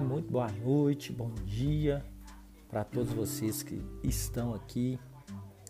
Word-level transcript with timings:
Muito 0.00 0.30
boa 0.30 0.48
noite, 0.64 1.12
bom 1.12 1.30
dia 1.44 2.04
para 2.68 2.84
todos 2.84 3.12
vocês 3.12 3.64
que 3.64 3.82
estão 4.04 4.54
aqui 4.54 4.98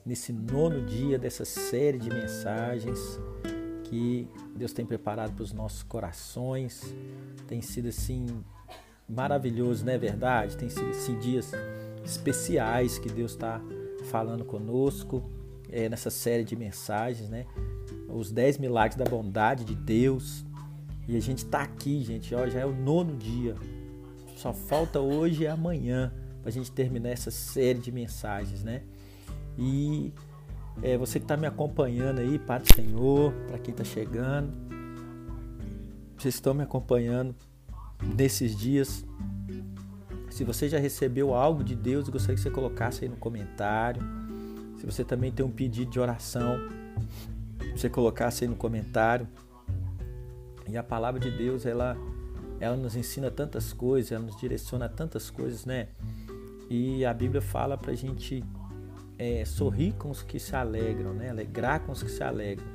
nesse 0.05 0.32
nono 0.32 0.84
dia 0.84 1.19
dessa 1.19 1.46
série 1.46 1.98
de 1.98 2.11
mensagens 2.11 2.98
que 3.84 4.29
Deus 4.55 4.73
tem 4.73 4.84
preparado 4.84 5.33
para 5.34 5.43
os 5.43 5.52
nossos 5.52 5.83
corações. 5.83 6.95
Tem 7.46 7.62
sido 7.62 7.88
assim 7.88 8.27
maravilhoso, 9.09 9.87
não 9.87 9.95
é 9.95 9.98
verdade? 9.98 10.59
Tem 10.59 10.69
sido 10.69 10.91
assim, 10.91 11.19
dias 11.19 11.52
especiais 12.05 12.98
que 12.98 13.09
Deus 13.09 13.33
está 13.33 13.62
falando 14.10 14.45
conosco 14.45 15.23
é, 15.70 15.88
nessa 15.88 16.10
série 16.10 16.45
de 16.45 16.55
mensagens, 16.55 17.30
né? 17.30 17.47
Os 18.09 18.30
10 18.30 18.59
milagres 18.59 18.97
da 18.97 19.06
bondade 19.06 19.65
de 19.65 19.74
Deus. 19.74 20.45
E 21.06 21.16
a 21.16 21.20
gente 21.20 21.38
está 21.38 21.62
aqui, 21.62 22.05
gente, 22.05 22.34
ó, 22.34 22.47
já 22.47 22.60
é 22.60 22.66
o 22.66 22.74
nono 22.74 23.16
dia. 23.16 23.56
Só 24.38 24.52
falta 24.52 25.01
hoje 25.01 25.42
e 25.42 25.47
amanhã 25.48 26.12
para 26.41 26.51
a 26.51 26.52
gente 26.52 26.70
terminar 26.70 27.09
essa 27.09 27.28
série 27.28 27.80
de 27.80 27.91
mensagens, 27.91 28.62
né? 28.62 28.83
E 29.59 30.12
é, 30.80 30.97
você 30.97 31.19
que 31.19 31.24
está 31.24 31.37
me 31.37 31.45
acompanhando 31.45 32.20
aí, 32.20 32.38
Pai 32.38 32.61
do 32.61 32.73
Senhor, 32.73 33.33
para 33.48 33.59
quem 33.59 33.73
está 33.73 33.83
chegando, 33.83 34.52
vocês 36.16 36.37
estão 36.37 36.55
me 36.55 36.62
acompanhando 36.62 37.34
nesses 38.16 38.56
dias. 38.56 39.05
Se 40.30 40.45
você 40.45 40.69
já 40.69 40.78
recebeu 40.78 41.34
algo 41.34 41.64
de 41.64 41.75
Deus, 41.75 42.06
eu 42.06 42.12
gostaria 42.12 42.36
que 42.36 42.41
você 42.41 42.50
colocasse 42.50 43.05
aí 43.05 43.11
no 43.11 43.16
comentário. 43.16 44.00
Se 44.78 44.86
você 44.86 45.03
também 45.03 45.33
tem 45.33 45.44
um 45.44 45.50
pedido 45.50 45.91
de 45.91 45.98
oração, 45.98 46.61
você 47.77 47.91
colocasse 47.91 48.44
aí 48.44 48.48
no 48.48 48.55
comentário. 48.55 49.27
E 50.69 50.77
a 50.77 50.83
palavra 50.84 51.19
de 51.19 51.28
Deus, 51.28 51.66
ela, 51.66 51.97
ela 52.61 52.77
nos 52.77 52.97
ensina 52.97 53.31
tantas 53.31 53.73
coisas, 53.73 54.12
ela 54.12 54.25
nos 54.25 54.37
direciona 54.39 54.87
a 54.87 54.89
tantas 54.89 55.31
coisas, 55.31 55.64
né? 55.64 55.89
E 56.69 57.05
a 57.05 57.15
Bíblia 57.15 57.41
fala 57.41 57.78
para 57.78 57.92
a 57.92 57.95
gente 57.95 58.45
é, 59.19 59.45
sorrir 59.45 59.92
com 59.92 60.11
os 60.11 60.23
que 60.23 60.39
se 60.39 60.55
alegram, 60.55 61.12
né? 61.15 61.31
Alegrar 61.31 61.81
com 61.81 61.92
os 61.92 62.03
que 62.03 62.11
se 62.11 62.23
alegram 62.23 62.67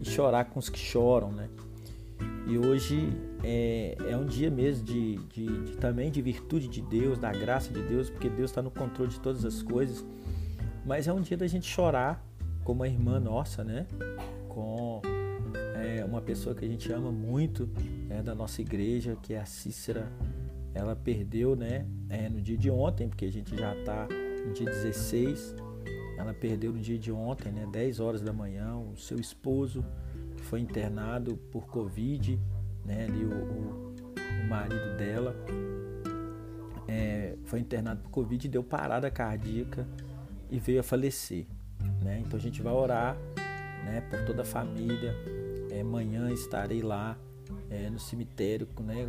e 0.00 0.04
chorar 0.04 0.44
com 0.46 0.58
os 0.58 0.68
que 0.68 0.78
choram, 0.78 1.32
né? 1.32 1.48
E 2.46 2.56
hoje 2.56 3.12
é, 3.44 3.96
é 4.08 4.16
um 4.16 4.24
dia 4.24 4.50
mesmo 4.50 4.84
de, 4.84 5.16
de, 5.16 5.46
de, 5.46 5.76
também 5.76 6.10
de 6.10 6.22
virtude 6.22 6.66
de 6.66 6.80
Deus, 6.80 7.18
da 7.18 7.30
graça 7.30 7.72
de 7.72 7.82
Deus, 7.82 8.08
porque 8.08 8.28
Deus 8.28 8.50
está 8.50 8.62
no 8.62 8.70
controle 8.70 9.10
de 9.10 9.20
todas 9.20 9.44
as 9.44 9.62
coisas. 9.62 10.04
Mas 10.86 11.06
é 11.06 11.12
um 11.12 11.20
dia 11.20 11.36
da 11.36 11.46
gente 11.46 11.66
chorar 11.66 12.24
com 12.64 12.72
uma 12.72 12.88
irmã 12.88 13.20
nossa, 13.20 13.62
né? 13.62 13.86
Com 14.48 15.02
é, 15.74 16.04
uma 16.04 16.22
pessoa 16.22 16.54
que 16.54 16.64
a 16.64 16.68
gente 16.68 16.90
ama 16.90 17.12
muito 17.12 17.68
é, 18.08 18.22
da 18.22 18.34
nossa 18.34 18.60
igreja, 18.60 19.16
que 19.22 19.34
é 19.34 19.40
a 19.40 19.46
Cícera. 19.46 20.10
Ela 20.74 20.94
perdeu, 20.94 21.56
né? 21.56 21.86
É, 22.08 22.28
no 22.28 22.40
dia 22.40 22.56
de 22.56 22.70
ontem, 22.70 23.08
porque 23.08 23.24
a 23.24 23.32
gente 23.32 23.56
já 23.56 23.74
está 23.74 24.06
no 24.46 24.52
dia 24.52 24.66
16 24.66 25.56
ela 26.18 26.34
perdeu 26.34 26.72
no 26.72 26.80
dia 26.80 26.98
de 26.98 27.12
ontem, 27.12 27.52
né, 27.52 27.64
10 27.70 28.00
horas 28.00 28.20
da 28.20 28.32
manhã, 28.32 28.76
o 28.76 28.96
seu 28.96 29.20
esposo 29.20 29.84
que 30.36 30.42
foi 30.42 30.58
internado 30.58 31.36
por 31.52 31.66
Covid, 31.68 32.38
né, 32.84 33.04
ali 33.04 33.24
o, 33.24 33.30
o, 33.30 33.94
o 34.42 34.48
marido 34.48 34.96
dela 34.96 35.36
é, 36.88 37.36
foi 37.44 37.60
internado 37.60 38.02
por 38.02 38.10
Covid 38.10 38.48
deu 38.48 38.64
parada 38.64 39.08
cardíaca 39.10 39.86
e 40.50 40.58
veio 40.58 40.80
a 40.80 40.82
falecer. 40.82 41.46
Né? 42.02 42.22
Então 42.26 42.36
a 42.36 42.42
gente 42.42 42.60
vai 42.62 42.72
orar 42.72 43.16
né, 43.84 44.00
por 44.10 44.24
toda 44.24 44.42
a 44.42 44.44
família. 44.44 45.14
É, 45.70 45.82
amanhã 45.82 46.30
estarei 46.32 46.82
lá 46.82 47.16
é, 47.70 47.90
no 47.90 47.98
cemitério, 47.98 48.68
né, 48.80 49.06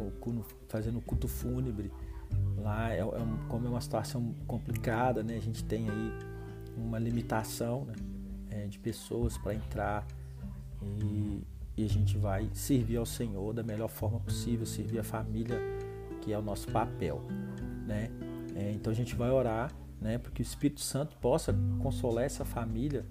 fazendo 0.67 1.01
culto 1.01 1.27
fúnebre. 1.27 1.91
Lá 2.57 2.93
é, 2.93 2.99
é 2.99 3.05
como 3.47 3.67
é 3.67 3.69
uma 3.69 3.81
situação 3.81 4.35
complicada, 4.45 5.23
né? 5.23 5.35
A 5.35 5.41
gente 5.41 5.63
tem 5.63 5.89
aí 5.89 6.13
uma 6.77 6.99
limitação 6.99 7.85
né, 7.85 7.93
é, 8.51 8.67
de 8.67 8.77
pessoas 8.77 9.37
para 9.37 9.53
entrar 9.53 10.05
e, 11.01 11.43
e, 11.77 11.83
a 11.83 11.87
gente 11.87 12.17
vai 12.17 12.49
servir 12.53 12.97
ao 12.97 13.05
Senhor 13.05 13.53
da 13.53 13.63
melhor 13.63 13.89
forma 13.89 14.19
possível, 14.19 14.65
servir 14.65 14.99
a 14.99 15.03
família, 15.03 15.59
que 16.21 16.31
é 16.31 16.37
o 16.37 16.41
nosso 16.41 16.67
papel. 16.69 17.21
Né? 17.85 18.09
É, 18.55 18.71
então 18.71 18.91
a 18.91 18.95
gente 18.95 19.15
vai 19.15 19.29
orar 19.29 19.71
né, 19.99 20.17
para 20.17 20.31
que 20.31 20.41
o 20.41 20.43
Espírito 20.43 20.81
Santo 20.81 21.17
possa 21.17 21.53
consolar 21.79 22.25
essa 22.25 22.45
família. 22.45 23.05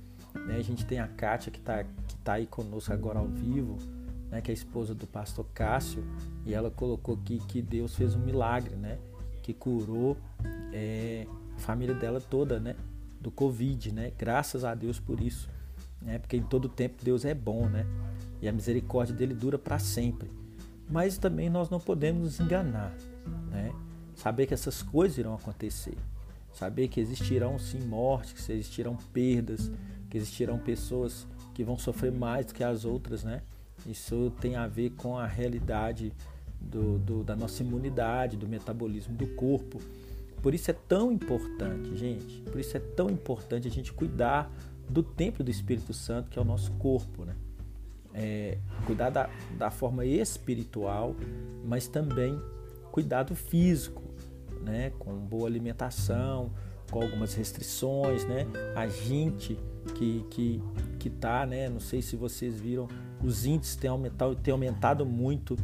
Né? 0.46 0.56
A 0.56 0.62
gente 0.62 0.86
tem 0.86 0.98
a 0.98 1.08
Kátia 1.08 1.50
que 1.50 1.58
está 1.58 1.84
que 1.84 2.16
tá 2.22 2.34
aí 2.34 2.46
conosco 2.46 2.92
agora 2.92 3.18
ao 3.18 3.28
vivo, 3.28 3.78
né, 4.30 4.40
que 4.40 4.50
é 4.50 4.52
a 4.52 4.54
esposa 4.54 4.94
do 4.94 5.06
pastor 5.06 5.46
Cássio, 5.54 6.04
e 6.44 6.54
ela 6.54 6.70
colocou 6.70 7.14
aqui 7.14 7.40
que 7.48 7.62
Deus 7.62 7.94
fez 7.94 8.14
um 8.14 8.20
milagre, 8.20 8.76
né, 8.76 8.98
que 9.42 9.52
curou 9.52 10.16
é, 10.72 11.26
a 11.56 11.58
família 11.58 11.94
dela 11.94 12.20
toda, 12.20 12.60
né, 12.60 12.76
do 13.20 13.30
Covid, 13.30 13.92
né? 13.92 14.12
Graças 14.16 14.64
a 14.64 14.74
Deus 14.74 14.98
por 15.00 15.20
isso, 15.20 15.48
né? 16.00 16.18
Porque 16.18 16.36
em 16.36 16.42
todo 16.42 16.68
tempo 16.68 17.04
Deus 17.04 17.24
é 17.24 17.34
bom, 17.34 17.68
né? 17.68 17.84
E 18.40 18.48
a 18.48 18.52
misericórdia 18.52 19.14
dele 19.14 19.34
dura 19.34 19.58
para 19.58 19.78
sempre. 19.78 20.30
Mas 20.88 21.18
também 21.18 21.50
nós 21.50 21.68
não 21.68 21.80
podemos 21.80 22.22
nos 22.22 22.40
enganar, 22.40 22.94
né? 23.50 23.72
Saber 24.14 24.46
que 24.46 24.54
essas 24.54 24.82
coisas 24.82 25.18
irão 25.18 25.34
acontecer. 25.34 25.96
Saber 26.52 26.88
que 26.88 27.00
existirão 27.00 27.58
sim 27.58 27.80
mortes, 27.80 28.32
que 28.46 28.52
existirão 28.52 28.96
perdas, 29.12 29.70
que 30.08 30.16
existirão 30.16 30.58
pessoas 30.58 31.26
que 31.54 31.62
vão 31.62 31.78
sofrer 31.78 32.12
mais 32.12 32.46
do 32.46 32.54
que 32.54 32.64
as 32.64 32.84
outras, 32.84 33.24
né? 33.24 33.42
Isso 33.86 34.32
tem 34.40 34.56
a 34.56 34.66
ver 34.66 34.90
com 34.90 35.16
a 35.16 35.26
realidade 35.26 36.12
do, 36.60 36.98
do, 36.98 37.24
da 37.24 37.36
nossa 37.36 37.62
imunidade, 37.62 38.36
do 38.36 38.48
metabolismo 38.48 39.14
do 39.14 39.26
corpo. 39.28 39.80
Por 40.42 40.54
isso 40.54 40.70
é 40.70 40.74
tão 40.74 41.10
importante, 41.10 41.96
gente, 41.96 42.42
por 42.42 42.60
isso 42.60 42.76
é 42.76 42.80
tão 42.80 43.10
importante 43.10 43.66
a 43.66 43.70
gente 43.70 43.92
cuidar 43.92 44.50
do 44.88 45.02
templo 45.02 45.44
do 45.44 45.50
Espírito 45.50 45.92
Santo, 45.92 46.30
que 46.30 46.38
é 46.38 46.42
o 46.42 46.44
nosso 46.44 46.72
corpo, 46.72 47.24
né? 47.24 47.34
É, 48.14 48.58
cuidar 48.86 49.10
da, 49.10 49.28
da 49.56 49.70
forma 49.70 50.04
espiritual, 50.04 51.14
mas 51.64 51.86
também 51.86 52.40
cuidar 52.90 53.24
do 53.24 53.34
físico, 53.34 54.02
né? 54.62 54.92
Com 54.98 55.14
boa 55.16 55.46
alimentação, 55.46 56.50
com 56.90 57.02
algumas 57.02 57.34
restrições, 57.34 58.24
né? 58.24 58.46
A 58.74 58.86
gente 58.86 59.58
que 59.94 60.24
que 60.30 60.62
que 60.98 61.10
tá, 61.10 61.44
né? 61.44 61.68
Não 61.68 61.80
sei 61.80 62.00
se 62.00 62.16
vocês 62.16 62.58
viram, 62.58 62.88
os 63.22 63.44
índices 63.44 63.76
têm 63.76 63.90
aumentado, 63.90 64.34
têm 64.36 64.52
aumentado 64.52 65.04
muito, 65.04 65.56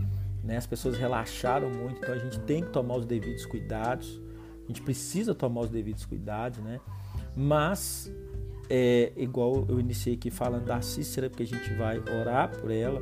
né? 0.43 0.57
As 0.57 0.67
pessoas 0.67 0.97
relaxaram 0.97 1.71
muito, 1.71 1.99
então 1.99 2.15
a 2.15 2.19
gente 2.19 2.39
tem 2.41 2.63
que 2.63 2.71
tomar 2.71 2.97
os 2.97 3.07
devidos 3.07 3.47
cuidados. 3.47 4.21
A 4.65 4.67
gente 4.69 4.83
precisa 4.83 5.35
tomar 5.35 5.63
os 5.63 5.71
devidos 5.71 6.05
cuidados, 6.05 6.59
né? 6.61 6.81
Mas, 7.37 8.13
é, 8.69 9.13
igual 9.17 9.67
eu 9.69 9.79
iniciei 9.79 10.15
aqui 10.15 10.31
falando 10.31 10.65
da 10.65 10.81
Cícera, 10.81 11.29
porque 11.29 11.43
a 11.43 11.47
gente 11.47 11.73
vai 11.75 11.99
orar 11.99 12.51
por 12.51 12.71
ela, 12.71 13.01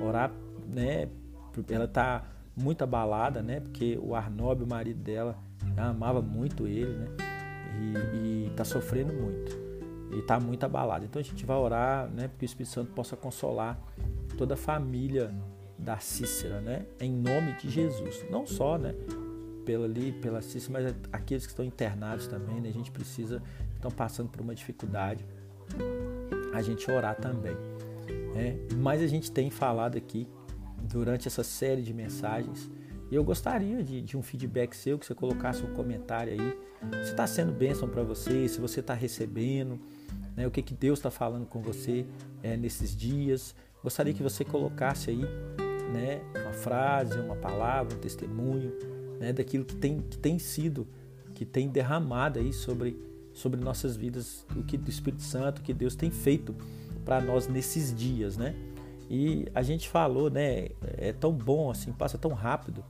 orar, 0.00 0.32
né? 0.68 1.08
Ela 1.68 1.88
tá 1.88 2.24
muito 2.56 2.82
abalada, 2.82 3.42
né? 3.42 3.60
Porque 3.60 3.98
o 4.00 4.14
Arnob, 4.14 4.62
o 4.62 4.66
marido 4.66 5.00
dela, 5.02 5.36
amava 5.76 6.22
muito 6.22 6.66
ele, 6.66 6.92
né? 6.92 7.06
E, 7.80 8.46
e 8.46 8.50
tá 8.50 8.64
sofrendo 8.64 9.12
muito. 9.12 9.69
E 10.12 10.22
tá 10.22 10.40
muito 10.40 10.64
abalado. 10.64 11.04
Então 11.04 11.20
a 11.20 11.24
gente 11.24 11.44
vai 11.46 11.56
orar, 11.56 12.08
né? 12.10 12.28
Porque 12.28 12.44
o 12.44 12.46
Espírito 12.46 12.72
Santo 12.72 12.92
possa 12.92 13.16
consolar 13.16 13.80
toda 14.36 14.54
a 14.54 14.56
família 14.56 15.32
da 15.78 15.98
Cícera, 15.98 16.60
né? 16.60 16.86
Em 16.98 17.12
nome 17.12 17.52
de 17.60 17.70
Jesus. 17.70 18.24
Não 18.30 18.46
só, 18.46 18.76
né? 18.76 18.94
pela 19.70 19.84
ali, 19.84 20.12
pela 20.12 20.42
CIS, 20.42 20.68
mas 20.68 20.94
aqueles 21.12 21.46
que 21.46 21.52
estão 21.52 21.64
internados 21.64 22.26
também, 22.26 22.60
né? 22.60 22.68
A 22.68 22.72
gente 22.72 22.90
precisa, 22.90 23.42
estão 23.74 23.90
passando 23.90 24.28
por 24.28 24.40
uma 24.40 24.54
dificuldade, 24.54 25.24
a 26.52 26.60
gente 26.60 26.90
orar 26.90 27.14
também. 27.14 27.54
Né? 28.34 28.56
Mas 28.76 29.00
a 29.00 29.06
gente 29.06 29.30
tem 29.30 29.50
falado 29.50 29.96
aqui 29.96 30.26
durante 30.82 31.28
essa 31.28 31.44
série 31.44 31.82
de 31.82 31.94
mensagens 31.94 32.68
e 33.10 33.14
eu 33.14 33.24
gostaria 33.24 33.82
de, 33.82 34.00
de 34.00 34.16
um 34.16 34.22
feedback 34.22 34.74
seu, 34.74 34.98
que 34.98 35.04
você 35.04 35.14
colocasse 35.14 35.62
um 35.64 35.74
comentário 35.74 36.32
aí. 36.32 36.58
Se 37.02 37.10
está 37.10 37.26
sendo 37.26 37.52
bênção 37.52 37.88
para 37.88 38.02
você, 38.02 38.48
se 38.48 38.60
você 38.60 38.80
está 38.80 38.94
recebendo, 38.94 39.80
né? 40.36 40.46
o 40.46 40.50
que, 40.50 40.62
que 40.62 40.74
Deus 40.74 40.98
está 41.00 41.10
falando 41.10 41.44
com 41.44 41.60
você 41.60 42.06
é, 42.42 42.56
nesses 42.56 42.94
dias. 42.94 43.54
Gostaria 43.82 44.14
que 44.14 44.22
você 44.22 44.44
colocasse 44.44 45.10
aí 45.10 45.22
né, 45.92 46.20
uma 46.40 46.52
frase, 46.52 47.18
uma 47.18 47.34
palavra, 47.34 47.96
um 47.96 47.98
testemunho 47.98 48.72
né, 49.18 49.32
daquilo 49.32 49.64
que 49.64 49.74
tem, 49.74 50.00
que 50.00 50.16
tem 50.16 50.38
sido, 50.38 50.86
que 51.34 51.44
tem 51.44 51.68
derramado 51.68 52.38
aí 52.38 52.52
sobre, 52.52 52.96
sobre 53.32 53.60
nossas 53.60 53.96
vidas, 53.96 54.46
o 54.56 54.62
que 54.62 54.76
do 54.76 54.88
Espírito 54.88 55.22
Santo, 55.22 55.58
o 55.58 55.62
que 55.62 55.74
Deus 55.74 55.96
tem 55.96 56.10
feito 56.10 56.54
para 57.04 57.20
nós 57.20 57.48
nesses 57.48 57.92
dias, 57.92 58.36
né? 58.36 58.54
E 59.08 59.46
a 59.52 59.62
gente 59.62 59.88
falou, 59.88 60.30
né? 60.30 60.68
É 60.96 61.12
tão 61.12 61.32
bom 61.32 61.70
assim, 61.70 61.92
passa 61.92 62.16
tão 62.16 62.32
rápido, 62.32 62.84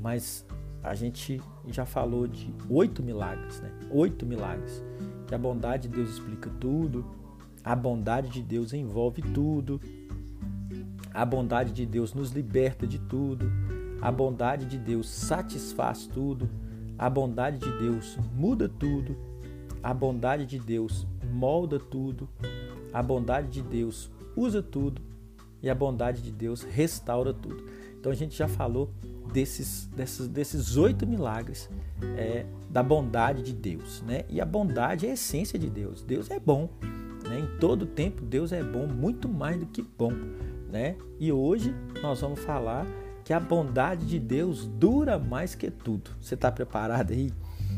mas 0.00 0.46
a 0.82 0.94
gente 0.94 1.40
já 1.68 1.84
falou 1.84 2.26
de 2.26 2.52
oito 2.68 3.02
milagres, 3.02 3.60
né? 3.60 3.70
Oito 3.90 4.24
milagres. 4.24 4.82
Que 5.26 5.34
a 5.34 5.38
bondade 5.38 5.88
de 5.88 5.96
Deus 5.96 6.10
explica 6.10 6.50
tudo, 6.58 7.04
a 7.62 7.76
bondade 7.76 8.30
de 8.30 8.42
Deus 8.42 8.72
envolve 8.72 9.22
tudo, 9.22 9.80
a 11.12 11.24
bondade 11.24 11.72
de 11.72 11.84
Deus 11.84 12.14
nos 12.14 12.30
liberta 12.30 12.86
de 12.86 12.98
tudo, 12.98 13.50
A 14.00 14.10
bondade 14.10 14.64
de 14.64 14.78
Deus 14.78 15.08
satisfaz 15.10 16.06
tudo. 16.06 16.48
A 16.98 17.08
bondade 17.10 17.58
de 17.58 17.78
Deus 17.78 18.18
muda 18.34 18.68
tudo. 18.68 19.14
A 19.82 19.92
bondade 19.92 20.46
de 20.46 20.58
Deus 20.58 21.06
molda 21.30 21.78
tudo. 21.78 22.28
A 22.92 23.02
bondade 23.02 23.48
de 23.48 23.62
Deus 23.62 24.10
usa 24.34 24.62
tudo. 24.62 25.02
E 25.62 25.68
a 25.68 25.74
bondade 25.74 26.22
de 26.22 26.32
Deus 26.32 26.62
restaura 26.62 27.34
tudo. 27.34 27.62
Então 28.00 28.10
a 28.10 28.14
gente 28.14 28.36
já 28.36 28.48
falou 28.48 28.90
desses, 29.32 29.86
desses, 29.94 30.26
desses 30.26 30.76
oito 30.78 31.06
milagres 31.06 31.68
é, 32.16 32.46
da 32.70 32.82
bondade 32.82 33.42
de 33.42 33.52
Deus. 33.52 34.02
Né? 34.02 34.24
E 34.28 34.40
a 34.40 34.44
bondade 34.46 35.06
é 35.06 35.10
a 35.10 35.12
essência 35.12 35.58
de 35.58 35.68
Deus. 35.68 36.02
Deus 36.02 36.30
é 36.30 36.40
bom. 36.40 36.70
Né? 37.28 37.40
Em 37.40 37.58
todo 37.58 37.84
tempo, 37.84 38.24
Deus 38.24 38.52
é 38.52 38.62
bom, 38.62 38.86
muito 38.86 39.28
mais 39.28 39.58
do 39.58 39.66
que 39.66 39.82
bom. 39.82 40.12
Né? 40.72 40.96
E 41.18 41.30
hoje 41.30 41.74
nós 42.02 42.22
vamos 42.22 42.40
falar 42.40 42.86
que 43.22 43.34
a 43.34 43.38
bondade 43.38 44.06
de 44.06 44.18
Deus 44.18 44.66
dura 44.66 45.18
mais 45.18 45.54
que 45.54 45.70
tudo. 45.70 46.10
Você 46.20 46.34
está 46.34 46.50
preparado 46.50 47.12
aí? 47.12 47.30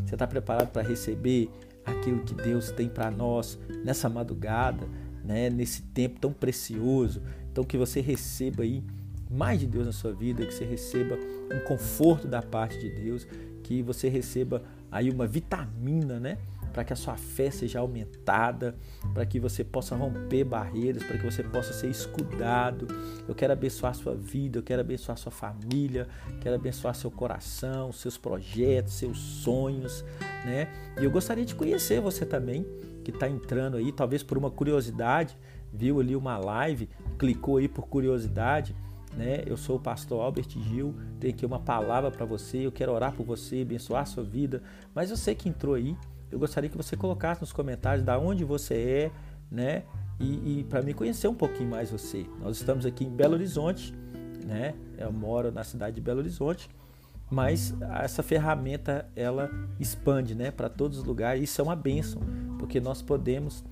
Você 0.07 0.15
está 0.15 0.27
preparado 0.27 0.69
para 0.69 0.83
receber 0.83 1.51
aquilo 1.85 2.21
que 2.21 2.35
Deus 2.35 2.71
tem 2.71 2.89
para 2.89 3.11
nós 3.11 3.59
nessa 3.85 4.09
madrugada, 4.09 4.87
né? 5.25 5.51
nesse 5.51 5.83
tempo 5.83 6.21
tão 6.21 6.33
precioso? 6.33 7.21
Então, 7.51 7.65
que 7.65 7.77
você 7.77 8.01
receba 8.01 8.63
aí 8.63 8.83
mais 9.33 9.61
de 9.61 9.67
Deus 9.67 9.87
na 9.87 9.93
sua 9.93 10.13
vida, 10.13 10.45
que 10.45 10.55
você 10.55 10.65
receba 10.65 11.17
um 11.53 11.61
conforto 11.67 12.29
da 12.29 12.43
parte 12.43 12.79
de 12.79 12.91
Deus, 12.91 13.27
que 13.63 13.83
você 13.83 14.09
receba 14.09 14.63
aí 14.91 15.11
uma 15.11 15.27
vitamina, 15.27 16.21
né? 16.21 16.39
para 16.73 16.85
que 16.85 16.93
a 16.93 16.97
sua 16.97 17.17
fé 17.17 17.51
seja 17.51 17.81
aumentada, 17.81 18.75
para 19.13 19.27
que 19.27 19.39
você 19.39 19.63
possa 19.63 19.95
romper 19.95 20.45
barreiras, 20.45 21.03
para 21.03 21.19
que 21.19 21.25
você 21.25 21.43
possa 21.43 21.73
ser 21.73 21.89
escudado. 21.89 22.89
Eu 23.29 23.35
quero 23.35 23.53
abençoar 23.53 23.93
a 23.93 23.95
sua 23.95 24.15
vida, 24.15 24.59
eu 24.59 24.63
quero 24.63 24.81
abençoar 24.81 25.15
a 25.15 25.21
sua 25.21 25.31
família, 25.31 26.09
quero 26.41 26.55
abençoar 26.55 26.95
seu 26.95 27.11
coração, 27.11 27.93
seus 27.93 28.17
projetos, 28.17 28.95
seus 28.95 29.19
sonhos, 29.19 30.05
né? 30.45 30.69
E 30.99 31.05
eu 31.05 31.11
gostaria 31.11 31.45
de 31.45 31.55
conhecer 31.55 32.01
você 32.01 32.25
também, 32.25 32.67
que 33.05 33.11
está 33.11 33.29
entrando 33.29 33.77
aí, 33.77 33.93
talvez 33.93 34.23
por 34.23 34.39
uma 34.39 34.51
curiosidade, 34.51 35.37
viu 35.73 36.01
ali 36.01 36.17
uma 36.17 36.39
live, 36.39 36.89
clicou 37.19 37.59
aí 37.59 37.69
por 37.69 37.87
curiosidade. 37.87 38.75
Né? 39.17 39.43
Eu 39.47 39.57
sou 39.57 39.77
o 39.77 39.81
pastor 39.81 40.23
Albert 40.23 40.49
Gil, 40.49 40.95
tenho 41.21 41.35
aqui 41.35 41.45
uma 41.45 41.61
palavra 41.61 42.11
para 42.11 42.25
você, 42.25 42.67
eu 42.67 42.73
quero 42.73 42.93
orar 42.93 43.13
por 43.13 43.27
você, 43.27 43.61
abençoar 43.61 44.03
a 44.03 44.07
sua 44.07 44.25
vida, 44.25 44.63
mas 44.95 45.11
sei 45.19 45.35
que 45.35 45.49
entrou 45.49 45.75
aí 45.75 45.97
eu 46.33 46.39
gostaria 46.39 46.71
que 46.71 46.77
você 46.77 46.97
colocasse 46.97 47.43
nos 47.43 47.53
comentários 47.53 48.03
da 48.03 48.19
onde 48.19 48.43
você 48.43 48.75
é, 48.75 49.11
né? 49.51 49.85
E, 50.19 50.61
e 50.61 50.65
para 50.65 50.81
me 50.81 50.95
conhecer 50.95 51.29
um 51.29 51.35
pouquinho 51.35 51.69
mais 51.69 51.91
você. 51.91 52.27
Nós 52.41 52.57
estamos 52.57 52.87
aqui 52.87 53.05
em 53.05 53.11
Belo 53.11 53.35
Horizonte, 53.35 53.95
né? 54.47 54.75
Eu 54.97 55.13
moro 55.13 55.53
na 55.53 55.63
cidade 55.63 55.97
de 55.97 56.01
Belo 56.01 56.21
Horizonte, 56.21 56.71
mas 57.31 57.75
essa 58.03 58.23
ferramenta 58.23 59.07
ela 59.15 59.51
expande, 59.79 60.35
né? 60.35 60.51
Para 60.51 60.71
todos 60.71 60.99
os 60.99 61.05
lugares. 61.05 61.43
Isso 61.43 61.61
é 61.61 61.65
uma 61.65 61.77
bênção, 61.77 62.23
porque 62.59 62.81
nós 62.81 63.03
podemos 63.03 63.63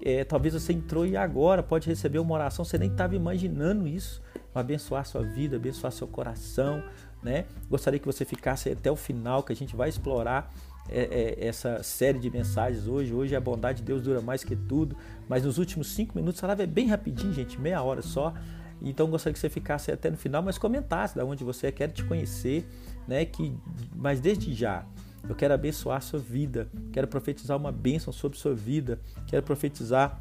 é, 0.00 0.24
talvez 0.24 0.54
você 0.54 0.72
entrou 0.72 1.06
e 1.06 1.16
agora 1.16 1.62
pode 1.62 1.88
receber 1.88 2.18
uma 2.18 2.34
oração, 2.34 2.64
você 2.64 2.78
nem 2.78 2.90
estava 2.90 3.14
imaginando 3.14 3.86
isso, 3.88 4.22
abençoar 4.54 5.06
sua 5.06 5.22
vida, 5.22 5.56
abençoar 5.56 5.92
seu 5.92 6.06
coração, 6.06 6.82
né? 7.22 7.46
Gostaria 7.68 7.98
que 7.98 8.06
você 8.06 8.24
ficasse 8.24 8.70
até 8.70 8.90
o 8.90 8.96
final, 8.96 9.42
que 9.42 9.52
a 9.52 9.56
gente 9.56 9.74
vai 9.74 9.88
explorar 9.88 10.52
é, 10.88 11.36
é, 11.40 11.46
essa 11.46 11.82
série 11.82 12.18
de 12.18 12.30
mensagens 12.30 12.86
hoje. 12.86 13.12
Hoje 13.12 13.34
a 13.34 13.40
bondade 13.40 13.78
de 13.78 13.84
Deus 13.84 14.02
dura 14.02 14.20
mais 14.20 14.44
que 14.44 14.54
tudo, 14.54 14.96
mas 15.28 15.44
nos 15.44 15.58
últimos 15.58 15.88
cinco 15.88 16.16
minutos 16.16 16.42
a 16.44 16.46
live 16.48 16.62
é 16.62 16.66
bem 16.66 16.88
rapidinho, 16.88 17.32
gente, 17.32 17.60
meia 17.60 17.82
hora 17.82 18.02
só. 18.02 18.32
Então 18.80 19.08
gostaria 19.08 19.32
que 19.32 19.38
você 19.38 19.48
ficasse 19.48 19.90
até 19.90 20.10
no 20.10 20.16
final, 20.16 20.42
mas 20.42 20.58
comentasse 20.58 21.14
de 21.14 21.22
onde 21.22 21.42
você 21.42 21.68
é, 21.68 21.72
quero 21.72 21.92
te 21.92 22.04
conhecer, 22.04 22.68
né? 23.08 23.24
Que, 23.24 23.56
mas 23.94 24.20
desde 24.20 24.52
já 24.52 24.84
eu 25.28 25.34
quero 25.34 25.54
abençoar 25.54 25.98
a 25.98 26.00
sua 26.00 26.18
vida, 26.18 26.68
quero 26.92 27.08
profetizar 27.08 27.56
uma 27.56 27.72
bênção 27.72 28.12
sobre 28.12 28.38
sua 28.38 28.54
vida, 28.54 29.00
quero 29.26 29.42
profetizar 29.42 30.20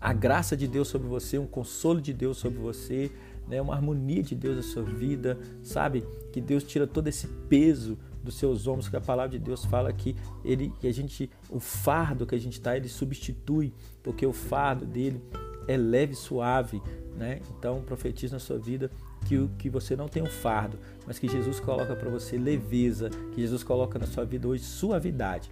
a 0.00 0.12
graça 0.12 0.56
de 0.56 0.66
Deus 0.66 0.88
sobre 0.88 1.06
você, 1.06 1.38
um 1.38 1.46
consolo 1.46 2.00
de 2.00 2.12
Deus 2.12 2.36
sobre 2.36 2.58
você, 2.58 3.10
né, 3.46 3.60
uma 3.60 3.74
harmonia 3.74 4.22
de 4.22 4.34
Deus 4.34 4.56
na 4.56 4.62
sua 4.62 4.82
vida, 4.82 5.38
sabe? 5.62 6.04
Que 6.32 6.40
Deus 6.40 6.64
tira 6.64 6.86
todo 6.86 7.08
esse 7.08 7.26
peso 7.48 7.96
dos 8.22 8.34
seus 8.36 8.66
ombros, 8.66 8.88
que 8.88 8.96
a 8.96 9.00
palavra 9.00 9.30
de 9.30 9.38
Deus 9.38 9.64
fala 9.64 9.92
que 9.92 10.16
ele, 10.44 10.72
que 10.80 10.86
a 10.86 10.92
gente, 10.92 11.30
o 11.48 11.60
fardo 11.60 12.26
que 12.26 12.34
a 12.34 12.38
gente 12.38 12.54
está, 12.54 12.76
ele 12.76 12.88
substitui, 12.88 13.72
porque 14.02 14.26
o 14.26 14.32
fardo 14.32 14.84
dele 14.84 15.20
é 15.68 15.76
leve 15.76 16.14
e 16.14 16.16
suave, 16.16 16.82
né? 17.16 17.40
Então 17.56 17.82
profetiza 17.82 18.34
na 18.34 18.40
sua 18.40 18.58
vida 18.58 18.90
que, 19.24 19.48
que 19.58 19.70
você 19.70 19.96
não 19.96 20.08
tem 20.08 20.22
um 20.22 20.26
fardo, 20.26 20.78
mas 21.06 21.18
que 21.18 21.28
Jesus 21.28 21.60
coloca 21.60 21.94
para 21.94 22.10
você 22.10 22.36
leveza, 22.36 23.10
que 23.34 23.40
Jesus 23.40 23.62
coloca 23.62 23.98
na 23.98 24.06
sua 24.06 24.24
vida 24.24 24.46
hoje 24.48 24.64
suavidade. 24.64 25.50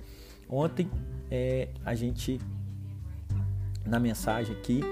Ontem 0.49 0.91
é, 1.31 1.69
a 1.85 1.95
gente 1.95 2.41
na 3.87 3.99
mensagem 3.99 4.55
aqui 4.57 4.83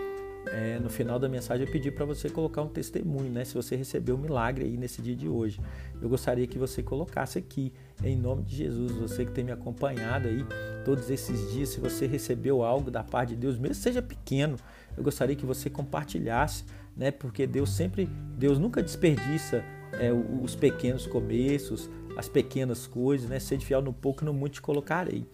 é, 0.53 0.79
no 0.79 0.89
final 0.89 1.19
da 1.19 1.29
mensagem 1.29 1.67
eu 1.67 1.73
pedi 1.73 1.91
para 1.91 2.05
você 2.05 2.29
colocar 2.29 2.63
um 2.63 2.69
testemunho, 2.69 3.31
né? 3.31 3.45
Se 3.45 3.55
você 3.55 3.77
recebeu 3.77 4.15
um 4.15 4.19
milagre 4.19 4.65
aí 4.65 4.77
nesse 4.77 5.03
dia 5.03 5.15
de 5.15 5.29
hoje. 5.29 5.61
Eu 6.01 6.09
gostaria 6.09 6.47
que 6.47 6.59
você 6.59 6.83
colocasse 6.83 7.39
aqui, 7.39 7.73
em 8.03 8.17
nome 8.17 8.45
de 8.45 8.57
Jesus, 8.57 8.93
você 8.93 9.25
que 9.25 9.33
tem 9.33 9.45
me 9.45 9.53
acompanhado 9.53 10.29
aí 10.29 10.45
todos 10.85 11.11
esses 11.11 11.53
dias, 11.53 11.71
se 11.71 11.81
você 11.81 12.07
recebeu 12.07 12.63
algo 12.63 12.91
da 12.91 13.03
parte 13.03 13.31
de 13.31 13.37
Deus, 13.37 13.59
mesmo 13.59 13.75
seja 13.75 14.01
pequeno, 14.01 14.57
eu 14.97 15.03
gostaria 15.03 15.37
que 15.37 15.45
você 15.45 15.69
compartilhasse, 15.69 16.65
né? 16.99 17.13
Porque 17.13 17.47
Deus 17.47 17.71
sempre, 17.71 18.07
Deus 18.37 18.59
nunca 18.59 18.83
desperdiça 18.83 19.65
é, 19.93 20.13
os 20.13 20.55
pequenos 20.57 21.07
começos, 21.07 21.89
as 22.17 22.29
pequenas 22.29 22.87
coisas, 22.87 23.31
né? 23.31 23.39
Ser 23.39 23.61
fiel 23.61 23.81
no 23.81 23.93
pouco, 23.93 24.25
no 24.25 24.35
muito 24.35 24.55
te 24.55 24.63
colocarei. 24.63 25.25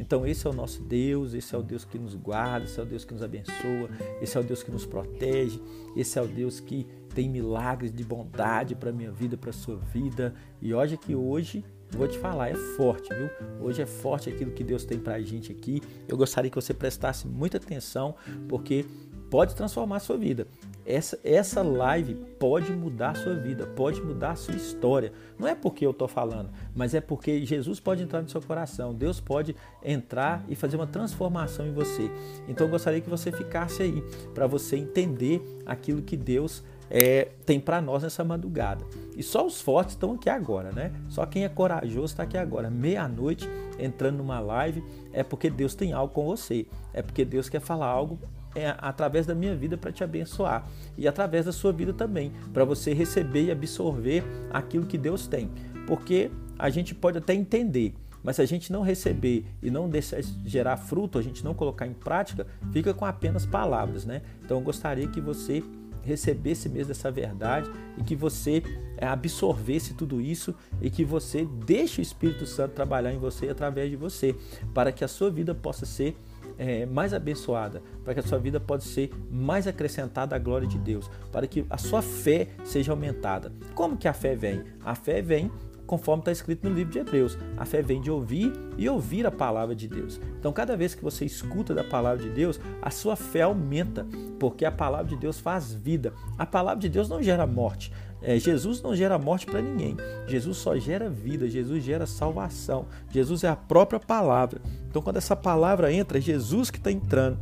Então, 0.00 0.26
esse 0.26 0.46
é 0.46 0.50
o 0.50 0.52
nosso 0.52 0.82
Deus, 0.82 1.32
esse 1.34 1.54
é 1.54 1.58
o 1.58 1.62
Deus 1.62 1.84
que 1.84 1.98
nos 1.98 2.14
guarda, 2.14 2.64
esse 2.64 2.80
é 2.80 2.82
o 2.82 2.86
Deus 2.86 3.04
que 3.04 3.12
nos 3.12 3.22
abençoa, 3.22 3.88
esse 4.20 4.36
é 4.36 4.40
o 4.40 4.42
Deus 4.42 4.62
que 4.62 4.70
nos 4.70 4.84
protege, 4.84 5.60
esse 5.94 6.18
é 6.18 6.22
o 6.22 6.26
Deus 6.26 6.58
que 6.58 6.86
tem 7.14 7.28
milagres 7.28 7.92
de 7.92 8.02
bondade 8.02 8.74
para 8.74 8.90
a 8.90 8.92
minha 8.92 9.12
vida, 9.12 9.36
para 9.36 9.50
a 9.50 9.52
sua 9.52 9.76
vida. 9.76 10.34
E 10.60 10.72
olha 10.72 10.96
que 10.96 11.14
hoje, 11.14 11.62
vou 11.90 12.08
te 12.08 12.18
falar, 12.18 12.48
é 12.48 12.54
forte, 12.54 13.14
viu? 13.14 13.28
Hoje 13.60 13.82
é 13.82 13.86
forte 13.86 14.30
aquilo 14.30 14.50
que 14.50 14.64
Deus 14.64 14.84
tem 14.84 14.98
para 14.98 15.14
a 15.14 15.20
gente 15.20 15.52
aqui. 15.52 15.82
Eu 16.08 16.16
gostaria 16.16 16.50
que 16.50 16.56
você 16.56 16.72
prestasse 16.72 17.28
muita 17.28 17.58
atenção, 17.58 18.16
porque 18.48 18.86
pode 19.32 19.54
transformar 19.54 19.96
a 19.96 20.00
sua 20.00 20.18
vida. 20.18 20.46
Essa, 20.84 21.18
essa 21.24 21.62
live 21.62 22.14
pode 22.38 22.70
mudar 22.70 23.12
a 23.12 23.14
sua 23.14 23.34
vida, 23.34 23.66
pode 23.66 23.98
mudar 24.02 24.32
a 24.32 24.36
sua 24.36 24.54
história. 24.54 25.10
Não 25.38 25.48
é 25.48 25.54
porque 25.54 25.86
eu 25.86 25.92
estou 25.92 26.06
falando, 26.06 26.50
mas 26.74 26.92
é 26.92 27.00
porque 27.00 27.42
Jesus 27.46 27.80
pode 27.80 28.02
entrar 28.02 28.20
no 28.20 28.28
seu 28.28 28.42
coração. 28.42 28.92
Deus 28.92 29.20
pode 29.20 29.56
entrar 29.82 30.44
e 30.50 30.54
fazer 30.54 30.76
uma 30.76 30.86
transformação 30.86 31.66
em 31.66 31.72
você. 31.72 32.10
Então 32.46 32.66
eu 32.66 32.70
gostaria 32.70 33.00
que 33.00 33.08
você 33.08 33.32
ficasse 33.32 33.82
aí 33.82 34.04
para 34.34 34.46
você 34.46 34.76
entender 34.76 35.42
aquilo 35.64 36.02
que 36.02 36.16
Deus 36.16 36.62
é, 36.90 37.30
tem 37.46 37.58
para 37.58 37.80
nós 37.80 38.02
nessa 38.02 38.22
madrugada. 38.22 38.84
E 39.16 39.22
só 39.22 39.46
os 39.46 39.62
fortes 39.62 39.94
estão 39.94 40.12
aqui 40.12 40.28
agora, 40.28 40.72
né? 40.72 40.92
Só 41.08 41.24
quem 41.24 41.44
é 41.44 41.48
corajoso 41.48 42.12
está 42.12 42.24
aqui 42.24 42.36
agora. 42.36 42.68
Meia-noite, 42.68 43.48
entrando 43.78 44.18
numa 44.18 44.40
live, 44.40 44.84
é 45.10 45.22
porque 45.22 45.48
Deus 45.48 45.74
tem 45.74 45.94
algo 45.94 46.12
com 46.12 46.26
você. 46.26 46.66
É 46.92 47.00
porque 47.00 47.24
Deus 47.24 47.48
quer 47.48 47.60
falar 47.60 47.86
algo 47.86 48.18
é, 48.54 48.74
através 48.78 49.26
da 49.26 49.34
minha 49.34 49.54
vida 49.54 49.76
para 49.76 49.92
te 49.92 50.04
abençoar 50.04 50.68
e 50.96 51.08
através 51.08 51.46
da 51.46 51.52
sua 51.52 51.72
vida 51.72 51.92
também, 51.92 52.32
para 52.52 52.64
você 52.64 52.92
receber 52.92 53.44
e 53.44 53.50
absorver 53.50 54.24
aquilo 54.50 54.86
que 54.86 54.98
Deus 54.98 55.26
tem. 55.26 55.50
Porque 55.86 56.30
a 56.58 56.70
gente 56.70 56.94
pode 56.94 57.18
até 57.18 57.34
entender, 57.34 57.94
mas 58.22 58.36
se 58.36 58.42
a 58.42 58.46
gente 58.46 58.72
não 58.72 58.82
receber 58.82 59.44
e 59.62 59.70
não 59.70 59.88
deixar 59.88 60.22
gerar 60.44 60.76
fruto, 60.76 61.18
a 61.18 61.22
gente 61.22 61.44
não 61.44 61.54
colocar 61.54 61.86
em 61.86 61.92
prática, 61.92 62.46
fica 62.72 62.94
com 62.94 63.04
apenas 63.04 63.44
palavras, 63.44 64.04
né? 64.04 64.22
Então 64.44 64.58
eu 64.58 64.62
gostaria 64.62 65.08
que 65.08 65.20
você 65.20 65.62
recebesse 66.02 66.68
mesmo 66.68 66.90
essa 66.90 67.10
verdade 67.10 67.70
e 67.96 68.02
que 68.02 68.16
você 68.16 68.62
é, 68.96 69.06
absorvesse 69.06 69.94
tudo 69.94 70.20
isso 70.20 70.54
e 70.80 70.90
que 70.90 71.04
você 71.04 71.46
deixe 71.64 72.00
o 72.00 72.02
Espírito 72.02 72.44
Santo 72.44 72.74
trabalhar 72.74 73.12
em 73.12 73.18
você 73.18 73.48
através 73.48 73.90
de 73.90 73.96
você, 73.96 74.34
para 74.74 74.92
que 74.92 75.04
a 75.04 75.08
sua 75.08 75.30
vida 75.30 75.54
possa 75.54 75.86
ser 75.86 76.16
é, 76.58 76.86
mais 76.86 77.12
abençoada, 77.14 77.82
para 78.04 78.14
que 78.14 78.20
a 78.20 78.22
sua 78.22 78.38
vida 78.38 78.60
possa 78.60 78.88
ser 78.88 79.10
mais 79.30 79.66
acrescentada 79.66 80.34
à 80.36 80.38
glória 80.38 80.66
de 80.66 80.78
Deus, 80.78 81.10
para 81.30 81.46
que 81.46 81.64
a 81.68 81.78
sua 81.78 82.02
fé 82.02 82.48
seja 82.64 82.92
aumentada. 82.92 83.52
Como 83.74 83.96
que 83.96 84.08
a 84.08 84.12
fé 84.12 84.34
vem? 84.34 84.62
A 84.84 84.94
fé 84.94 85.20
vem 85.20 85.50
conforme 85.86 86.22
está 86.22 86.32
escrito 86.32 86.66
no 86.66 86.74
livro 86.74 86.90
de 86.90 86.98
Hebreus. 86.98 87.36
A 87.56 87.64
fé 87.64 87.82
vem 87.82 88.00
de 88.00 88.10
ouvir 88.10 88.52
e 88.78 88.88
ouvir 88.88 89.26
a 89.26 89.30
palavra 89.30 89.74
de 89.74 89.86
Deus. 89.86 90.20
Então, 90.38 90.52
cada 90.52 90.76
vez 90.76 90.94
que 90.94 91.02
você 91.02 91.24
escuta 91.24 91.74
da 91.74 91.84
palavra 91.84 92.22
de 92.22 92.30
Deus, 92.30 92.58
a 92.80 92.90
sua 92.90 93.14
fé 93.14 93.42
aumenta, 93.42 94.06
porque 94.38 94.64
a 94.64 94.72
palavra 94.72 95.08
de 95.08 95.16
Deus 95.16 95.38
faz 95.38 95.72
vida. 95.72 96.14
A 96.38 96.46
palavra 96.46 96.80
de 96.80 96.88
Deus 96.88 97.08
não 97.08 97.22
gera 97.22 97.46
morte. 97.46 97.92
É, 98.22 98.38
Jesus 98.38 98.80
não 98.80 98.94
gera 98.94 99.18
morte 99.18 99.46
para 99.46 99.60
ninguém. 99.60 99.96
Jesus 100.26 100.56
só 100.58 100.76
gera 100.76 101.10
vida, 101.10 101.48
Jesus 101.48 101.82
gera 101.82 102.06
salvação. 102.06 102.86
Jesus 103.10 103.42
é 103.44 103.48
a 103.48 103.56
própria 103.56 103.98
palavra. 103.98 104.60
Então, 104.88 105.02
quando 105.02 105.16
essa 105.16 105.34
palavra 105.34 105.92
entra, 105.92 106.18
é 106.18 106.20
Jesus 106.20 106.70
que 106.70 106.78
está 106.78 106.90
entrando. 106.90 107.38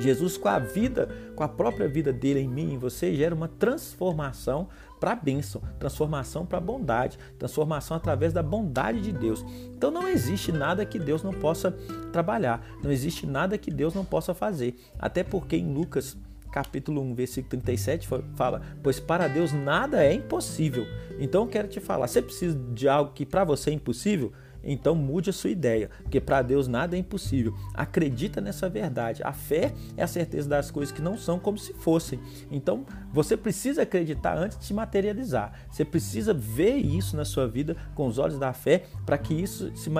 Jesus 0.00 0.36
com 0.36 0.48
a 0.48 0.58
vida, 0.58 1.08
com 1.36 1.44
a 1.44 1.48
própria 1.48 1.86
vida 1.86 2.12
dele 2.12 2.40
em 2.40 2.48
mim 2.48 2.72
em 2.72 2.78
você, 2.78 3.14
gera 3.14 3.34
uma 3.34 3.48
transformação 3.48 4.68
para 4.98 5.12
a 5.12 5.16
bênção, 5.16 5.60
transformação 5.78 6.46
para 6.46 6.58
a 6.58 6.60
bondade, 6.60 7.18
transformação 7.38 7.96
através 7.96 8.32
da 8.32 8.42
bondade 8.42 9.00
de 9.00 9.12
Deus. 9.12 9.44
Então 9.76 9.90
não 9.90 10.08
existe 10.08 10.52
nada 10.52 10.86
que 10.86 10.98
Deus 10.98 11.22
não 11.22 11.32
possa 11.32 11.72
trabalhar, 12.12 12.64
não 12.82 12.90
existe 12.90 13.26
nada 13.26 13.58
que 13.58 13.70
Deus 13.70 13.94
não 13.94 14.04
possa 14.04 14.32
fazer. 14.32 14.76
Até 14.98 15.22
porque 15.22 15.56
em 15.56 15.72
Lucas 15.72 16.16
capítulo 16.52 17.00
1, 17.00 17.14
versículo 17.14 17.48
37 17.48 18.06
fala: 18.36 18.62
Pois 18.82 19.00
para 19.00 19.26
Deus 19.26 19.52
nada 19.52 20.04
é 20.04 20.12
impossível. 20.12 20.86
Então 21.18 21.42
eu 21.42 21.48
quero 21.48 21.66
te 21.66 21.80
falar, 21.80 22.06
você 22.06 22.20
precisa 22.22 22.56
de 22.72 22.88
algo 22.88 23.12
que 23.12 23.26
para 23.26 23.42
você 23.42 23.70
é 23.70 23.72
impossível? 23.72 24.32
Então 24.64 24.94
mude 24.94 25.30
a 25.30 25.32
sua 25.32 25.50
ideia, 25.50 25.90
porque 26.02 26.20
para 26.20 26.42
Deus 26.42 26.68
nada 26.68 26.96
é 26.96 26.98
impossível. 26.98 27.54
Acredita 27.74 28.40
nessa 28.40 28.68
verdade. 28.68 29.22
A 29.24 29.32
fé 29.32 29.72
é 29.96 30.02
a 30.02 30.06
certeza 30.06 30.48
das 30.48 30.70
coisas 30.70 30.92
que 30.92 31.02
não 31.02 31.16
são 31.16 31.38
como 31.38 31.58
se 31.58 31.72
fossem. 31.74 32.20
Então 32.50 32.84
você 33.12 33.36
precisa 33.36 33.82
acreditar 33.82 34.36
antes 34.36 34.58
de 34.58 34.64
se 34.64 34.74
materializar. 34.74 35.52
Você 35.70 35.84
precisa 35.84 36.32
ver 36.32 36.76
isso 36.76 37.16
na 37.16 37.24
sua 37.24 37.46
vida 37.46 37.76
com 37.94 38.06
os 38.06 38.18
olhos 38.18 38.38
da 38.38 38.52
fé 38.52 38.84
para 39.04 39.18
que 39.18 39.34
isso 39.34 39.74
se 39.76 39.90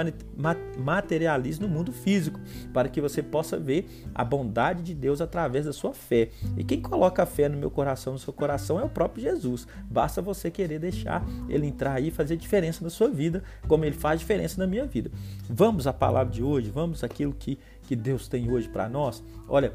materialize 0.79 1.61
no 1.61 1.69
mundo 1.69 1.93
físico, 1.93 2.41
para 2.73 2.89
que 2.89 3.01
você 3.01 3.23
possa 3.23 3.59
ver 3.59 3.89
a 4.15 4.25
bondade 4.25 4.83
de 4.83 4.95
Deus 4.95 5.21
através 5.21 5.65
da 5.65 5.73
sua 5.73 5.93
fé. 5.93 6.31
E 6.57 6.65
quem 6.65 6.81
coloca 6.81 7.23
a 7.23 7.27
fé 7.27 7.49
no 7.49 7.57
meu 7.57 7.71
coração, 7.71 8.13
no 8.13 8.19
seu 8.19 8.33
coração, 8.33 8.81
é 8.81 8.85
o 8.85 8.89
próprio 8.89 9.23
Jesus. 9.23 9.67
Basta 9.91 10.23
você 10.23 10.51
querer 10.51 10.79
deixar 10.79 11.25
ele 11.49 11.67
entrar 11.67 11.95
aí 11.95 12.09
e 12.09 12.11
fazer 12.11 12.37
diferença 12.37 12.83
na 12.83 12.91
sua 12.91 13.09
vida, 13.09 13.43
como 13.67 13.85
ele 13.85 13.97
faz 13.97 14.21
diferença 14.21 14.52
na 14.59 14.67
minha 14.67 14.87
vida. 14.87 15.11
Vamos 15.49 15.87
à 15.87 15.93
palavra 15.93 16.33
de 16.33 16.43
hoje, 16.43 16.71
vamos 16.71 17.03
àquilo 17.03 17.33
que, 17.33 17.59
que 17.87 17.97
Deus 17.97 18.29
tem 18.29 18.51
hoje 18.51 18.69
para 18.69 18.89
nós. 18.89 19.23
Olha, 19.49 19.73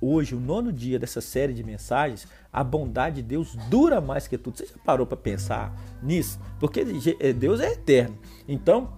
hoje, 0.00 0.34
o 0.34 0.40
nono 0.40 0.72
dia 0.72 0.98
dessa 0.98 1.20
série 1.20 1.52
de 1.52 1.62
mensagens, 1.62 2.26
a 2.52 2.62
bondade 2.62 3.16
de 3.16 3.22
Deus 3.22 3.54
dura 3.68 4.00
mais 4.00 4.26
que 4.26 4.36
tudo. 4.38 4.58
Você 4.58 4.66
já 4.66 4.74
parou 4.84 5.06
para 5.06 5.16
pensar 5.16 5.74
nisso? 6.02 6.38
Porque 6.60 6.84
eh, 7.20 7.32
Deus 7.32 7.60
é 7.60 7.72
eterno. 7.72 8.18
Então, 8.46 8.92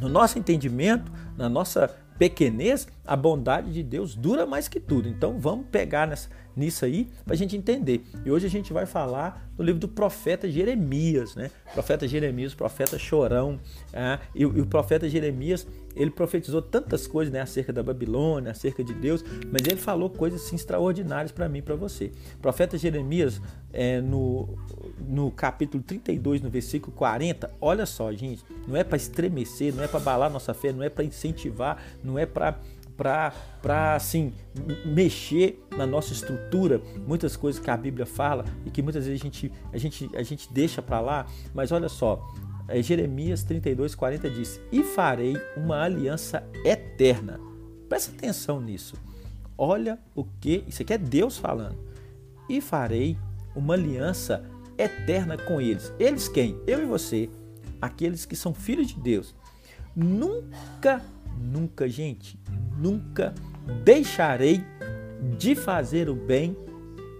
no 0.00 0.08
nosso 0.08 0.38
entendimento, 0.38 1.10
na 1.36 1.48
nossa 1.48 1.88
pequenez, 2.18 2.88
a 3.06 3.16
bondade 3.16 3.72
de 3.72 3.82
Deus 3.82 4.14
dura 4.14 4.46
mais 4.46 4.68
que 4.68 4.80
tudo. 4.80 5.08
Então 5.08 5.38
vamos 5.38 5.66
pegar 5.70 6.06
nessa, 6.06 6.28
nisso 6.56 6.84
aí 6.84 7.08
para 7.24 7.34
a 7.34 7.36
gente 7.36 7.56
entender. 7.56 8.02
E 8.24 8.30
hoje 8.30 8.46
a 8.46 8.50
gente 8.50 8.72
vai 8.72 8.86
falar 8.86 9.46
do 9.56 9.62
livro 9.62 9.80
do 9.80 9.88
profeta 9.88 10.50
Jeremias, 10.50 11.34
né? 11.34 11.50
Profeta 11.72 12.08
Jeremias, 12.08 12.54
profeta 12.54 12.98
chorão. 12.98 13.60
É, 13.92 14.18
e, 14.34 14.42
e, 14.42 14.44
o 14.44 14.66
profeta 14.66 15.08
Jeremias, 15.08 15.66
ele 15.94 16.10
profetizou 16.10 16.60
tantas 16.60 17.06
coisas 17.06 17.32
né, 17.32 17.40
acerca 17.40 17.72
da 17.72 17.82
Babilônia, 17.82 18.50
acerca 18.50 18.84
de 18.84 18.92
Deus, 18.92 19.24
mas 19.50 19.62
ele 19.66 19.76
falou 19.76 20.10
coisas 20.10 20.44
assim, 20.44 20.56
extraordinárias 20.56 21.32
para 21.32 21.48
mim 21.48 21.62
para 21.62 21.74
você. 21.74 22.12
Profeta 22.40 22.76
Jeremias, 22.76 23.40
é, 23.72 24.00
no, 24.00 24.58
no 25.06 25.30
capítulo 25.30 25.82
32, 25.82 26.42
no 26.42 26.50
versículo 26.50 26.94
40, 26.94 27.50
olha 27.60 27.86
só, 27.86 28.12
gente, 28.12 28.44
não 28.66 28.76
é 28.76 28.84
para 28.84 28.96
estremecer, 28.96 29.74
não 29.74 29.82
é 29.82 29.88
para 29.88 30.00
abalar 30.00 30.30
nossa 30.30 30.52
fé, 30.52 30.72
não 30.72 30.82
é 30.82 30.88
para 30.90 31.04
incentivar, 31.04 31.82
não 32.02 32.18
é 32.18 32.26
para 32.26 32.58
para 32.96 33.32
assim 33.94 34.32
mexer 34.84 35.62
na 35.76 35.86
nossa 35.86 36.12
estrutura, 36.12 36.80
muitas 37.06 37.36
coisas 37.36 37.60
que 37.60 37.70
a 37.70 37.76
Bíblia 37.76 38.06
fala 38.06 38.44
e 38.64 38.70
que 38.70 38.82
muitas 38.82 39.06
vezes 39.06 39.20
a 39.20 39.24
gente 39.24 39.52
a 39.72 39.78
gente 39.78 40.10
a 40.14 40.22
gente 40.22 40.52
deixa 40.52 40.80
para 40.80 41.00
lá, 41.00 41.26
mas 41.54 41.72
olha 41.72 41.88
só, 41.88 42.26
é 42.68 42.82
Jeremias 42.82 43.42
32, 43.44 43.94
40 43.94 44.30
diz: 44.30 44.60
E 44.72 44.82
farei 44.82 45.36
uma 45.56 45.82
aliança 45.82 46.44
eterna. 46.64 47.40
Presta 47.88 48.12
atenção 48.12 48.60
nisso. 48.60 48.96
Olha 49.56 49.98
o 50.14 50.24
que. 50.24 50.64
Isso 50.66 50.82
aqui 50.82 50.92
é 50.92 50.98
Deus 50.98 51.38
falando. 51.38 51.76
E 52.48 52.60
farei 52.60 53.16
uma 53.54 53.74
aliança 53.74 54.44
eterna 54.76 55.38
com 55.38 55.60
eles. 55.60 55.92
Eles 55.98 56.28
quem? 56.28 56.60
Eu 56.66 56.82
e 56.82 56.86
você. 56.86 57.30
Aqueles 57.80 58.26
que 58.26 58.34
são 58.34 58.52
filhos 58.52 58.88
de 58.88 59.00
Deus. 59.00 59.34
Nunca, 59.94 61.02
nunca, 61.38 61.88
gente, 61.88 62.38
nunca 62.78 63.34
deixarei 63.84 64.62
de 65.38 65.54
fazer 65.54 66.08
o 66.08 66.14
bem 66.14 66.56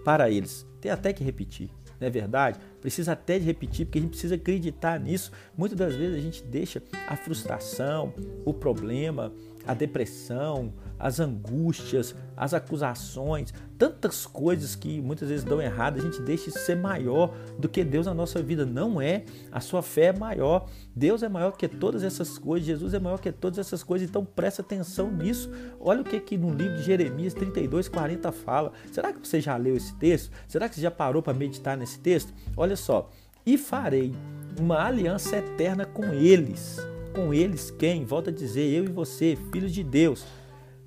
para 0.03 0.29
eles. 0.29 0.65
Tem 0.79 0.91
até 0.91 1.11
que 1.11 1.23
repetir, 1.23 1.69
não 1.99 2.07
é 2.07 2.09
verdade? 2.09 2.59
Precisa 2.79 3.13
até 3.13 3.39
de 3.39 3.45
repetir, 3.45 3.85
porque 3.85 3.99
a 3.99 4.01
gente 4.01 4.11
precisa 4.11 4.35
acreditar 4.35 4.99
nisso. 4.99 5.31
Muitas 5.57 5.77
das 5.77 5.95
vezes 5.95 6.15
a 6.17 6.21
gente 6.21 6.43
deixa 6.43 6.81
a 7.07 7.15
frustração, 7.15 8.13
o 8.45 8.53
problema, 8.53 9.33
a 9.67 9.73
depressão, 9.73 10.73
as 10.97 11.19
angústias, 11.19 12.15
as 12.35 12.53
acusações, 12.53 13.53
tantas 13.77 14.25
coisas 14.25 14.75
que 14.75 15.01
muitas 15.01 15.29
vezes 15.29 15.43
dão 15.43 15.61
errado, 15.61 15.99
a 15.99 16.01
gente 16.01 16.21
deixa 16.21 16.49
isso 16.49 16.59
ser 16.59 16.75
maior 16.75 17.35
do 17.59 17.67
que 17.67 17.83
Deus 17.83 18.05
na 18.05 18.13
nossa 18.13 18.41
vida. 18.41 18.65
Não 18.65 19.01
é. 19.01 19.25
A 19.51 19.59
sua 19.59 19.81
fé 19.81 20.05
é 20.05 20.13
maior. 20.13 20.67
Deus 20.95 21.21
é 21.21 21.29
maior 21.29 21.51
que 21.51 21.67
todas 21.67 22.03
essas 22.03 22.37
coisas. 22.37 22.65
Jesus 22.65 22.93
é 22.93 22.99
maior 22.99 23.19
que 23.19 23.31
todas 23.31 23.59
essas 23.59 23.83
coisas. 23.83 24.07
Então 24.07 24.25
presta 24.25 24.61
atenção 24.61 25.11
nisso. 25.11 25.51
Olha 25.79 26.01
o 26.01 26.05
que 26.05 26.15
aqui 26.15 26.37
no 26.37 26.49
livro 26.49 26.77
de 26.77 26.83
Jeremias 26.83 27.33
32, 27.33 27.89
40 27.89 28.31
fala. 28.31 28.71
Será 28.91 29.13
que 29.13 29.25
você 29.25 29.41
já 29.41 29.57
leu 29.57 29.75
esse 29.75 29.93
texto? 29.95 30.31
Será 30.47 30.69
que 30.69 30.75
você 30.75 30.81
já 30.81 30.91
parou 30.91 31.21
para 31.21 31.33
meditar 31.33 31.77
nesse 31.77 31.99
texto? 31.99 32.33
Olha 32.55 32.75
só. 32.75 33.09
E 33.45 33.57
farei 33.57 34.13
uma 34.59 34.83
aliança 34.83 35.37
eterna 35.37 35.85
com 35.85 36.13
eles. 36.13 36.77
Com 37.17 37.33
eles 37.33 37.71
quem? 37.71 38.05
Volta 38.05 38.29
a 38.29 38.33
dizer, 38.33 38.71
eu 38.71 38.83
e 38.85 38.89
você, 38.89 39.35
filhos 39.51 39.73
de 39.73 39.83
Deus 39.83 40.23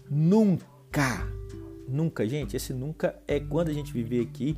Nunca, 0.09 1.27
nunca, 1.89 2.25
gente, 2.25 2.55
esse 2.57 2.73
nunca 2.73 3.21
é 3.27 3.41
quando 3.41 3.69
a 3.69 3.73
gente 3.73 3.93
viver 3.93 4.21
aqui, 4.21 4.57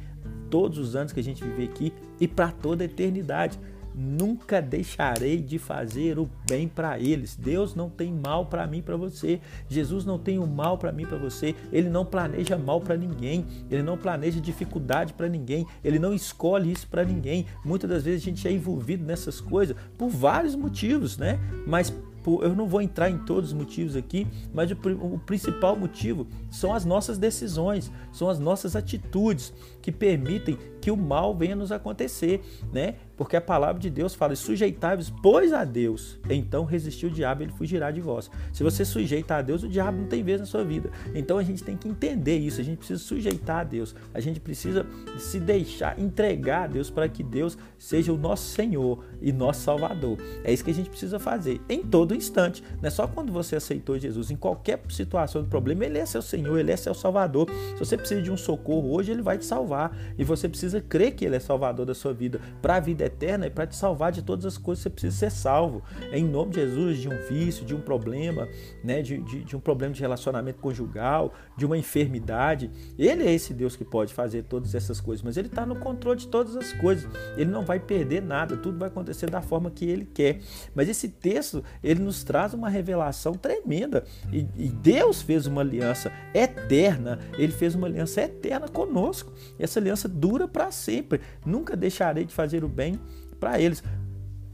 todos 0.50 0.76
os 0.76 0.95
anos 0.95 1.14
que 1.14 1.21
a 1.21 1.23
gente 1.23 1.43
viver 1.43 1.71
aqui 1.71 1.91
e 2.21 2.29
para 2.29 2.52
toda 2.52 2.85
a 2.85 2.87
eternidade. 2.87 3.59
Nunca 3.94 4.61
deixarei 4.61 5.40
de 5.40 5.58
fazer 5.58 6.18
o 6.18 6.28
bem 6.49 6.68
para 6.68 6.99
eles. 6.99 7.37
Deus 7.37 7.75
não 7.75 7.90
tem 7.90 8.12
mal 8.12 8.46
para 8.46 8.66
mim, 8.66 8.82
para 8.82 8.96
você. 8.96 9.40
Jesus 9.68 10.04
não 10.04 10.18
tem 10.18 10.38
o 10.38 10.46
mal 10.46 10.78
para 10.78 10.92
mim, 10.92 11.06
para 11.06 11.18
você. 11.18 11.54
Ele 11.72 11.88
não 11.88 12.04
planeja 12.04 12.56
mal 12.56 12.80
para 12.80 12.96
ninguém. 12.96 13.46
Ele 13.70 13.82
não 13.82 13.96
planeja 13.96 14.40
dificuldade 14.40 15.12
para 15.12 15.28
ninguém. 15.28 15.66
Ele 15.84 15.99
não 15.99 16.14
escolhe 16.14 16.72
isso 16.72 16.88
para 16.88 17.04
ninguém. 17.04 17.46
Muitas 17.64 17.88
das 17.88 18.04
vezes 18.04 18.22
a 18.22 18.25
gente 18.25 18.49
é 18.49 18.52
envolvido 18.52 19.04
nessas 19.04 19.40
coisas 19.40 19.76
por 19.99 20.08
vários 20.08 20.54
motivos, 20.54 21.18
né? 21.18 21.38
Mas 21.66 21.92
eu 22.26 22.54
não 22.54 22.66
vou 22.66 22.80
entrar 22.80 23.11
em 23.11 23.18
todos 23.18 23.50
os 23.50 23.54
motivos 23.54 23.96
aqui, 23.96 24.26
mas 24.52 24.70
o, 24.70 24.75
o, 25.14 25.18
principal 25.18 25.76
motivo 25.76 26.26
são 26.50 26.72
as 26.72 26.84
nossas 26.84 27.18
decisões, 27.18 27.90
são 28.12 28.28
as 28.28 28.38
nossas 28.38 28.76
atitudes 28.76 29.52
que 29.80 29.90
permitem 29.90 30.56
que 30.80 30.90
o 30.90 30.96
mal 30.96 31.34
venha 31.34 31.56
nos 31.56 31.72
acontecer, 31.72 32.40
né? 32.72 32.96
Porque 33.23 33.37
a 33.37 33.41
palavra 33.41 33.81
de 33.81 33.88
Deus 33.88 34.17
fala: 34.17 34.35
sujeitai-vos, 34.35 35.09
pois 35.23 35.52
a 35.52 35.64
Deus, 35.64 36.19
então 36.29 36.64
resistiu 36.64 37.09
o 37.09 37.12
diabo, 37.12 37.45
ele 37.45 37.52
fugirá 37.52 37.88
de 37.93 38.00
vós. 38.00 38.29
Se 38.52 38.64
você 38.64 38.85
sujeita 38.85 39.37
a 39.37 39.43
Deus, 39.43 39.62
o 39.62 39.69
diabo 39.69 39.99
não 39.99 40.09
tem 40.09 40.25
vez 40.25 40.41
na 40.41 40.47
sua 40.47 40.64
vida. 40.64 40.91
Então 41.14 41.38
a 41.38 41.43
gente 41.45 41.62
tem 41.62 41.76
que 41.76 41.87
entender 41.87 42.37
isso, 42.38 42.61
a 42.61 42.64
gente 42.64 42.79
precisa 42.79 42.99
sujeitar 42.99 43.61
a 43.61 43.64
Deus, 43.64 43.95
a 44.12 44.19
gente 44.19 44.41
precisa 44.41 44.85
se 45.19 45.38
deixar, 45.38 46.00
entregar 46.00 46.64
a 46.64 46.67
Deus 46.67 46.91
para 46.91 47.09
que 47.09 47.23
Deus 47.23 47.57
seja 47.79 48.12
o 48.12 48.19
nosso 48.19 48.50
Senhor 48.50 49.05
e 49.21 49.31
nosso 49.31 49.61
Salvador. 49.61 50.19
É 50.43 50.52
isso 50.52 50.64
que 50.64 50.73
a 50.73 50.75
gente 50.75 50.91
precisa 50.91 51.21
fazer 51.21 51.61
em 51.69 51.81
todo 51.81 52.17
instante. 52.17 52.61
Não 52.81 52.88
é 52.88 52.91
só 52.91 53.07
quando 53.07 53.33
você 53.33 53.55
aceitou 53.55 53.97
Jesus, 54.00 54.33
em 54.33 54.37
qualquer 54.37 54.83
situação 54.88 55.43
do 55.43 55.49
problema, 55.49 55.85
Ele 55.85 55.99
é 55.99 56.07
seu 56.07 56.23
Senhor, 56.23 56.59
Ele 56.59 56.73
é 56.73 56.76
seu 56.76 56.93
Salvador. 56.93 57.49
Se 57.75 57.79
você 57.79 57.97
precisa 57.97 58.21
de 58.21 58.33
um 58.33 58.37
socorro 58.37 58.93
hoje, 58.93 59.12
Ele 59.12 59.23
vai 59.23 59.38
te 59.38 59.45
salvar 59.45 59.97
e 60.19 60.25
você 60.25 60.49
precisa 60.49 60.81
crer 60.81 61.12
que 61.12 61.25
Ele 61.25 61.37
é 61.37 61.41
Salvador 61.41 61.87
da 61.87 61.95
sua 61.95 62.12
vida 62.12 62.41
para 62.61 62.75
a 62.75 62.81
vida 62.81 63.05
eterna 63.05 63.12
e 63.47 63.50
para 63.50 63.66
te 63.66 63.76
salvar 63.76 64.12
de 64.12 64.23
todas 64.23 64.45
as 64.45 64.59
coisas, 64.59 64.83
você 64.83 64.90
precisa 64.90 65.16
ser 65.16 65.31
salvo. 65.31 65.83
É 66.11 66.19
em 66.19 66.25
nome 66.25 66.52
de 66.52 66.61
Jesus, 66.61 66.99
de 66.99 67.09
um 67.09 67.16
vício, 67.28 67.64
de 67.64 67.75
um 67.75 67.81
problema, 67.81 68.49
né, 68.83 69.02
de, 69.02 69.19
de, 69.19 69.45
de 69.45 69.57
um 69.57 69.61
problema 69.61 69.95
de 69.95 70.00
relacionamento 70.00 70.61
conjugal, 70.61 71.33
de 71.57 71.64
uma 71.64 71.76
enfermidade. 71.76 72.71
Ele 72.99 73.25
é 73.25 73.33
esse 73.33 73.52
Deus 73.54 73.76
que 73.76 73.85
pode 73.85 74.12
fazer 74.12 74.45
todas 74.45 74.75
essas 74.75 75.00
coisas, 75.00 75.23
mas 75.23 75.37
Ele 75.37 75.49
está 75.49 75.64
no 75.66 75.76
controle 75.76 76.19
de 76.19 76.28
todas 76.28 76.57
as 76.57 76.73
coisas. 76.73 77.09
Ele 77.37 77.50
não 77.50 77.64
vai 77.64 77.78
perder 77.78 78.23
nada, 78.23 78.57
tudo 78.57 78.78
vai 78.78 78.88
acontecer 78.88 79.31
da 79.31 79.42
forma 79.42 79.71
que 79.71 79.85
Ele 79.85 80.04
quer. 80.04 80.40
Mas 80.75 80.88
esse 80.88 81.09
texto, 81.09 81.62
ele 81.83 82.00
nos 82.00 82.25
traz 82.25 82.54
uma 82.54 82.69
revelação 82.69 83.35
tremenda. 83.35 84.04
E, 84.33 84.47
e 84.57 84.69
Deus 84.69 85.23
fez 85.23 85.47
uma 85.47 85.61
aliança 85.61 86.12
eterna, 86.35 87.19
Ele 87.38 87.52
fez 87.52 87.75
uma 87.75 87.87
aliança 87.87 88.23
eterna 88.23 88.69
conosco. 88.69 89.33
Essa 89.59 89.78
aliança 89.81 90.09
dura 90.09 90.49
para 90.49 90.71
sempre. 90.71 91.21
Nunca 91.45 91.76
deixarei 91.76 92.25
de 92.25 92.35
fazer 92.35 92.64
o 92.64 92.69
bem 92.69 92.99
para 93.38 93.61
eles. 93.61 93.82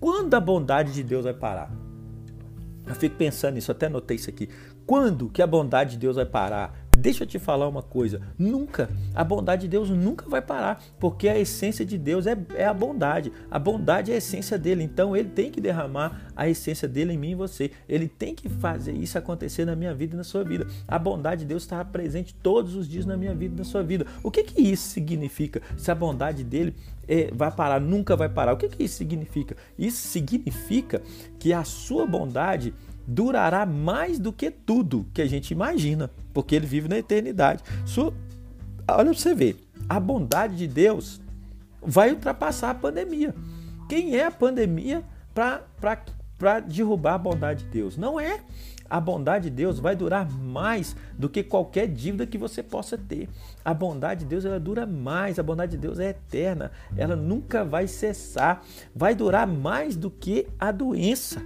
Quando 0.00 0.34
a 0.34 0.40
bondade 0.40 0.92
de 0.92 1.02
Deus 1.02 1.24
vai 1.24 1.34
parar? 1.34 1.70
Eu 2.86 2.94
fico 2.94 3.16
pensando 3.16 3.54
nisso, 3.54 3.70
até 3.70 3.88
notei 3.88 4.16
isso 4.16 4.30
aqui. 4.30 4.48
Quando 4.86 5.28
que 5.28 5.42
a 5.42 5.46
bondade 5.46 5.92
de 5.92 5.98
Deus 5.98 6.16
vai 6.16 6.24
parar 6.24 6.87
Deixa 6.98 7.22
eu 7.22 7.26
te 7.28 7.38
falar 7.38 7.68
uma 7.68 7.82
coisa: 7.82 8.20
nunca, 8.36 8.90
a 9.14 9.22
bondade 9.22 9.62
de 9.62 9.68
Deus 9.68 9.88
nunca 9.88 10.28
vai 10.28 10.42
parar, 10.42 10.82
porque 10.98 11.28
a 11.28 11.38
essência 11.38 11.84
de 11.84 11.96
Deus 11.96 12.26
é, 12.26 12.36
é 12.56 12.66
a 12.66 12.74
bondade. 12.74 13.32
A 13.48 13.58
bondade 13.58 14.10
é 14.10 14.14
a 14.14 14.18
essência 14.18 14.58
dele, 14.58 14.82
então 14.82 15.16
ele 15.16 15.28
tem 15.28 15.48
que 15.50 15.60
derramar 15.60 16.32
a 16.34 16.48
essência 16.48 16.88
dele 16.88 17.12
em 17.12 17.18
mim 17.18 17.30
e 17.30 17.34
você. 17.36 17.70
Ele 17.88 18.08
tem 18.08 18.34
que 18.34 18.48
fazer 18.48 18.92
isso 18.92 19.16
acontecer 19.16 19.64
na 19.64 19.76
minha 19.76 19.94
vida 19.94 20.14
e 20.14 20.16
na 20.16 20.24
sua 20.24 20.42
vida. 20.42 20.66
A 20.88 20.98
bondade 20.98 21.42
de 21.42 21.46
Deus 21.46 21.62
está 21.62 21.84
presente 21.84 22.34
todos 22.34 22.74
os 22.74 22.88
dias 22.88 23.06
na 23.06 23.16
minha 23.16 23.34
vida 23.34 23.54
e 23.54 23.58
na 23.58 23.64
sua 23.64 23.82
vida. 23.84 24.04
O 24.22 24.30
que, 24.30 24.42
que 24.42 24.60
isso 24.60 24.88
significa? 24.88 25.62
Se 25.76 25.92
a 25.92 25.94
bondade 25.94 26.42
dele 26.42 26.74
é, 27.06 27.30
vai 27.32 27.52
parar, 27.52 27.80
nunca 27.80 28.16
vai 28.16 28.28
parar. 28.28 28.54
O 28.54 28.56
que, 28.56 28.68
que 28.68 28.82
isso 28.82 28.96
significa? 28.96 29.56
Isso 29.78 30.08
significa 30.08 31.00
que 31.38 31.52
a 31.52 31.62
sua 31.62 32.04
bondade 32.06 32.74
durará 33.08 33.64
mais 33.64 34.18
do 34.18 34.30
que 34.30 34.50
tudo 34.50 35.06
que 35.14 35.22
a 35.22 35.26
gente 35.26 35.50
imagina, 35.50 36.10
porque 36.34 36.54
ele 36.54 36.66
vive 36.66 36.88
na 36.88 36.98
eternidade. 36.98 37.64
Olha 37.96 38.12
para 38.86 39.14
você 39.14 39.34
ver, 39.34 39.56
a 39.88 39.98
bondade 39.98 40.54
de 40.56 40.68
Deus 40.68 41.18
vai 41.80 42.10
ultrapassar 42.10 42.70
a 42.70 42.74
pandemia. 42.74 43.34
Quem 43.88 44.14
é 44.14 44.26
a 44.26 44.30
pandemia 44.30 45.02
para 45.34 46.60
derrubar 46.60 47.14
a 47.14 47.18
bondade 47.18 47.64
de 47.64 47.70
Deus? 47.70 47.96
Não 47.96 48.20
é. 48.20 48.40
A 48.90 49.00
bondade 49.00 49.50
de 49.50 49.56
Deus 49.56 49.78
vai 49.78 49.94
durar 49.94 50.30
mais 50.30 50.96
do 51.18 51.28
que 51.28 51.42
qualquer 51.42 51.86
dívida 51.86 52.26
que 52.26 52.38
você 52.38 52.62
possa 52.62 52.96
ter. 52.96 53.28
A 53.64 53.74
bondade 53.74 54.20
de 54.20 54.26
Deus 54.26 54.44
ela 54.44 54.60
dura 54.60 54.86
mais, 54.86 55.38
a 55.38 55.42
bondade 55.42 55.72
de 55.72 55.78
Deus 55.78 55.98
é 55.98 56.10
eterna, 56.10 56.70
ela 56.96 57.14
nunca 57.14 57.64
vai 57.64 57.86
cessar. 57.86 58.62
Vai 58.94 59.14
durar 59.14 59.46
mais 59.46 59.96
do 59.96 60.10
que 60.10 60.46
a 60.58 60.70
doença. 60.70 61.42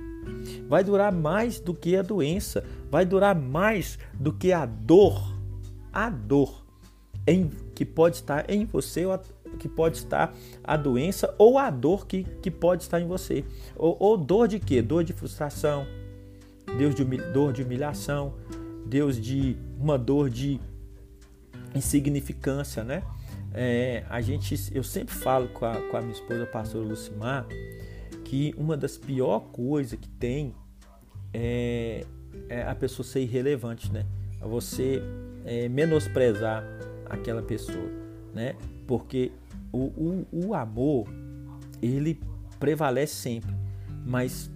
Vai 0.68 0.84
durar 0.84 1.12
mais 1.12 1.60
do 1.60 1.74
que 1.74 1.96
a 1.96 2.02
doença, 2.02 2.64
vai 2.90 3.04
durar 3.04 3.34
mais 3.34 3.98
do 4.14 4.32
que 4.32 4.52
a 4.52 4.64
dor. 4.64 5.32
A 5.92 6.08
dor 6.08 6.64
em, 7.26 7.50
que 7.74 7.84
pode 7.84 8.16
estar 8.16 8.48
em 8.50 8.64
você 8.64 9.04
ou 9.04 9.18
que 9.58 9.68
pode 9.68 9.98
estar 9.98 10.34
a 10.64 10.76
doença 10.76 11.34
ou 11.38 11.58
a 11.58 11.70
dor 11.70 12.06
que, 12.06 12.24
que 12.24 12.50
pode 12.50 12.82
estar 12.82 13.00
em 13.00 13.06
você. 13.06 13.44
Ou, 13.76 13.96
ou 14.00 14.16
dor 14.16 14.48
de 14.48 14.58
quê? 14.58 14.80
Dor 14.80 15.04
de 15.04 15.12
frustração, 15.12 15.86
Deus 16.78 16.94
de, 16.94 17.04
dor 17.04 17.52
de 17.52 17.62
humilhação, 17.62 18.34
Deus 18.86 19.20
de 19.20 19.56
uma 19.78 19.98
dor 19.98 20.30
de 20.30 20.60
insignificância, 21.74 22.82
né? 22.82 23.02
É, 23.54 24.04
a 24.08 24.20
gente, 24.20 24.58
eu 24.74 24.82
sempre 24.82 25.14
falo 25.14 25.48
com 25.48 25.66
a, 25.66 25.76
com 25.90 25.96
a 25.96 26.00
minha 26.00 26.12
esposa, 26.12 26.44
a 26.44 26.46
pastora 26.46 26.84
Lucimar, 26.84 27.46
que 28.32 28.54
uma 28.56 28.78
das 28.78 28.96
piores 28.96 29.46
coisas 29.52 29.98
que 30.00 30.08
tem 30.08 30.54
é, 31.34 32.06
é, 32.48 32.62
a 32.62 32.74
pessoa 32.74 33.04
ser 33.04 33.20
irrelevante, 33.20 33.92
né? 33.92 34.06
Você 34.40 35.02
é, 35.44 35.68
menosprezar 35.68 36.64
aquela 37.10 37.42
pessoa, 37.42 37.90
né? 38.32 38.56
Porque 38.86 39.32
o, 39.70 39.80
o, 39.80 40.26
o 40.32 40.54
amor, 40.54 41.06
ele 41.82 42.18
prevalece 42.58 43.16
sempre, 43.16 43.54
mas 44.06 44.50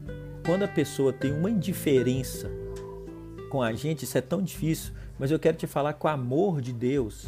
quando 0.47 0.62
a 0.62 0.68
pessoa 0.68 1.12
tem 1.12 1.30
uma 1.30 1.50
indiferença 1.50 2.50
com 3.50 3.61
a 3.61 3.75
gente, 3.75 4.04
isso 4.04 4.16
é 4.16 4.23
tão 4.23 4.40
difícil, 4.40 4.95
mas 5.18 5.30
eu 5.30 5.38
quero 5.38 5.59
te 5.59 5.66
falar 5.66 5.92
que 5.92 6.06
o 6.06 6.09
amor 6.09 6.62
de 6.62 6.73
Deus, 6.73 7.26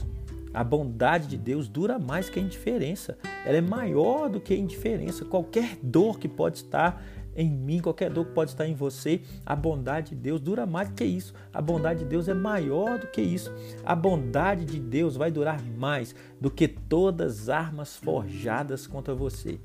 a 0.58 0.64
bondade 0.64 1.28
de 1.28 1.36
Deus 1.36 1.68
dura 1.68 2.00
mais 2.00 2.28
que 2.28 2.40
a 2.40 2.42
indiferença. 2.42 3.16
Ela 3.46 3.58
é 3.58 3.60
maior 3.60 4.28
do 4.28 4.40
que 4.40 4.52
a 4.52 4.56
indiferença. 4.56 5.24
Qualquer 5.24 5.78
dor 5.80 6.18
que 6.18 6.26
pode 6.26 6.56
estar 6.56 7.00
em 7.36 7.48
mim, 7.48 7.78
qualquer 7.78 8.10
dor 8.10 8.26
que 8.26 8.32
pode 8.32 8.50
estar 8.50 8.66
em 8.66 8.74
você, 8.74 9.20
a 9.46 9.54
bondade 9.54 10.10
de 10.10 10.16
Deus 10.16 10.40
dura 10.40 10.66
mais 10.66 10.90
que 10.90 11.04
isso. 11.04 11.32
A 11.54 11.62
bondade 11.62 12.00
de 12.00 12.06
Deus 12.06 12.26
é 12.26 12.34
maior 12.34 12.98
do 12.98 13.06
que 13.06 13.22
isso. 13.22 13.54
A 13.84 13.94
bondade 13.94 14.64
de 14.64 14.80
Deus 14.80 15.14
vai 15.14 15.30
durar 15.30 15.62
mais 15.62 16.12
do 16.40 16.50
que 16.50 16.66
todas 16.66 17.42
as 17.42 17.48
armas 17.48 17.94
forjadas 17.94 18.84
contra 18.84 19.14
você. 19.14 19.60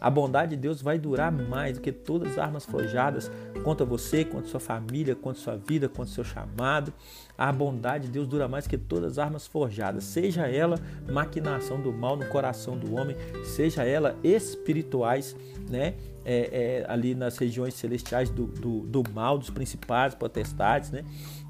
A 0.00 0.10
bondade 0.10 0.54
de 0.54 0.56
Deus 0.56 0.82
vai 0.82 0.98
durar 0.98 1.32
mais 1.32 1.76
do 1.76 1.80
que 1.80 1.92
todas 1.92 2.32
as 2.32 2.38
armas 2.38 2.64
forjadas 2.64 3.30
contra 3.64 3.84
você, 3.84 4.24
contra 4.24 4.48
sua 4.48 4.60
família, 4.60 5.14
contra 5.14 5.42
sua 5.42 5.56
vida, 5.56 5.88
contra 5.88 6.12
seu 6.12 6.24
chamado. 6.24 6.92
A 7.36 7.52
bondade 7.52 8.06
de 8.06 8.12
Deus 8.12 8.26
dura 8.26 8.48
mais 8.48 8.66
que 8.66 8.78
todas 8.78 9.12
as 9.12 9.18
armas 9.18 9.46
forjadas, 9.46 10.04
seja 10.04 10.46
ela 10.46 10.78
maquinação 11.10 11.80
do 11.80 11.92
mal 11.92 12.16
no 12.16 12.26
coração 12.26 12.76
do 12.78 12.94
homem, 12.94 13.16
seja 13.44 13.84
ela 13.84 14.16
espirituais, 14.22 15.36
né? 15.68 15.94
É, 16.28 16.82
é, 16.82 16.86
ali 16.88 17.14
nas 17.14 17.38
regiões 17.38 17.74
celestiais 17.74 18.28
do, 18.28 18.46
do, 18.46 18.80
do 18.80 19.04
mal, 19.12 19.38
dos 19.38 19.48
principais 19.48 20.12
potestades, 20.12 20.90
né? 20.90 21.04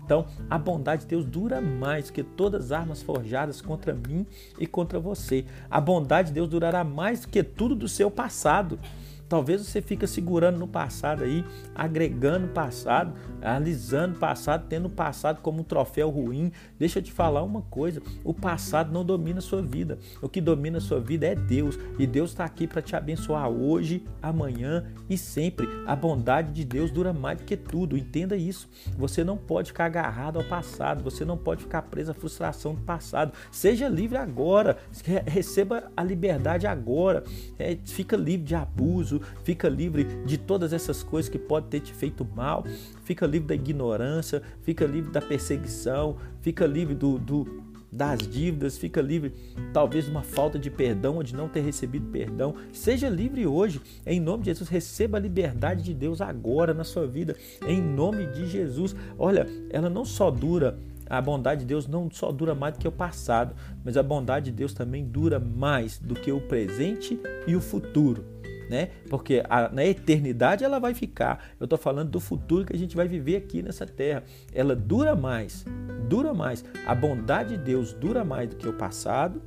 Então, 0.06 0.24
a 0.48 0.56
bondade 0.56 1.02
de 1.02 1.08
Deus 1.08 1.24
dura 1.24 1.60
mais 1.60 2.10
que 2.10 2.22
todas 2.22 2.66
as 2.66 2.72
armas 2.72 3.02
forjadas 3.02 3.60
contra 3.60 3.92
mim 3.92 4.24
e 4.56 4.64
contra 4.64 5.00
você. 5.00 5.44
A 5.68 5.80
bondade 5.80 6.28
de 6.28 6.34
Deus 6.34 6.48
durará 6.48 6.84
mais 6.84 7.26
que 7.26 7.42
tudo 7.42 7.74
do 7.74 7.88
seu 7.88 8.08
passado. 8.08 8.78
Talvez 9.28 9.60
você 9.60 9.82
fique 9.82 10.06
segurando 10.06 10.58
no 10.58 10.68
passado 10.68 11.24
aí, 11.24 11.44
agregando 11.74 12.48
passado, 12.48 13.12
alisando 13.42 14.16
o 14.16 14.18
passado, 14.18 14.66
tendo 14.68 14.86
o 14.86 14.90
passado 14.90 15.40
como 15.40 15.60
um 15.60 15.64
troféu 15.64 16.10
ruim. 16.10 16.52
Deixa 16.78 17.00
eu 17.00 17.02
te 17.02 17.12
falar 17.12 17.42
uma 17.42 17.62
coisa: 17.62 18.00
o 18.22 18.32
passado 18.32 18.92
não 18.92 19.04
domina 19.04 19.38
a 19.38 19.42
sua 19.42 19.62
vida. 19.62 19.98
O 20.22 20.28
que 20.28 20.40
domina 20.40 20.78
a 20.78 20.80
sua 20.80 21.00
vida 21.00 21.26
é 21.26 21.34
Deus. 21.34 21.76
E 21.98 22.06
Deus 22.06 22.30
está 22.30 22.44
aqui 22.44 22.66
para 22.66 22.80
te 22.80 22.94
abençoar 22.94 23.48
hoje, 23.48 24.04
amanhã 24.22 24.84
e 25.10 25.18
sempre. 25.18 25.66
A 25.86 25.96
bondade 25.96 26.52
de 26.52 26.64
Deus 26.64 26.90
dura 26.90 27.12
mais 27.12 27.38
do 27.38 27.44
que 27.44 27.56
tudo. 27.56 27.96
Entenda 27.96 28.36
isso. 28.36 28.68
Você 28.96 29.24
não 29.24 29.36
pode 29.36 29.68
ficar 29.68 29.86
agarrado 29.86 30.38
ao 30.38 30.44
passado. 30.44 31.02
Você 31.02 31.24
não 31.24 31.36
pode 31.36 31.62
ficar 31.62 31.82
preso 31.82 32.12
à 32.12 32.14
frustração 32.14 32.74
do 32.74 32.82
passado. 32.82 33.32
Seja 33.50 33.88
livre 33.88 34.18
agora. 34.18 34.78
Receba 35.26 35.90
a 35.96 36.04
liberdade 36.04 36.66
agora. 36.66 37.24
É, 37.58 37.76
fica 37.84 38.16
livre 38.16 38.46
de 38.46 38.54
abuso 38.54 39.15
fica 39.44 39.68
livre 39.68 40.04
de 40.24 40.38
todas 40.38 40.72
essas 40.72 41.02
coisas 41.02 41.28
que 41.28 41.38
podem 41.38 41.70
ter 41.70 41.80
te 41.80 41.92
feito 41.92 42.24
mal, 42.24 42.64
fica 43.04 43.26
livre 43.26 43.48
da 43.48 43.54
ignorância, 43.54 44.42
fica 44.62 44.84
livre 44.84 45.10
da 45.10 45.20
perseguição, 45.20 46.16
fica 46.40 46.66
livre 46.66 46.94
do, 46.94 47.18
do 47.18 47.64
das 47.90 48.18
dívidas, 48.28 48.76
fica 48.76 49.00
livre 49.00 49.32
talvez 49.72 50.04
de 50.04 50.10
uma 50.10 50.22
falta 50.22 50.58
de 50.58 50.70
perdão 50.70 51.16
ou 51.16 51.22
de 51.22 51.34
não 51.34 51.48
ter 51.48 51.60
recebido 51.60 52.10
perdão. 52.10 52.54
Seja 52.72 53.08
livre 53.08 53.46
hoje, 53.46 53.80
em 54.04 54.20
nome 54.20 54.42
de 54.42 54.50
Jesus, 54.50 54.68
receba 54.68 55.16
a 55.16 55.20
liberdade 55.20 55.82
de 55.82 55.94
Deus 55.94 56.20
agora 56.20 56.74
na 56.74 56.84
sua 56.84 57.06
vida, 57.06 57.36
em 57.66 57.80
nome 57.80 58.26
de 58.26 58.46
Jesus. 58.46 58.94
Olha, 59.18 59.46
ela 59.70 59.88
não 59.88 60.04
só 60.04 60.30
dura 60.30 60.78
a 61.08 61.20
bondade 61.20 61.60
de 61.60 61.66
Deus 61.66 61.86
não 61.86 62.10
só 62.10 62.32
dura 62.32 62.52
mais 62.52 62.74
do 62.74 62.80
que 62.80 62.88
o 62.88 62.92
passado, 62.92 63.54
mas 63.84 63.96
a 63.96 64.02
bondade 64.02 64.46
de 64.46 64.56
Deus 64.56 64.74
também 64.74 65.04
dura 65.04 65.38
mais 65.38 65.98
do 65.98 66.14
que 66.14 66.32
o 66.32 66.40
presente 66.40 67.18
e 67.46 67.54
o 67.54 67.60
futuro 67.60 68.24
né? 68.68 68.90
Porque 69.08 69.42
a, 69.48 69.68
na 69.68 69.84
eternidade 69.84 70.64
ela 70.64 70.78
vai 70.78 70.94
ficar. 70.94 71.50
Eu 71.58 71.64
estou 71.64 71.78
falando 71.78 72.10
do 72.10 72.20
futuro 72.20 72.64
que 72.64 72.74
a 72.74 72.78
gente 72.78 72.96
vai 72.96 73.08
viver 73.08 73.36
aqui 73.36 73.62
nessa 73.62 73.86
terra. 73.86 74.24
Ela 74.52 74.74
dura 74.74 75.14
mais, 75.14 75.64
dura 76.08 76.32
mais. 76.34 76.64
A 76.86 76.94
bondade 76.94 77.56
de 77.56 77.62
Deus 77.62 77.92
dura 77.92 78.24
mais 78.24 78.48
do 78.48 78.56
que 78.56 78.68
o 78.68 78.72
passado, 78.72 79.42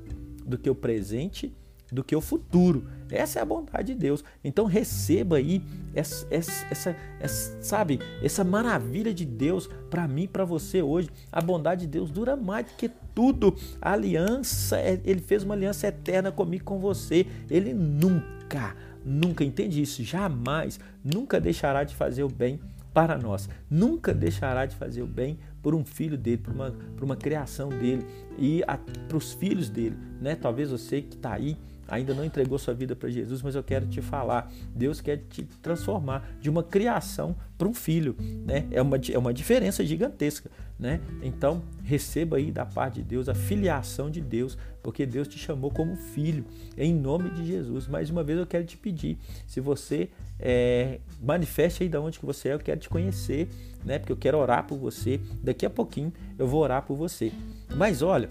do 0.45 0.57
que 0.57 0.69
o 0.69 0.75
presente, 0.75 1.53
do 1.91 2.03
que 2.03 2.15
o 2.15 2.21
futuro. 2.21 2.83
Essa 3.09 3.39
é 3.39 3.41
a 3.41 3.45
bondade 3.45 3.93
de 3.93 3.99
Deus. 3.99 4.23
Então 4.43 4.65
receba 4.65 5.37
aí 5.37 5.63
essa, 5.93 6.27
essa, 6.29 6.67
essa, 6.69 6.95
essa 7.19 7.57
sabe, 7.61 7.99
essa 8.21 8.43
maravilha 8.43 9.13
de 9.13 9.25
Deus 9.25 9.67
para 9.89 10.07
mim, 10.07 10.27
para 10.27 10.45
você 10.45 10.81
hoje. 10.81 11.09
A 11.31 11.41
bondade 11.41 11.81
de 11.81 11.87
Deus 11.87 12.11
dura 12.11 12.35
mais 12.35 12.67
do 12.67 12.73
que 12.73 12.89
tudo. 13.15 13.55
A 13.81 13.93
aliança, 13.93 14.77
é, 14.77 14.99
ele 15.03 15.21
fez 15.21 15.43
uma 15.43 15.55
aliança 15.55 15.87
eterna 15.87 16.31
comigo, 16.31 16.63
com 16.63 16.79
você. 16.79 17.25
Ele 17.49 17.73
nunca 17.73 18.75
nunca 19.05 19.43
entende 19.43 19.81
isso, 19.81 20.03
jamais, 20.03 20.79
nunca 21.03 21.39
deixará 21.39 21.83
de 21.83 21.95
fazer 21.95 22.23
o 22.23 22.29
bem 22.29 22.59
para 22.93 23.17
nós, 23.17 23.47
nunca 23.69 24.13
deixará 24.13 24.65
de 24.65 24.75
fazer 24.75 25.01
o 25.01 25.07
bem 25.07 25.37
por 25.61 25.75
um 25.75 25.83
filho 25.83 26.17
dele, 26.17 26.37
por 26.37 26.53
uma, 26.53 26.71
por 26.71 27.03
uma 27.03 27.15
criação 27.15 27.69
dele 27.69 28.05
e 28.37 28.61
para 29.07 29.17
os 29.17 29.33
filhos 29.33 29.69
dele, 29.69 29.97
né? 30.21 30.35
Talvez 30.35 30.71
você 30.71 31.01
que 31.01 31.15
está 31.15 31.33
aí 31.33 31.57
ainda 31.89 32.13
não 32.13 32.23
entregou 32.23 32.57
sua 32.57 32.73
vida 32.73 32.95
para 32.95 33.09
Jesus, 33.09 33.41
mas 33.41 33.55
eu 33.55 33.63
quero 33.63 33.87
te 33.87 34.01
falar, 34.01 34.51
Deus 34.73 35.01
quer 35.01 35.23
te 35.29 35.43
transformar 35.61 36.29
de 36.39 36.49
uma 36.49 36.63
criação 36.63 37.35
para 37.57 37.67
um 37.67 37.73
filho, 37.73 38.15
né? 38.45 38.67
É 38.71 38.81
uma, 38.81 38.97
é 39.11 39.17
uma 39.17 39.33
diferença 39.33 39.83
gigantesca, 39.83 40.49
né? 40.77 41.01
Então, 41.21 41.63
receba 41.83 42.37
aí 42.37 42.51
da 42.51 42.65
parte 42.65 42.95
de 42.95 43.03
Deus 43.03 43.27
a 43.27 43.33
filiação 43.33 44.09
de 44.09 44.21
Deus, 44.21 44.57
porque 44.81 45.05
Deus 45.05 45.27
te 45.27 45.37
chamou 45.37 45.71
como 45.71 45.95
filho, 45.95 46.45
em 46.77 46.93
nome 46.93 47.31
de 47.31 47.45
Jesus. 47.45 47.87
Mais 47.87 48.09
uma 48.09 48.23
vez 48.23 48.39
eu 48.39 48.47
quero 48.47 48.65
te 48.65 48.77
pedir, 48.77 49.17
se 49.47 49.59
você 49.59 50.09
é, 50.39 50.99
manifeste 51.21 51.83
aí 51.83 51.89
de 51.89 51.97
onde 51.97 52.19
que 52.19 52.25
você 52.25 52.49
é, 52.49 52.53
eu 52.53 52.59
quero 52.59 52.79
te 52.79 52.89
conhecer, 52.89 53.49
né? 53.83 53.99
Porque 53.99 54.11
eu 54.11 54.17
quero 54.17 54.37
orar 54.37 54.65
por 54.65 54.77
você. 54.77 55.19
Daqui 55.43 55.65
a 55.65 55.69
pouquinho 55.69 56.13
eu 56.37 56.47
vou 56.47 56.61
orar 56.61 56.83
por 56.83 56.95
você. 56.95 57.31
Mas 57.75 58.01
olha, 58.01 58.29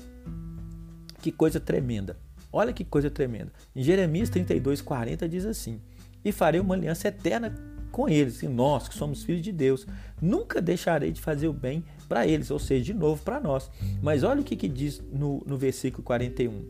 que 1.21 1.31
coisa 1.31 1.61
tremenda. 1.61 2.17
Olha 2.53 2.73
que 2.73 2.85
coisa 2.85 3.11
tremenda. 3.11 3.53
Em 3.77 3.83
Jeremias 3.83 4.31
32, 4.31 4.81
40 4.81 5.29
diz 5.29 5.45
assim: 5.45 5.81
E 6.25 6.33
farei 6.33 6.61
uma 6.61 6.75
aliança 6.75 7.09
eterna 7.09 7.55
com 7.91 8.09
eles, 8.09 8.43
e 8.43 8.49
nós 8.49 8.89
que 8.89 8.95
somos 8.95 9.23
filhos 9.25 9.43
de 9.43 9.53
Deus. 9.53 9.87
Nunca 10.21 10.61
deixarei 10.61 11.13
de 11.13 11.21
fazer 11.21 11.49
o 11.49 11.53
bem 11.53 11.85
para 12.09 12.27
eles, 12.27 12.51
ou 12.51 12.59
seja, 12.59 12.85
de 12.85 12.95
novo 12.95 13.23
para 13.23 13.41
nós. 13.41 13.71
Mas 14.03 14.23
olha 14.23 14.41
o 14.41 14.45
que, 14.45 14.57
que 14.57 14.69
diz 14.69 15.03
no, 15.13 15.43
no 15.47 15.57
versículo 15.57 16.03
41. 16.03 16.65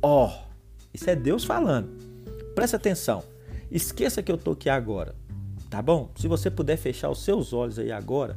Ó, 0.00 0.26
oh, 0.26 0.48
isso 0.94 1.08
é 1.10 1.16
Deus 1.16 1.44
falando. 1.44 1.90
Presta 2.54 2.76
atenção. 2.76 3.22
Esqueça 3.70 4.22
que 4.22 4.30
eu 4.32 4.36
estou 4.36 4.54
aqui 4.54 4.68
agora, 4.68 5.14
tá 5.68 5.82
bom? 5.82 6.10
Se 6.16 6.26
você 6.26 6.50
puder 6.50 6.76
fechar 6.76 7.10
os 7.10 7.22
seus 7.22 7.52
olhos 7.52 7.78
aí 7.78 7.92
agora, 7.92 8.36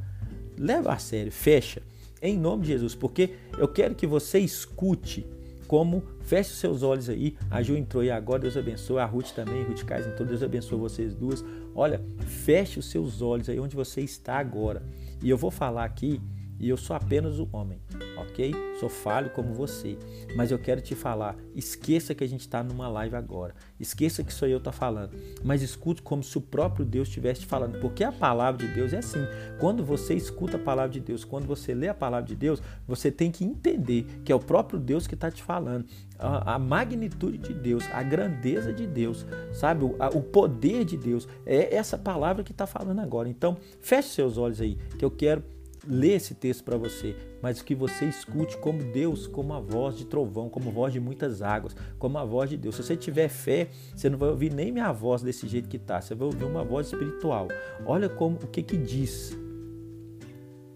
leva 0.57 0.93
a 0.93 0.97
sério, 0.97 1.31
fecha, 1.31 1.81
em 2.21 2.37
nome 2.37 2.63
de 2.63 2.69
Jesus, 2.69 2.93
porque 2.93 3.35
eu 3.57 3.67
quero 3.67 3.95
que 3.95 4.05
você 4.05 4.39
escute 4.39 5.25
como 5.71 6.03
feche 6.19 6.51
os 6.51 6.59
seus 6.59 6.83
olhos 6.83 7.07
aí. 7.07 7.37
A 7.49 7.63
Ju 7.63 7.77
entrou 7.77 8.01
aí 8.01 8.11
agora, 8.11 8.41
Deus 8.41 8.57
abençoe. 8.57 8.99
A 8.99 9.05
Ruth 9.05 9.31
também, 9.31 9.63
Ruth 9.63 9.85
Kais 9.85 10.05
entrou, 10.05 10.27
Deus 10.27 10.43
abençoe 10.43 10.77
vocês 10.77 11.15
duas. 11.15 11.43
Olha, 11.73 12.03
feche 12.19 12.77
os 12.77 12.91
seus 12.91 13.21
olhos 13.21 13.47
aí 13.47 13.57
onde 13.57 13.73
você 13.73 14.01
está 14.01 14.37
agora. 14.37 14.83
E 15.23 15.29
eu 15.29 15.37
vou 15.37 15.49
falar 15.49 15.85
aqui 15.85 16.19
e 16.61 16.69
eu 16.69 16.77
sou 16.77 16.95
apenas 16.95 17.39
um 17.39 17.47
homem, 17.51 17.81
ok? 18.15 18.53
Sou 18.79 18.87
falho 18.87 19.31
como 19.31 19.51
você, 19.51 19.97
mas 20.35 20.51
eu 20.51 20.59
quero 20.59 20.79
te 20.79 20.93
falar. 20.93 21.35
Esqueça 21.55 22.13
que 22.13 22.23
a 22.23 22.27
gente 22.27 22.41
está 22.41 22.61
numa 22.61 22.87
live 22.87 23.15
agora. 23.15 23.55
Esqueça 23.79 24.23
que 24.23 24.31
sou 24.31 24.47
eu 24.47 24.59
tá 24.59 24.71
falando, 24.71 25.17
mas 25.43 25.63
escute 25.63 26.03
como 26.03 26.21
se 26.21 26.37
o 26.37 26.41
próprio 26.41 26.85
Deus 26.85 27.07
estivesse 27.07 27.47
falando, 27.47 27.79
porque 27.79 28.03
a 28.03 28.11
palavra 28.11 28.65
de 28.65 28.71
Deus 28.75 28.93
é 28.93 28.99
assim. 28.99 29.25
Quando 29.59 29.83
você 29.83 30.13
escuta 30.13 30.57
a 30.57 30.59
palavra 30.59 30.91
de 30.91 30.99
Deus, 30.99 31.25
quando 31.25 31.47
você 31.47 31.73
lê 31.73 31.87
a 31.87 31.95
palavra 31.95 32.27
de 32.27 32.35
Deus, 32.35 32.61
você 32.87 33.09
tem 33.09 33.31
que 33.31 33.43
entender 33.43 34.05
que 34.23 34.31
é 34.31 34.35
o 34.35 34.39
próprio 34.39 34.79
Deus 34.79 35.07
que 35.07 35.15
está 35.15 35.31
te 35.31 35.41
falando. 35.41 35.87
A, 36.19 36.53
a, 36.53 36.59
magnitude 36.59 37.39
de 37.39 37.51
Deus, 37.51 37.83
a 37.91 38.03
grandeza 38.03 38.71
de 38.71 38.85
Deus, 38.85 39.25
sabe? 39.51 39.83
O, 39.83 39.95
a, 39.97 40.09
o 40.09 40.21
poder 40.21 40.85
de 40.85 40.95
Deus 40.95 41.27
é 41.43 41.75
essa 41.75 41.97
palavra 41.97 42.43
que 42.43 42.51
está 42.51 42.67
falando 42.67 42.99
agora. 42.99 43.27
Então, 43.27 43.57
feche 43.81 44.09
seus 44.09 44.37
olhos 44.37 44.61
aí, 44.61 44.77
que 44.99 45.03
eu 45.03 45.09
quero 45.09 45.43
ler 45.87 46.13
esse 46.13 46.35
texto 46.35 46.63
para 46.63 46.77
você, 46.77 47.15
mas 47.41 47.61
que 47.61 47.73
você 47.73 48.05
escute 48.05 48.57
como 48.57 48.83
Deus, 48.83 49.27
como 49.27 49.53
a 49.53 49.59
voz 49.59 49.97
de 49.97 50.05
trovão, 50.05 50.49
como 50.49 50.71
voz 50.71 50.93
de 50.93 50.99
muitas 50.99 51.41
águas, 51.41 51.75
como 51.97 52.17
a 52.17 52.25
voz 52.25 52.49
de 52.49 52.57
Deus. 52.57 52.75
Se 52.75 52.83
você 52.83 52.95
tiver 52.95 53.29
fé, 53.29 53.69
você 53.95 54.09
não 54.09 54.17
vai 54.17 54.29
ouvir 54.29 54.53
nem 54.53 54.71
minha 54.71 54.91
voz 54.91 55.21
desse 55.21 55.47
jeito 55.47 55.67
que 55.67 55.79
tá, 55.79 55.99
você 55.99 56.13
vai 56.13 56.27
ouvir 56.27 56.43
uma 56.43 56.63
voz 56.63 56.87
espiritual. 56.87 57.47
Olha 57.85 58.09
como 58.09 58.37
o 58.37 58.47
que 58.47 58.61
que 58.61 58.77
diz. 58.77 59.37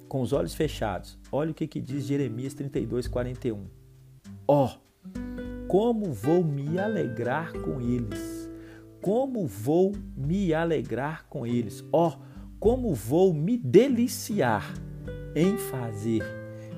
Com 0.08 0.22
os 0.22 0.34
olhos 0.34 0.54
fechados. 0.54 1.18
Olha 1.32 1.52
o 1.52 1.54
que 1.54 1.68
que 1.68 1.82
diz 1.82 2.06
Jeremias 2.06 2.54
32, 2.54 3.08
41. 3.08 3.66
Ó, 4.48 4.66
oh, 4.66 4.86
como 5.68 6.14
vou 6.14 6.44
me 6.44 6.80
alegrar 6.80 7.52
com 7.54 7.82
eles. 7.82 8.50
Como 9.02 9.46
vou 9.46 9.94
me 10.16 10.54
alegrar 10.54 11.28
com 11.28 11.46
eles. 11.46 11.84
Ó, 11.92 12.10
oh, 12.10 12.26
como 12.60 12.94
vou 12.94 13.34
me 13.34 13.58
deliciar 13.58 14.74
em 15.36 15.58
fazer 15.58 16.24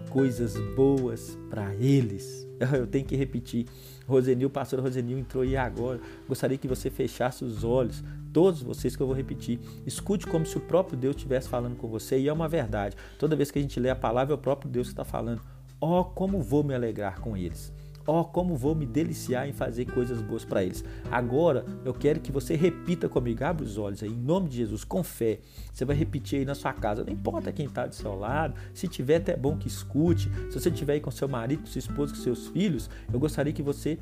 coisas 0.10 0.58
boas 0.76 1.38
para 1.50 1.76
eles. 1.76 2.48
Eu 2.74 2.88
tenho 2.88 3.06
que 3.06 3.16
repetir. 3.16 3.68
Rosenil, 4.08 4.50
pastor 4.50 4.80
Rosenil 4.80 5.20
entrou 5.20 5.44
aí 5.44 5.56
agora. 5.56 6.00
Gostaria 6.28 6.58
que 6.58 6.68
você 6.68 6.90
fechasse 6.90 7.46
os 7.46 7.64
olhos, 7.64 8.04
todos 8.34 8.64
vocês 8.64 8.96
que 8.96 9.04
eu 9.04 9.08
vou 9.08 9.16
repetir. 9.16 9.60
Escute 9.86 10.26
como 10.26 10.46
se 10.46 10.58
o 10.58 10.62
próprio 10.62 10.98
Deus 10.98 11.16
estivesse 11.16 11.50
falando 11.50 11.76
com 11.76 11.88
você, 11.88 12.18
e 12.18 12.28
é 12.28 12.34
uma 12.34 12.48
verdade. 12.48 12.96
Toda 13.20 13.36
vez 13.36 13.52
que 13.52 13.60
a 13.60 13.62
gente 13.62 13.80
lê 13.80 13.90
a 13.90 13.96
palavra, 13.96 14.34
é 14.34 14.36
o 14.36 14.40
próprio 14.40 14.72
Deus 14.72 14.88
que 14.88 14.94
está 14.94 15.04
falando. 15.04 15.42
Oh, 15.80 16.04
como 16.06 16.42
vou 16.42 16.64
me 16.64 16.74
alegrar 16.74 17.20
com 17.20 17.36
eles. 17.36 17.72
Ó, 18.08 18.22
oh, 18.22 18.26
como 18.26 18.56
vou 18.56 18.74
me 18.74 18.86
deliciar 18.86 19.48
em 19.48 19.52
fazer 19.52 19.86
coisas 19.86 20.22
boas 20.22 20.46
para 20.46 20.64
eles. 20.64 20.84
Agora, 21.12 21.66
eu 21.84 21.94
quero 21.94 22.22
que 22.22 22.32
você 22.32 22.56
repita 22.56 23.10
comigo, 23.10 23.44
abre 23.44 23.66
os 23.66 23.78
olhos 23.78 24.02
aí, 24.02 24.10
em 24.10 24.16
nome 24.16 24.48
de 24.48 24.58
Jesus, 24.58 24.86
com 24.86 25.04
fé. 25.04 25.40
Você 25.74 25.84
vai 25.84 25.96
repetir 25.96 26.40
aí 26.40 26.46
na 26.46 26.56
sua 26.56 26.72
casa, 26.72 27.04
não 27.04 27.12
importa 27.12 27.52
quem 27.52 27.66
está 27.66 27.86
do 27.86 27.94
seu 27.94 28.16
lado, 28.16 28.56
se 28.74 28.88
tiver 28.88 29.18
até 29.18 29.36
bom 29.36 29.58
que 29.58 29.68
escute, 29.68 30.32
se 30.50 30.60
você 30.60 30.70
estiver 30.70 30.94
aí 30.94 31.00
com 31.02 31.12
seu 31.12 31.28
marido, 31.28 31.60
com 31.60 31.68
sua 31.68 31.80
esposa, 31.80 32.16
com 32.16 32.22
seus 32.22 32.48
filhos, 32.48 32.90
eu 33.12 33.20
gostaria 33.20 33.52
que 33.52 33.62
você 33.62 34.00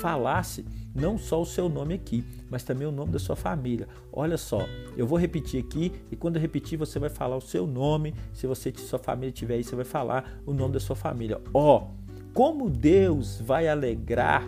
falasse 0.00 0.64
não 0.94 1.18
só 1.18 1.40
o 1.40 1.46
seu 1.46 1.68
nome 1.68 1.94
aqui, 1.94 2.24
mas 2.50 2.62
também 2.62 2.86
o 2.86 2.92
nome 2.92 3.12
da 3.12 3.18
sua 3.18 3.36
família. 3.36 3.88
Olha 4.12 4.36
só, 4.36 4.60
eu 4.96 5.06
vou 5.06 5.18
repetir 5.18 5.62
aqui 5.62 5.92
e 6.10 6.16
quando 6.16 6.36
eu 6.36 6.42
repetir 6.42 6.78
você 6.78 6.98
vai 6.98 7.10
falar 7.10 7.36
o 7.36 7.40
seu 7.40 7.66
nome, 7.66 8.14
se 8.32 8.46
você 8.46 8.72
sua 8.76 8.98
família 8.98 9.30
estiver 9.30 9.54
aí, 9.54 9.64
você 9.64 9.76
vai 9.76 9.84
falar 9.84 10.40
o 10.44 10.52
nome 10.52 10.74
da 10.74 10.80
sua 10.80 10.96
família. 10.96 11.40
Ó, 11.52 11.78
oh, 11.78 12.05
como 12.36 12.68
Deus 12.68 13.40
vai 13.40 13.66
alegrar, 13.66 14.46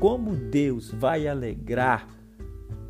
como 0.00 0.34
Deus 0.34 0.90
vai 0.90 1.28
alegrar 1.28 2.08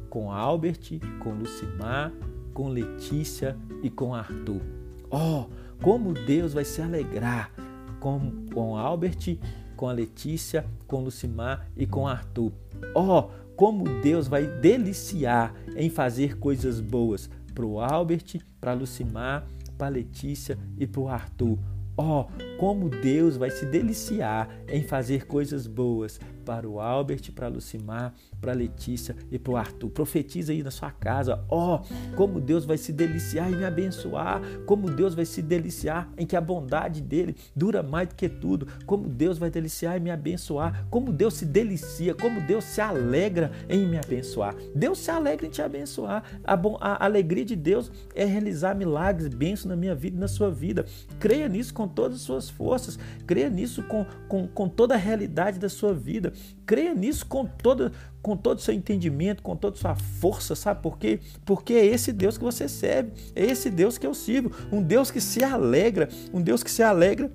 com 0.09 0.33
Albert, 0.33 0.99
com 1.19 1.35
Lucimar, 1.35 2.11
com 2.55 2.71
Letícia 2.71 3.55
e 3.83 3.91
com 3.91 4.15
Arthur. 4.15 4.63
Oh, 5.11 5.45
como 5.83 6.15
Deus 6.15 6.55
vai 6.55 6.65
se 6.65 6.81
alegrar 6.81 7.53
com, 8.01 8.47
com 8.51 8.79
Albert, 8.79 9.37
com 9.77 9.87
a 9.87 9.93
Letícia, 9.93 10.65
com 10.87 11.05
Lucimar 11.05 11.69
e 11.77 11.87
com 11.87 12.09
Arthur. 12.09 12.51
Oh, 12.95 13.25
como 13.55 13.85
Deus 14.01 14.27
vai 14.27 14.47
deliciar 14.47 15.55
em 15.77 15.91
fazer 15.91 16.39
coisas 16.39 16.81
boas 16.81 17.29
para 17.55 17.67
o 17.67 17.79
Albert, 17.79 18.41
para 18.59 18.73
Lucimar, 18.73 19.47
para 19.77 19.91
Letícia 19.91 20.57
e 20.79 20.87
para 20.87 21.01
o 21.03 21.09
Arthur. 21.11 21.59
Oh, 21.97 22.25
como 22.59 22.89
Deus 22.89 23.37
vai 23.37 23.51
se 23.51 23.67
deliciar 23.67 24.49
em 24.69 24.83
fazer 24.83 25.27
coisas 25.27 25.67
boas 25.67 26.19
para 26.51 26.69
o 26.69 26.81
Albert, 26.81 27.31
para 27.33 27.47
a 27.47 27.49
Lucimar, 27.49 28.13
para 28.41 28.51
a 28.51 28.55
Letícia 28.57 29.15
e 29.31 29.39
para 29.39 29.53
o 29.53 29.57
Arthur. 29.57 29.89
Profetiza 29.89 30.51
aí 30.51 30.65
na 30.65 30.73
sua 30.73 30.91
casa. 30.91 31.45
Ó, 31.49 31.77
oh, 31.77 32.17
como 32.17 32.41
Deus 32.41 32.65
vai 32.65 32.77
se 32.77 32.93
deliciar 32.93 33.53
em 33.53 33.55
me 33.55 33.65
abençoar. 33.65 34.43
Como 34.67 34.91
Deus 34.91 35.15
vai 35.15 35.25
se 35.25 35.41
deliciar 35.41 36.11
em 36.19 36.27
que 36.27 36.35
a 36.35 36.41
bondade 36.41 37.01
dele 37.01 37.37
dura 37.55 37.85
mais 37.85 38.09
do 38.09 38.17
que 38.17 38.29
tudo. 38.29 38.67
Como 38.85 39.09
Deus 39.09 39.39
vai 39.39 39.49
deliciar 39.49 39.97
em 39.97 40.01
me 40.01 40.11
abençoar. 40.11 40.89
Como 40.91 41.13
Deus 41.13 41.35
se 41.35 41.47
delicia. 41.47 42.17
Como 42.17 42.41
Deus 42.41 42.65
se 42.65 42.81
alegra 42.81 43.53
em 43.69 43.87
me 43.87 43.97
abençoar. 43.97 44.57
Deus 44.75 44.99
se 44.99 45.09
alegra 45.13 45.47
em 45.47 45.51
te 45.51 45.63
abençoar. 45.63 46.25
A, 46.43 46.57
bom, 46.57 46.77
a 46.81 47.05
alegria 47.05 47.45
de 47.45 47.55
Deus 47.55 47.93
é 48.13 48.25
realizar 48.25 48.75
milagres, 48.75 49.29
bênçãos 49.29 49.67
na 49.67 49.77
minha 49.77 49.95
vida 49.95 50.17
e 50.17 50.21
na 50.21 50.27
sua 50.27 50.51
vida. 50.51 50.85
Creia 51.21 51.49
nisso 51.49 51.73
com 51.73 51.87
todas 51.87 52.17
as 52.17 52.23
suas 52.23 52.51
forças. 52.51 52.99
Creia 53.25 53.49
nisso 53.49 53.85
com, 53.85 54.05
com, 54.27 54.49
com 54.49 54.69
toda 54.69 54.95
a 54.95 54.99
realidade 54.99 55.57
da 55.57 55.69
sua 55.69 55.95
vida. 55.95 56.33
Creia 56.67 56.95
nisso 56.95 57.27
com 57.27 57.45
toda 57.45 57.93
com 58.23 58.37
todo 58.37 58.59
o 58.59 58.61
seu 58.61 58.75
entendimento, 58.75 59.43
com 59.43 59.57
toda 59.57 59.77
a 59.77 59.81
sua 59.81 59.95
força, 59.95 60.55
sabe 60.55 60.83
por 60.83 60.99
quê? 60.99 61.21
Porque 61.45 61.73
é 61.73 61.87
esse 61.87 62.13
Deus 62.13 62.37
que 62.37 62.45
você 62.45 62.69
serve, 62.69 63.13
é 63.35 63.47
esse 63.47 63.71
Deus 63.71 63.97
que 63.97 64.07
eu 64.07 64.13
sirvo, 64.13 64.53
um 64.71 64.83
Deus 64.83 65.11
que 65.11 65.23
se 65.23 65.43
alegra, 65.43 66.07
um 66.31 66.43
Deus 66.43 66.63
que 66.63 66.71
se 66.71 66.83
alegra 66.83 67.33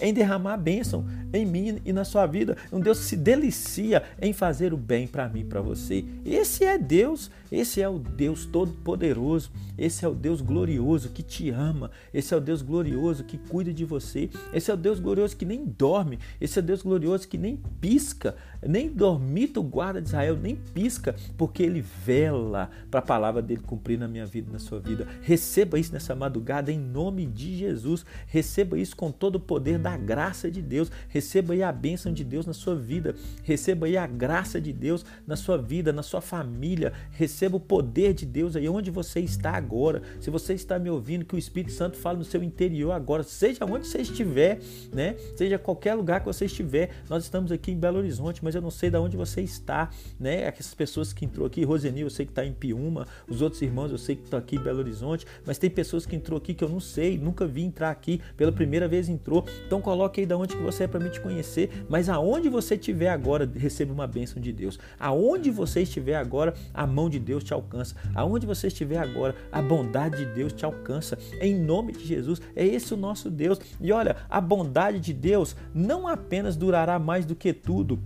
em 0.00 0.12
derramar 0.12 0.56
bênção 0.56 1.06
em 1.32 1.44
mim 1.44 1.80
e 1.84 1.92
na 1.92 2.04
sua 2.04 2.26
vida. 2.26 2.56
Um 2.72 2.80
Deus 2.80 2.98
que 2.98 3.04
se 3.04 3.16
delicia 3.16 4.02
em 4.20 4.32
fazer 4.32 4.72
o 4.72 4.76
bem 4.76 5.06
para 5.06 5.28
mim 5.28 5.40
e 5.40 5.44
para 5.44 5.60
você. 5.60 6.04
Esse 6.24 6.64
é 6.64 6.78
Deus, 6.78 7.30
esse 7.54 7.80
é 7.80 7.88
o 7.88 7.98
Deus 7.98 8.46
todo-poderoso, 8.46 9.50
esse 9.78 10.04
é 10.04 10.08
o 10.08 10.14
Deus 10.14 10.40
glorioso 10.40 11.10
que 11.10 11.22
te 11.22 11.50
ama, 11.50 11.90
esse 12.12 12.34
é 12.34 12.36
o 12.36 12.40
Deus 12.40 12.62
glorioso 12.62 13.24
que 13.24 13.38
cuida 13.38 13.72
de 13.72 13.84
você, 13.84 14.28
esse 14.52 14.70
é 14.70 14.74
o 14.74 14.76
Deus 14.76 14.98
glorioso 14.98 15.36
que 15.36 15.44
nem 15.44 15.64
dorme, 15.64 16.18
esse 16.40 16.58
é 16.58 16.62
o 16.62 16.64
Deus 16.64 16.82
glorioso 16.82 17.28
que 17.28 17.38
nem 17.38 17.56
pisca, 17.80 18.36
nem 18.66 18.88
dormita 18.88 19.60
o 19.60 19.62
guarda 19.62 20.00
de 20.00 20.08
Israel, 20.08 20.36
nem 20.36 20.56
pisca, 20.56 21.14
porque 21.36 21.62
ele 21.62 21.80
vela 21.80 22.70
para 22.90 23.00
a 23.00 23.02
palavra 23.02 23.40
dele 23.40 23.62
cumprir 23.62 23.98
na 23.98 24.08
minha 24.08 24.26
vida, 24.26 24.50
na 24.50 24.58
sua 24.58 24.80
vida. 24.80 25.06
Receba 25.22 25.78
isso 25.78 25.92
nessa 25.92 26.14
madrugada 26.14 26.72
em 26.72 26.78
nome 26.78 27.26
de 27.26 27.56
Jesus. 27.56 28.04
Receba 28.26 28.78
isso 28.78 28.96
com 28.96 29.10
todo 29.10 29.36
o 29.36 29.40
poder 29.40 29.78
da 29.78 29.96
graça 29.96 30.50
de 30.50 30.62
Deus. 30.62 30.90
Receba 31.08 31.52
aí 31.52 31.62
a 31.62 31.72
bênção 31.72 32.12
de 32.12 32.24
Deus 32.24 32.46
na 32.46 32.52
sua 32.52 32.74
vida. 32.74 33.14
Receba 33.42 33.86
aí 33.86 33.96
a 33.96 34.06
graça 34.06 34.60
de 34.60 34.72
Deus 34.72 35.04
na 35.26 35.36
sua 35.36 35.56
vida, 35.56 35.92
na 35.92 36.02
sua 36.02 36.20
família. 36.20 36.92
Receba 37.12 37.43
o 37.52 37.60
poder 37.60 38.14
de 38.14 38.24
Deus 38.24 38.56
aí 38.56 38.68
onde 38.68 38.90
você 38.90 39.20
está 39.20 39.50
agora. 39.52 40.02
Se 40.20 40.30
você 40.30 40.54
está 40.54 40.78
me 40.78 40.88
ouvindo, 40.88 41.24
que 41.24 41.34
o 41.34 41.38
Espírito 41.38 41.72
Santo 41.72 41.96
fale 41.96 42.18
no 42.18 42.24
seu 42.24 42.42
interior 42.42 42.92
agora, 42.92 43.22
seja 43.22 43.64
onde 43.64 43.86
você 43.86 43.98
estiver, 43.98 44.60
né? 44.92 45.16
Seja 45.36 45.58
qualquer 45.58 45.94
lugar 45.94 46.20
que 46.20 46.26
você 46.26 46.46
estiver. 46.46 46.90
Nós 47.08 47.24
estamos 47.24 47.52
aqui 47.52 47.72
em 47.72 47.76
Belo 47.76 47.98
Horizonte, 47.98 48.42
mas 48.42 48.54
eu 48.54 48.62
não 48.62 48.70
sei 48.70 48.90
de 48.90 48.96
onde 48.96 49.16
você 49.16 49.40
está, 49.40 49.90
né? 50.18 50.42
Essas 50.42 50.74
pessoas 50.74 51.12
que 51.12 51.24
entrou 51.24 51.46
aqui, 51.46 51.64
Rosenil, 51.64 52.06
eu 52.06 52.10
sei 52.10 52.26
que 52.26 52.32
está 52.32 52.44
em 52.44 52.52
Piúma, 52.52 53.06
os 53.28 53.42
outros 53.42 53.60
irmãos 53.62 53.90
eu 53.90 53.98
sei 53.98 54.16
que 54.16 54.24
estão 54.24 54.38
aqui 54.38 54.56
em 54.56 54.60
Belo 54.60 54.78
Horizonte, 54.78 55.26
mas 55.44 55.58
tem 55.58 55.70
pessoas 55.70 56.06
que 56.06 56.16
entrou 56.16 56.38
aqui 56.38 56.54
que 56.54 56.64
eu 56.64 56.68
não 56.68 56.80
sei, 56.80 57.18
nunca 57.18 57.46
vi 57.46 57.62
entrar 57.62 57.90
aqui, 57.90 58.20
pela 58.36 58.52
primeira 58.52 58.88
vez 58.88 59.08
entrou. 59.08 59.44
Então 59.66 59.80
coloque 59.80 60.20
aí 60.20 60.26
de 60.26 60.34
onde 60.34 60.56
que 60.56 60.62
você 60.62 60.84
é 60.84 60.86
para 60.86 61.00
me 61.00 61.10
te 61.10 61.20
conhecer, 61.20 61.84
mas 61.88 62.08
aonde 62.08 62.48
você 62.48 62.74
estiver 62.74 63.08
agora, 63.08 63.50
receba 63.54 63.92
uma 63.92 64.06
bênção 64.06 64.40
de 64.40 64.52
Deus. 64.52 64.78
Aonde 64.98 65.50
você 65.50 65.82
estiver 65.82 66.16
agora, 66.16 66.54
a 66.72 66.86
mão 66.86 67.08
de 67.08 67.18
Deus 67.24 67.42
te 67.42 67.54
alcança. 67.54 67.96
Aonde 68.14 68.46
você 68.46 68.68
estiver 68.68 68.98
agora, 68.98 69.34
a 69.50 69.60
bondade 69.62 70.18
de 70.18 70.26
Deus 70.26 70.52
te 70.52 70.64
alcança. 70.64 71.18
Em 71.40 71.54
nome 71.54 71.92
de 71.92 72.04
Jesus, 72.04 72.40
é 72.54 72.64
esse 72.64 72.92
o 72.92 72.96
nosso 72.96 73.30
Deus. 73.30 73.58
E 73.80 73.90
olha, 73.90 74.16
a 74.28 74.40
bondade 74.40 75.00
de 75.00 75.12
Deus 75.12 75.56
não 75.74 76.06
apenas 76.06 76.56
durará 76.56 76.98
mais 76.98 77.24
do 77.24 77.34
que 77.34 77.52
tudo, 77.52 77.98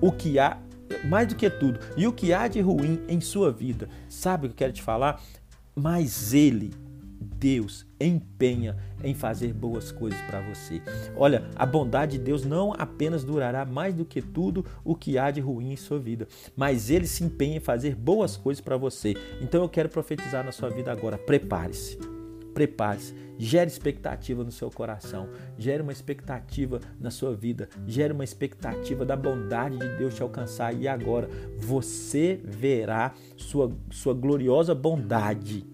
o 0.00 0.12
que 0.12 0.38
há 0.38 0.58
mais 1.08 1.26
do 1.26 1.34
que 1.34 1.48
tudo, 1.48 1.80
e 1.96 2.06
o 2.06 2.12
que 2.12 2.32
há 2.34 2.46
de 2.46 2.60
ruim 2.60 3.00
em 3.08 3.20
sua 3.20 3.50
vida. 3.50 3.88
Sabe 4.08 4.46
o 4.46 4.48
que 4.50 4.54
eu 4.54 4.58
quero 4.58 4.72
te 4.72 4.82
falar? 4.82 5.22
Mas 5.74 6.34
ele 6.34 6.70
Deus 7.42 7.84
empenha 8.00 8.76
em 9.02 9.14
fazer 9.14 9.52
boas 9.52 9.90
coisas 9.90 10.20
para 10.22 10.40
você. 10.40 10.80
Olha, 11.16 11.42
a 11.56 11.66
bondade 11.66 12.16
de 12.16 12.22
Deus 12.22 12.44
não 12.44 12.72
apenas 12.78 13.24
durará 13.24 13.64
mais 13.64 13.92
do 13.92 14.04
que 14.04 14.22
tudo 14.22 14.64
o 14.84 14.94
que 14.94 15.18
há 15.18 15.28
de 15.32 15.40
ruim 15.40 15.72
em 15.72 15.76
sua 15.76 15.98
vida, 15.98 16.28
mas 16.54 16.88
ele 16.88 17.04
se 17.04 17.24
empenha 17.24 17.56
em 17.56 17.60
fazer 17.60 17.96
boas 17.96 18.36
coisas 18.36 18.60
para 18.60 18.76
você. 18.76 19.16
Então 19.40 19.60
eu 19.60 19.68
quero 19.68 19.88
profetizar 19.88 20.44
na 20.44 20.52
sua 20.52 20.70
vida 20.70 20.92
agora. 20.92 21.18
Prepare-se. 21.18 21.98
Prepare-se, 22.54 23.12
gere 23.36 23.68
expectativa 23.68 24.44
no 24.44 24.52
seu 24.52 24.70
coração, 24.70 25.28
gere 25.58 25.82
uma 25.82 25.90
expectativa 25.90 26.78
na 27.00 27.10
sua 27.10 27.34
vida, 27.34 27.68
gere 27.88 28.12
uma 28.12 28.24
expectativa 28.24 29.04
da 29.04 29.16
bondade 29.16 29.78
de 29.78 29.88
Deus 29.96 30.14
te 30.14 30.22
alcançar 30.22 30.72
e 30.74 30.86
agora 30.86 31.28
você 31.58 32.38
verá 32.44 33.14
sua, 33.36 33.72
sua 33.90 34.12
gloriosa 34.14 34.74
bondade 34.74 35.72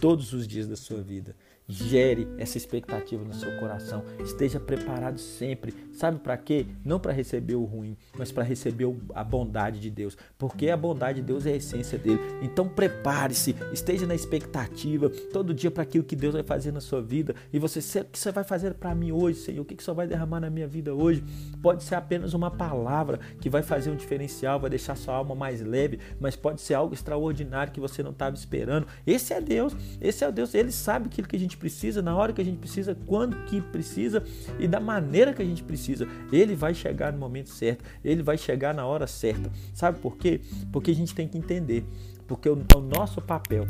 todos 0.00 0.32
os 0.32 0.48
dias 0.48 0.66
da 0.66 0.76
sua 0.76 1.02
vida. 1.02 1.36
Gere 1.70 2.26
essa 2.36 2.58
expectativa 2.58 3.22
no 3.22 3.32
seu 3.32 3.56
coração. 3.60 4.02
Esteja 4.18 4.58
preparado 4.58 5.20
sempre. 5.20 5.72
Sabe 5.92 6.18
para 6.18 6.36
quê? 6.36 6.66
Não 6.84 6.98
para 6.98 7.12
receber 7.12 7.54
o 7.54 7.64
ruim, 7.64 7.96
mas 8.18 8.32
para 8.32 8.42
receber 8.42 8.92
a 9.14 9.22
bondade 9.22 9.78
de 9.78 9.88
Deus. 9.88 10.18
Porque 10.36 10.68
a 10.68 10.76
bondade 10.76 11.20
de 11.20 11.26
Deus 11.26 11.46
é 11.46 11.52
a 11.52 11.56
essência 11.56 11.96
dele. 11.96 12.18
Então 12.42 12.68
prepare-se, 12.68 13.54
esteja 13.72 14.04
na 14.04 14.16
expectativa 14.16 15.08
todo 15.32 15.54
dia 15.54 15.70
para 15.70 15.84
aquilo 15.84 16.02
que 16.02 16.16
Deus 16.16 16.34
vai 16.34 16.42
fazer 16.42 16.72
na 16.72 16.80
sua 16.80 17.00
vida. 17.00 17.36
E 17.52 17.58
você, 17.60 18.00
o 18.00 18.04
que 18.04 18.18
você 18.18 18.32
vai 18.32 18.42
fazer 18.42 18.74
para 18.74 18.92
mim 18.92 19.12
hoje, 19.12 19.38
Senhor? 19.38 19.62
O 19.62 19.64
que 19.64 19.80
você 19.80 19.92
vai 19.92 20.08
derramar 20.08 20.40
na 20.40 20.50
minha 20.50 20.66
vida 20.66 20.92
hoje? 20.92 21.22
Pode 21.62 21.84
ser 21.84 21.94
apenas 21.94 22.34
uma 22.34 22.50
palavra 22.50 23.20
que 23.40 23.48
vai 23.48 23.62
fazer 23.62 23.92
um 23.92 23.96
diferencial, 23.96 24.58
vai 24.58 24.70
deixar 24.70 24.96
sua 24.96 25.14
alma 25.14 25.36
mais 25.36 25.60
leve, 25.60 26.00
mas 26.18 26.34
pode 26.34 26.60
ser 26.60 26.74
algo 26.74 26.94
extraordinário 26.94 27.72
que 27.72 27.78
você 27.78 28.02
não 28.02 28.10
estava 28.10 28.34
esperando. 28.34 28.88
Esse 29.06 29.32
é 29.32 29.40
Deus, 29.40 29.76
esse 30.00 30.24
é 30.24 30.28
o 30.28 30.32
Deus. 30.32 30.52
Ele 30.52 30.72
sabe 30.72 31.06
aquilo 31.06 31.28
que 31.28 31.36
a 31.36 31.38
gente 31.38 31.59
precisa, 31.60 32.02
na 32.02 32.16
hora 32.16 32.32
que 32.32 32.40
a 32.40 32.44
gente 32.44 32.58
precisa, 32.58 32.96
quando 33.06 33.36
que 33.44 33.60
precisa 33.60 34.24
e 34.58 34.66
da 34.66 34.80
maneira 34.80 35.32
que 35.32 35.42
a 35.42 35.44
gente 35.44 35.62
precisa. 35.62 36.08
Ele 36.32 36.56
vai 36.56 36.74
chegar 36.74 37.12
no 37.12 37.18
momento 37.18 37.50
certo, 37.50 37.84
ele 38.02 38.22
vai 38.22 38.36
chegar 38.36 38.74
na 38.74 38.84
hora 38.84 39.06
certa. 39.06 39.52
Sabe 39.72 40.00
por 40.00 40.16
quê? 40.16 40.40
Porque 40.72 40.90
a 40.90 40.94
gente 40.94 41.14
tem 41.14 41.28
que 41.28 41.38
entender, 41.38 41.84
porque 42.26 42.48
o, 42.48 42.54
o 42.74 42.80
nosso 42.80 43.20
papel 43.20 43.66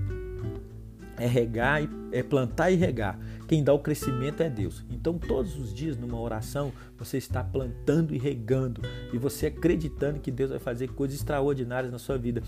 é 1.18 1.26
regar, 1.26 1.82
é 2.12 2.22
plantar 2.22 2.70
e 2.70 2.76
regar. 2.76 3.18
Quem 3.46 3.62
dá 3.62 3.74
o 3.74 3.78
crescimento 3.78 4.42
é 4.42 4.48
Deus. 4.48 4.84
Então, 4.90 5.18
todos 5.18 5.56
os 5.58 5.74
dias, 5.74 5.96
numa 5.96 6.18
oração, 6.18 6.72
você 6.96 7.18
está 7.18 7.44
plantando 7.44 8.14
e 8.14 8.18
regando, 8.18 8.80
e 9.12 9.18
você 9.18 9.46
acreditando 9.46 10.20
que 10.20 10.30
Deus 10.30 10.50
vai 10.50 10.58
fazer 10.58 10.88
coisas 10.88 11.18
extraordinárias 11.18 11.92
na 11.92 11.98
sua 11.98 12.16
vida. 12.16 12.42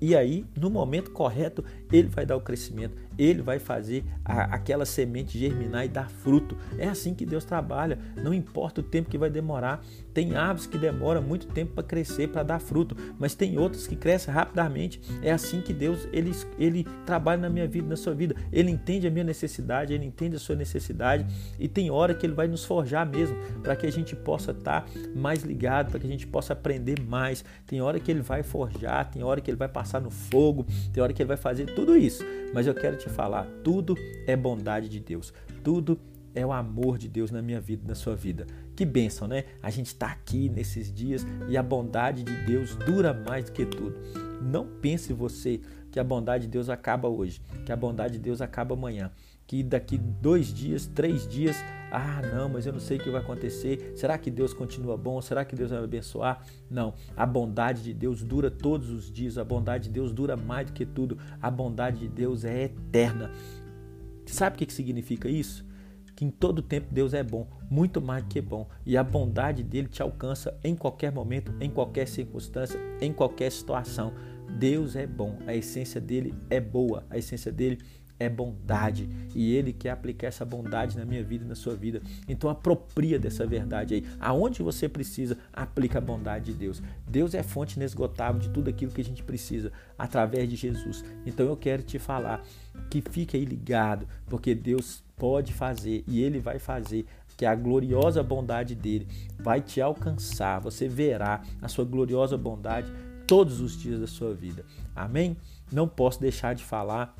E 0.00 0.14
aí, 0.14 0.44
no 0.56 0.70
momento 0.70 1.10
correto, 1.10 1.64
ele 1.90 2.08
vai 2.08 2.24
dar 2.24 2.36
o 2.36 2.40
crescimento, 2.40 2.96
ele 3.18 3.42
vai 3.42 3.58
fazer 3.58 4.04
a, 4.24 4.54
aquela 4.54 4.86
semente 4.86 5.38
germinar 5.38 5.84
e 5.84 5.88
dar 5.88 6.08
fruto. 6.08 6.56
É 6.78 6.88
assim 6.88 7.14
que 7.14 7.26
Deus 7.26 7.44
trabalha, 7.44 7.98
não 8.16 8.32
importa 8.32 8.80
o 8.80 8.84
tempo 8.84 9.10
que 9.10 9.18
vai 9.18 9.28
demorar. 9.28 9.84
Tem 10.14 10.34
árvores 10.34 10.66
que 10.66 10.78
demoram 10.78 11.22
muito 11.22 11.46
tempo 11.48 11.74
para 11.74 11.84
crescer, 11.84 12.28
para 12.28 12.42
dar 12.42 12.58
fruto, 12.58 12.96
mas 13.18 13.34
tem 13.34 13.58
outras 13.58 13.86
que 13.86 13.96
crescem 13.96 14.32
rapidamente. 14.32 15.00
É 15.22 15.30
assim 15.30 15.60
que 15.60 15.72
Deus 15.72 16.08
ele, 16.12 16.32
ele 16.58 16.86
trabalha 17.06 17.42
na 17.42 17.48
minha 17.48 17.66
vida, 17.66 17.88
na 17.88 17.96
sua 17.96 18.14
vida. 18.14 18.34
Ele 18.52 18.70
entende 18.70 19.06
a 19.06 19.10
minha 19.10 19.24
necessidade, 19.24 19.92
ele 19.92 20.04
entende 20.04 20.36
a 20.36 20.38
sua 20.38 20.56
necessidade 20.56 21.26
e 21.58 21.68
tem 21.68 21.90
hora 21.90 22.14
que 22.14 22.26
ele 22.26 22.34
vai 22.34 22.48
nos 22.48 22.64
forjar 22.64 23.06
mesmo, 23.06 23.36
para 23.62 23.76
que 23.76 23.86
a 23.86 23.92
gente 23.92 24.14
possa 24.16 24.50
estar 24.50 24.82
tá 24.82 24.86
mais 25.14 25.42
ligado, 25.42 25.90
para 25.90 26.00
que 26.00 26.06
a 26.06 26.10
gente 26.10 26.26
possa 26.26 26.52
aprender 26.52 27.00
mais. 27.00 27.44
Tem 27.66 27.80
hora 27.80 27.98
que 28.00 28.10
ele 28.10 28.20
vai 28.20 28.42
forjar, 28.42 29.10
tem 29.10 29.22
hora 29.22 29.40
que 29.40 29.50
ele 29.50 29.56
vai 29.56 29.68
passar 29.68 30.00
no 30.00 30.10
fogo, 30.10 30.66
tem 30.92 31.02
hora 31.02 31.12
que 31.12 31.22
ele 31.22 31.28
vai 31.28 31.36
fazer 31.36 31.66
tudo 31.74 31.96
isso. 31.96 32.24
Mas 32.52 32.66
eu 32.66 32.74
quero 32.74 32.96
te 32.96 33.07
falar, 33.08 33.46
tudo 33.64 33.94
é 34.26 34.36
bondade 34.36 34.88
de 34.88 35.00
Deus. 35.00 35.32
Tudo 35.62 35.98
é 36.34 36.44
o 36.44 36.52
amor 36.52 36.98
de 36.98 37.08
Deus 37.08 37.30
na 37.30 37.42
minha 37.42 37.60
vida, 37.60 37.82
na 37.86 37.94
sua 37.94 38.14
vida. 38.14 38.46
Que 38.76 38.84
bênção, 38.84 39.26
né? 39.26 39.44
A 39.62 39.70
gente 39.70 39.86
está 39.86 40.06
aqui 40.06 40.48
nesses 40.48 40.92
dias 40.92 41.26
e 41.48 41.56
a 41.56 41.62
bondade 41.62 42.22
de 42.22 42.34
Deus 42.44 42.76
dura 42.76 43.12
mais 43.12 43.46
do 43.46 43.52
que 43.52 43.66
tudo. 43.66 43.98
Não 44.40 44.66
pense 44.80 45.12
você 45.12 45.60
que 45.90 45.98
a 45.98 46.04
bondade 46.04 46.44
de 46.44 46.50
Deus 46.50 46.68
acaba 46.68 47.08
hoje, 47.08 47.40
que 47.64 47.72
a 47.72 47.76
bondade 47.76 48.14
de 48.14 48.20
Deus 48.20 48.40
acaba 48.40 48.74
amanhã, 48.74 49.10
que 49.46 49.62
daqui 49.62 49.96
dois 49.96 50.52
dias, 50.52 50.86
três 50.86 51.26
dias, 51.26 51.56
ah, 51.90 52.20
não, 52.34 52.48
mas 52.50 52.66
eu 52.66 52.72
não 52.72 52.80
sei 52.80 52.98
o 52.98 53.00
que 53.00 53.08
vai 53.08 53.20
acontecer. 53.20 53.94
Será 53.96 54.18
que 54.18 54.30
Deus 54.30 54.52
continua 54.52 54.96
bom? 54.96 55.20
Será 55.22 55.44
que 55.44 55.56
Deus 55.56 55.70
vai 55.70 55.78
me 55.78 55.86
abençoar? 55.86 56.44
Não, 56.70 56.92
a 57.16 57.24
bondade 57.24 57.82
de 57.82 57.94
Deus 57.94 58.22
dura 58.22 58.50
todos 58.50 58.90
os 58.90 59.10
dias, 59.10 59.38
a 59.38 59.44
bondade 59.44 59.84
de 59.84 59.90
Deus 59.90 60.12
dura 60.12 60.36
mais 60.36 60.66
do 60.66 60.72
que 60.72 60.84
tudo, 60.84 61.18
a 61.40 61.50
bondade 61.50 62.00
de 62.00 62.08
Deus 62.08 62.44
é 62.44 62.64
eterna. 62.64 63.30
Sabe 64.26 64.56
o 64.56 64.58
que 64.58 64.72
significa 64.72 65.28
isso? 65.28 65.66
que 66.18 66.24
em 66.24 66.30
todo 66.32 66.60
tempo 66.60 66.88
Deus 66.90 67.14
é 67.14 67.22
bom, 67.22 67.46
muito 67.70 68.02
mais 68.02 68.24
do 68.24 68.28
que 68.28 68.40
bom, 68.40 68.66
e 68.84 68.96
a 68.96 69.04
bondade 69.04 69.62
dele 69.62 69.86
te 69.86 70.02
alcança 70.02 70.52
em 70.64 70.74
qualquer 70.74 71.12
momento, 71.12 71.54
em 71.60 71.70
qualquer 71.70 72.08
circunstância, 72.08 72.76
em 73.00 73.12
qualquer 73.12 73.52
situação. 73.52 74.12
Deus 74.48 74.96
é 74.96 75.06
bom, 75.06 75.38
a 75.46 75.54
essência 75.54 76.00
dele 76.00 76.34
é 76.50 76.60
boa, 76.60 77.04
a 77.10 77.18
essência 77.18 77.52
dele 77.52 77.78
é 78.18 78.28
bondade 78.28 79.08
e 79.34 79.54
ele 79.54 79.72
quer 79.72 79.90
aplicar 79.90 80.26
essa 80.26 80.44
bondade 80.44 80.98
na 80.98 81.04
minha 81.04 81.22
vida 81.22 81.44
e 81.44 81.48
na 81.48 81.54
sua 81.54 81.76
vida. 81.76 82.02
Então 82.28 82.50
apropria 82.50 83.18
dessa 83.18 83.46
verdade 83.46 83.94
aí. 83.94 84.04
Aonde 84.18 84.62
você 84.62 84.88
precisa, 84.88 85.38
aplica 85.52 85.98
a 85.98 86.00
bondade 86.00 86.52
de 86.52 86.58
Deus. 86.58 86.82
Deus 87.06 87.34
é 87.34 87.42
fonte 87.42 87.76
inesgotável 87.76 88.40
de 88.40 88.50
tudo 88.50 88.68
aquilo 88.68 88.92
que 88.92 89.00
a 89.00 89.04
gente 89.04 89.22
precisa 89.22 89.72
através 89.96 90.48
de 90.48 90.56
Jesus. 90.56 91.04
Então 91.24 91.46
eu 91.46 91.56
quero 91.56 91.82
te 91.82 91.98
falar 91.98 92.42
que 92.90 93.02
fique 93.02 93.36
aí 93.36 93.44
ligado, 93.44 94.06
porque 94.26 94.54
Deus 94.54 95.02
pode 95.16 95.52
fazer 95.52 96.02
e 96.06 96.22
ele 96.22 96.40
vai 96.40 96.58
fazer 96.58 97.06
que 97.36 97.46
a 97.46 97.54
gloriosa 97.54 98.20
bondade 98.20 98.74
dele 98.74 99.06
vai 99.38 99.60
te 99.60 99.80
alcançar. 99.80 100.58
Você 100.58 100.88
verá 100.88 101.40
a 101.62 101.68
sua 101.68 101.84
gloriosa 101.84 102.36
bondade 102.36 102.92
todos 103.28 103.60
os 103.60 103.78
dias 103.78 104.00
da 104.00 104.06
sua 104.06 104.34
vida. 104.34 104.64
Amém? 104.96 105.36
Não 105.70 105.86
posso 105.86 106.18
deixar 106.18 106.54
de 106.54 106.64
falar, 106.64 107.14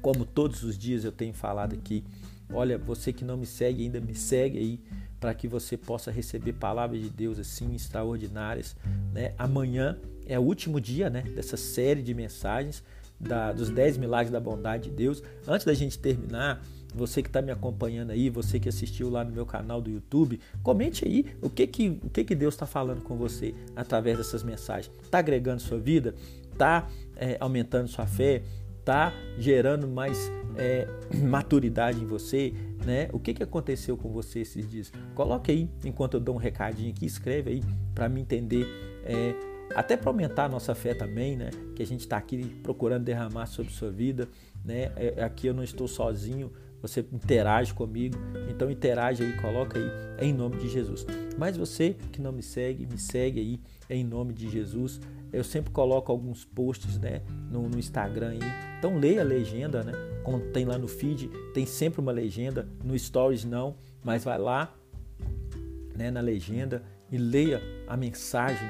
como 0.00 0.24
todos 0.24 0.62
os 0.62 0.78
dias 0.78 1.04
eu 1.04 1.10
tenho 1.10 1.34
falado 1.34 1.74
aqui. 1.74 2.04
Olha, 2.50 2.78
você 2.78 3.12
que 3.12 3.24
não 3.24 3.36
me 3.36 3.44
segue 3.44 3.82
ainda, 3.82 4.00
me 4.00 4.14
segue 4.14 4.58
aí 4.58 4.80
para 5.18 5.34
que 5.34 5.48
você 5.48 5.76
possa 5.76 6.10
receber 6.10 6.52
palavras 6.52 7.00
de 7.00 7.10
Deus 7.10 7.38
assim 7.38 7.74
extraordinárias. 7.74 8.76
Né? 9.12 9.34
Amanhã 9.36 9.98
é 10.24 10.38
o 10.38 10.42
último 10.42 10.80
dia 10.80 11.10
né, 11.10 11.22
dessa 11.22 11.56
série 11.56 12.02
de 12.02 12.14
mensagens 12.14 12.82
da, 13.18 13.52
dos 13.52 13.70
10 13.70 13.98
milagres 13.98 14.30
da 14.30 14.38
bondade 14.38 14.88
de 14.88 14.96
Deus. 14.96 15.20
Antes 15.46 15.66
da 15.66 15.74
gente 15.74 15.98
terminar, 15.98 16.62
você 16.94 17.22
que 17.22 17.28
está 17.28 17.40
me 17.40 17.50
acompanhando 17.50 18.10
aí, 18.10 18.28
você 18.30 18.58
que 18.58 18.68
assistiu 18.68 19.10
lá 19.10 19.24
no 19.24 19.32
meu 19.32 19.46
canal 19.46 19.80
do 19.80 19.90
YouTube, 19.90 20.40
comente 20.62 21.06
aí 21.06 21.26
o 21.40 21.48
que 21.48 21.66
que, 21.66 22.00
o 22.02 22.10
que, 22.10 22.24
que 22.24 22.34
Deus 22.34 22.54
está 22.54 22.66
falando 22.66 23.02
com 23.02 23.16
você 23.16 23.54
através 23.74 24.18
dessas 24.18 24.42
mensagens. 24.42 24.92
Está 25.02 25.18
agregando 25.18 25.60
sua 25.60 25.78
vida? 25.78 26.14
Está 26.52 26.88
é, 27.16 27.36
aumentando 27.40 27.88
sua 27.88 28.06
fé? 28.06 28.42
Está 28.78 29.12
gerando 29.38 29.86
mais 29.86 30.30
é, 30.56 30.86
maturidade 31.22 32.00
em 32.00 32.06
você? 32.06 32.52
Né? 32.84 33.08
O 33.12 33.18
que, 33.18 33.32
que 33.32 33.42
aconteceu 33.42 33.96
com 33.96 34.10
você 34.10 34.40
esses 34.40 34.68
dias? 34.68 34.92
Coloque 35.14 35.50
aí, 35.50 35.70
enquanto 35.84 36.14
eu 36.14 36.20
dou 36.20 36.34
um 36.34 36.38
recadinho 36.38 36.90
aqui, 36.90 37.06
escreve 37.06 37.50
aí 37.50 37.62
para 37.94 38.08
me 38.08 38.20
entender 38.20 38.66
é, 39.04 39.34
até 39.74 39.96
para 39.96 40.10
aumentar 40.10 40.44
a 40.44 40.48
nossa 40.48 40.74
fé 40.74 40.94
também, 40.94 41.36
né? 41.36 41.50
Que 41.74 41.82
a 41.82 41.86
gente 41.86 42.00
está 42.00 42.16
aqui 42.16 42.44
procurando 42.62 43.04
derramar 43.04 43.46
sobre 43.46 43.72
sua 43.72 43.90
vida, 43.90 44.28
né? 44.64 44.92
É, 44.96 45.22
aqui 45.22 45.46
eu 45.46 45.54
não 45.54 45.62
estou 45.62 45.88
sozinho, 45.88 46.52
você 46.82 47.06
interage 47.12 47.72
comigo, 47.72 48.18
então 48.50 48.68
interage 48.68 49.22
aí, 49.22 49.32
coloca 49.40 49.78
aí 49.78 50.28
em 50.28 50.32
nome 50.34 50.56
de 50.56 50.68
Jesus. 50.68 51.06
Mas 51.38 51.56
você 51.56 51.96
que 52.10 52.20
não 52.20 52.32
me 52.32 52.42
segue, 52.42 52.84
me 52.84 52.98
segue 52.98 53.40
aí 53.40 53.60
em 53.88 54.04
nome 54.04 54.34
de 54.34 54.48
Jesus. 54.50 55.00
Eu 55.32 55.44
sempre 55.44 55.70
coloco 55.70 56.10
alguns 56.10 56.44
posts 56.44 56.98
né, 56.98 57.22
no, 57.50 57.68
no 57.68 57.78
Instagram 57.78 58.30
aí. 58.30 58.40
Então 58.78 58.98
leia 58.98 59.20
a 59.20 59.24
legenda, 59.24 59.84
né? 59.84 59.92
Tem 60.52 60.64
lá 60.64 60.76
no 60.76 60.88
feed, 60.88 61.30
tem 61.54 61.64
sempre 61.64 62.00
uma 62.00 62.12
legenda. 62.12 62.68
No 62.84 62.98
Stories 62.98 63.44
não, 63.44 63.76
mas 64.04 64.24
vai 64.24 64.38
lá 64.38 64.74
né, 65.96 66.10
na 66.10 66.20
legenda 66.20 66.82
e 67.12 67.18
leia 67.18 67.60
a 67.86 67.94
mensagem 67.94 68.68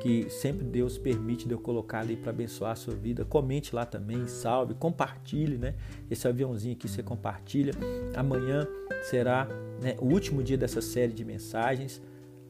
que 0.00 0.28
sempre 0.30 0.64
Deus 0.64 0.96
permite 0.96 1.46
de 1.46 1.52
eu 1.52 1.60
colocar 1.60 2.00
ali 2.00 2.16
para 2.16 2.30
abençoar 2.30 2.72
a 2.72 2.74
sua 2.74 2.94
vida. 2.94 3.22
Comente 3.22 3.74
lá 3.74 3.84
também, 3.84 4.26
salve, 4.26 4.72
compartilhe, 4.74 5.58
né? 5.58 5.74
Esse 6.10 6.26
aviãozinho 6.26 6.74
aqui 6.74 6.88
você 6.88 7.02
compartilha. 7.02 7.74
Amanhã 8.16 8.66
será 9.02 9.46
né, 9.82 9.94
o 10.00 10.06
último 10.06 10.42
dia 10.42 10.56
dessa 10.56 10.80
série 10.80 11.12
de 11.12 11.22
mensagens. 11.22 12.00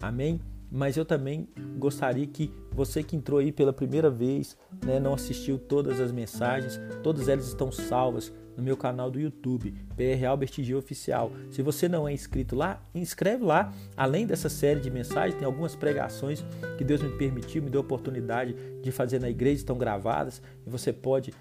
Amém? 0.01 0.41
Mas 0.73 0.97
eu 0.97 1.05
também 1.05 1.47
gostaria 1.77 2.27
que 2.27 2.51
você 2.73 3.03
que 3.03 3.15
entrou 3.15 3.41
aí 3.41 3.53
pela 3.53 3.75
primeira 3.75 4.09
vez, 4.09 4.57
né, 4.83 4.99
não 4.99 5.13
assistiu 5.13 5.59
todas 5.59 6.01
as 6.01 6.11
mensagens, 6.11 6.81
todas 7.03 7.29
elas 7.29 7.47
estão 7.47 7.71
salvas 7.71 8.33
no 8.57 8.63
meu 8.63 8.77
canal 8.77 9.11
do 9.11 9.21
YouTube, 9.21 9.75
PR 9.97 10.27
Albert 10.27 10.53
G 10.63 10.75
Oficial. 10.75 11.31
Se 11.51 11.63
você 11.63 11.89
não 11.89 12.09
é 12.09 12.13
inscrito 12.13 12.57
lá, 12.57 12.83
inscreve 12.95 13.45
lá. 13.45 13.73
Além 13.97 14.27
dessa 14.27 14.49
série 14.49 14.81
de 14.81 14.91
mensagens, 14.91 15.35
tem 15.39 15.47
algumas 15.47 15.75
pregações 15.75 16.45
que 16.77 16.85
Deus 16.85 17.03
me 17.03 17.11
permitiu, 17.17 17.63
me 17.63 17.71
deu 17.71 17.81
a 17.81 17.85
oportunidade 17.85 18.55
de 18.83 18.91
fazer 18.91 19.21
na 19.21 19.29
igreja, 19.29 19.57
estão 19.57 19.77
gravadas 19.77 20.43
e 20.67 20.71
você 20.71 20.93
pode 20.93 21.33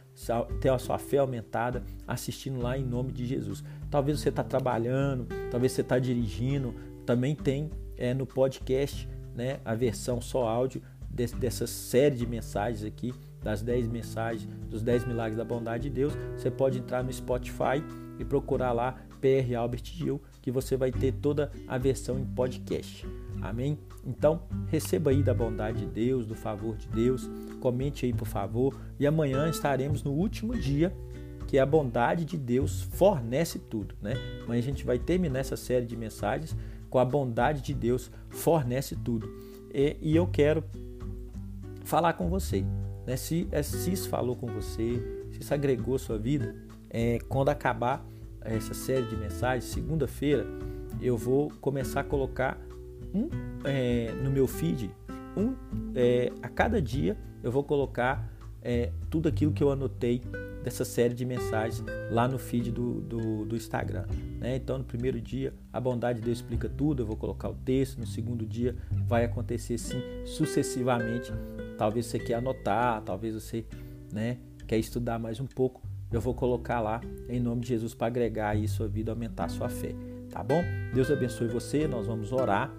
ter 0.60 0.70
a 0.70 0.78
sua 0.78 0.98
fé 0.98 1.18
aumentada 1.18 1.84
assistindo 2.08 2.62
lá 2.62 2.78
em 2.78 2.84
nome 2.84 3.12
de 3.12 3.26
Jesus. 3.26 3.64
Talvez 3.90 4.20
você 4.20 4.30
está 4.30 4.44
trabalhando, 4.44 5.28
talvez 5.50 5.72
você 5.72 5.82
está 5.82 6.00
dirigindo, 6.00 6.74
também 7.06 7.36
tem 7.36 7.70
é, 7.98 8.14
no 8.14 8.26
podcast 8.26 9.08
né, 9.36 9.60
a 9.64 9.74
versão 9.76 10.22
só 10.22 10.48
áudio 10.48 10.82
dessa 11.10 11.68
série 11.68 12.16
de 12.16 12.26
mensagens 12.26 12.84
aqui, 12.84 13.14
das 13.44 13.62
10 13.62 13.88
mensagens, 13.88 14.48
dos 14.70 14.82
10 14.82 15.06
milagres 15.06 15.38
da 15.38 15.44
bondade 15.44 15.84
de 15.84 15.90
Deus. 15.90 16.14
Você 16.38 16.50
pode 16.50 16.80
entrar 16.80 17.04
no 17.04 17.12
Spotify 17.12 17.84
e 18.20 18.24
procurar 18.24 18.72
lá 18.72 18.96
PR 19.20 19.56
Albert 19.58 19.86
Gil, 19.86 20.22
que 20.42 20.52
você 20.52 20.78
vai 20.78 20.92
ter 20.92 21.14
toda 21.14 21.52
a 21.68 21.78
versão 21.78 22.20
em 22.20 22.26
podcast. 22.26 23.06
Amém? 23.42 23.78
Então, 24.06 24.42
receba 24.68 25.12
aí 25.12 25.24
da 25.24 25.34
bondade 25.34 25.80
de 25.80 25.86
Deus, 25.86 26.26
do 26.26 26.36
favor 26.36 26.76
de 26.78 26.88
Deus. 26.88 27.30
Comente 27.60 28.06
aí, 28.06 28.14
por 28.14 28.28
favor. 28.28 28.80
E 29.00 29.06
amanhã 29.06 29.50
estaremos 29.50 30.04
no 30.04 30.12
último 30.12 30.56
dia 30.56 30.94
que 31.48 31.60
a 31.60 31.66
bondade 31.66 32.24
de 32.24 32.38
Deus 32.38 32.82
fornece 32.82 33.60
tudo, 33.60 33.96
né? 34.02 34.14
Amanhã 34.44 34.60
a 34.60 34.64
gente 34.64 34.86
vai 34.86 34.98
terminar 34.98 35.40
essa 35.40 35.58
série 35.58 35.86
de 35.86 35.98
mensagens 35.98 36.56
com 36.92 37.00
a 37.00 37.06
bondade 37.06 37.62
de 37.62 37.74
Deus 37.74 38.12
fornece 38.30 38.96
tudo. 38.96 39.28
E, 39.74 39.98
e 40.02 40.16
eu 40.16 40.28
quero 40.28 40.64
falar 41.86 42.14
com 42.14 42.30
você. 42.30 42.64
Né? 43.08 43.16
Se, 43.16 43.48
é, 43.52 43.64
se 43.64 43.92
isso 43.94 44.10
falou 44.10 44.36
com 44.36 44.46
você, 44.48 45.02
se 45.32 45.40
isso 45.40 45.54
agregou 45.54 45.98
sua 45.98 46.20
vida, 46.20 46.54
é, 46.90 47.18
quando 47.30 47.50
acabar 47.50 48.06
essa 48.42 48.74
série 48.74 49.08
de 49.08 49.16
mensagens, 49.16 49.72
segunda-feira, 49.72 50.46
eu 51.00 51.18
vou 51.18 51.50
começar 51.62 52.02
a 52.02 52.04
colocar 52.04 52.60
um 53.14 53.30
é, 53.64 54.12
no 54.22 54.30
meu 54.30 54.46
feed, 54.46 54.92
um 55.36 55.56
é, 55.96 56.32
a 56.42 56.50
cada 56.50 56.82
dia 56.82 57.18
eu 57.42 57.52
vou 57.52 57.64
colocar 57.64 58.30
é, 58.62 58.92
tudo 59.10 59.28
aquilo 59.28 59.52
que 59.52 59.64
eu 59.64 59.72
anotei 59.72 60.22
dessa 60.64 60.86
série 60.86 61.14
de 61.14 61.26
mensagens 61.26 61.84
lá 62.12 62.28
no 62.28 62.38
feed 62.38 62.72
do, 62.72 63.02
do, 63.02 63.46
do 63.46 63.56
Instagram. 63.56 64.06
Né? 64.40 64.56
Então, 64.56 64.78
no 64.78 64.84
primeiro 64.84 65.20
dia, 65.20 65.54
a 65.74 65.80
bondade 65.80 66.20
de 66.20 66.26
Deus 66.26 66.38
explica 66.38 66.70
tudo, 66.70 67.02
eu 67.02 67.06
vou 67.06 67.18
colocar 67.18 67.50
o 67.50 67.56
texto. 67.56 67.98
No 67.98 68.06
segundo 68.06 68.46
dia, 68.46 68.76
vai 69.08 69.26
acontecer 69.26 69.76
assim 69.76 70.02
sucessivamente. 70.26 71.32
Talvez 71.78 72.06
você 72.06 72.20
quer 72.20 72.36
anotar, 72.36 73.02
talvez 73.02 73.34
você 73.34 73.66
né, 74.14 74.38
quer 74.68 74.78
estudar 74.78 75.18
mais 75.18 75.40
um 75.40 75.48
pouco. 75.48 75.82
Eu 76.12 76.22
vou 76.22 76.36
colocar 76.36 76.80
lá 76.80 77.02
em 77.30 77.40
nome 77.40 77.62
de 77.62 77.70
Jesus 77.70 77.96
para 77.96 78.08
agregar 78.08 78.50
aí 78.50 78.68
sua 78.68 78.88
vida, 78.88 79.12
aumentar 79.12 79.50
sua 79.50 79.70
fé. 79.70 79.96
Tá 80.30 80.44
bom? 80.44 80.62
Deus 80.94 81.10
abençoe 81.10 81.48
você. 81.48 81.88
Nós 81.88 82.06
vamos 82.06 82.32
orar, 82.32 82.72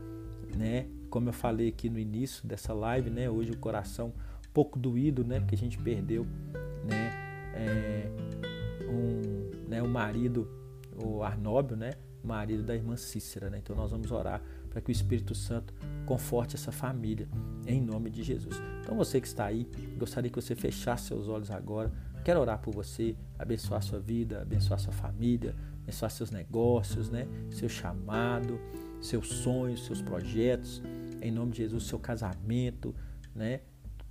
né? 0.57 0.87
Como 1.11 1.29
eu 1.29 1.33
falei 1.33 1.69
aqui 1.69 1.91
no 1.91 1.99
início 1.99 2.47
dessa 2.47 2.73
live, 2.73 3.11
né? 3.11 3.29
Hoje 3.29 3.51
o 3.51 3.57
coração 3.57 4.13
pouco 4.53 4.79
doído, 4.79 5.25
né? 5.25 5.41
Porque 5.41 5.55
a 5.55 5.59
gente 5.59 5.79
perdeu, 5.79 6.27
né? 6.85 7.23
é, 7.55 8.11
um, 8.89 9.69
né, 9.69 9.83
o 9.83 9.89
marido, 9.89 10.49
o 11.03 11.23
Arnóbio, 11.23 11.77
né, 11.77 11.93
marido 12.23 12.63
da 12.63 12.75
irmã 12.75 12.97
Cícera. 12.97 13.51
Né? 13.51 13.59
Então 13.59 13.75
nós 13.77 13.91
vamos 13.91 14.11
orar 14.11 14.43
para 14.71 14.81
que 14.81 14.91
o 14.91 14.93
Espírito 14.93 15.35
Santo 15.35 15.75
conforte 16.07 16.57
essa 16.57 16.73
família, 16.73 17.29
em 17.67 17.81
nome 17.81 18.11
de 18.11 18.23
Jesus. 18.23 18.61
Então 18.81 18.97
você 18.97 19.21
que 19.21 19.27
está 19.27 19.47
aí, 19.47 19.69
gostaria 19.99 20.31
que 20.31 20.41
você 20.41 20.55
fechasse 20.55 21.09
seus 21.09 21.29
olhos 21.29 21.51
agora. 21.51 21.93
Quero 22.25 22.41
orar 22.41 22.61
por 22.61 22.73
você, 22.73 23.17
abençoar 23.39 23.83
sua 23.83 23.99
vida, 23.99 24.43
abençoar 24.43 24.79
sua 24.79 24.93
família, 24.93 25.57
abençoar 25.83 26.11
seus 26.11 26.31
negócios, 26.31 27.11
né? 27.11 27.27
seu 27.51 27.69
chamado, 27.69 28.61
seus 29.01 29.29
sonhos, 29.29 29.85
seus 29.85 30.01
projetos, 30.01 30.81
em 31.21 31.33
nome 31.33 31.51
de 31.51 31.59
Jesus, 31.59 31.85
seu 31.85 31.99
casamento, 31.99 32.95
né? 33.35 33.61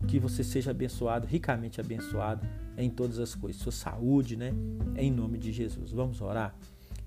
Que 0.07 0.19
você 0.19 0.43
seja 0.43 0.71
abençoado, 0.71 1.27
ricamente 1.27 1.79
abençoado 1.79 2.45
em 2.77 2.89
todas 2.89 3.19
as 3.19 3.35
coisas, 3.35 3.61
sua 3.61 3.71
saúde, 3.71 4.35
né? 4.35 4.53
Em 4.95 5.11
nome 5.11 5.37
de 5.37 5.51
Jesus. 5.51 5.91
Vamos 5.91 6.21
orar? 6.21 6.55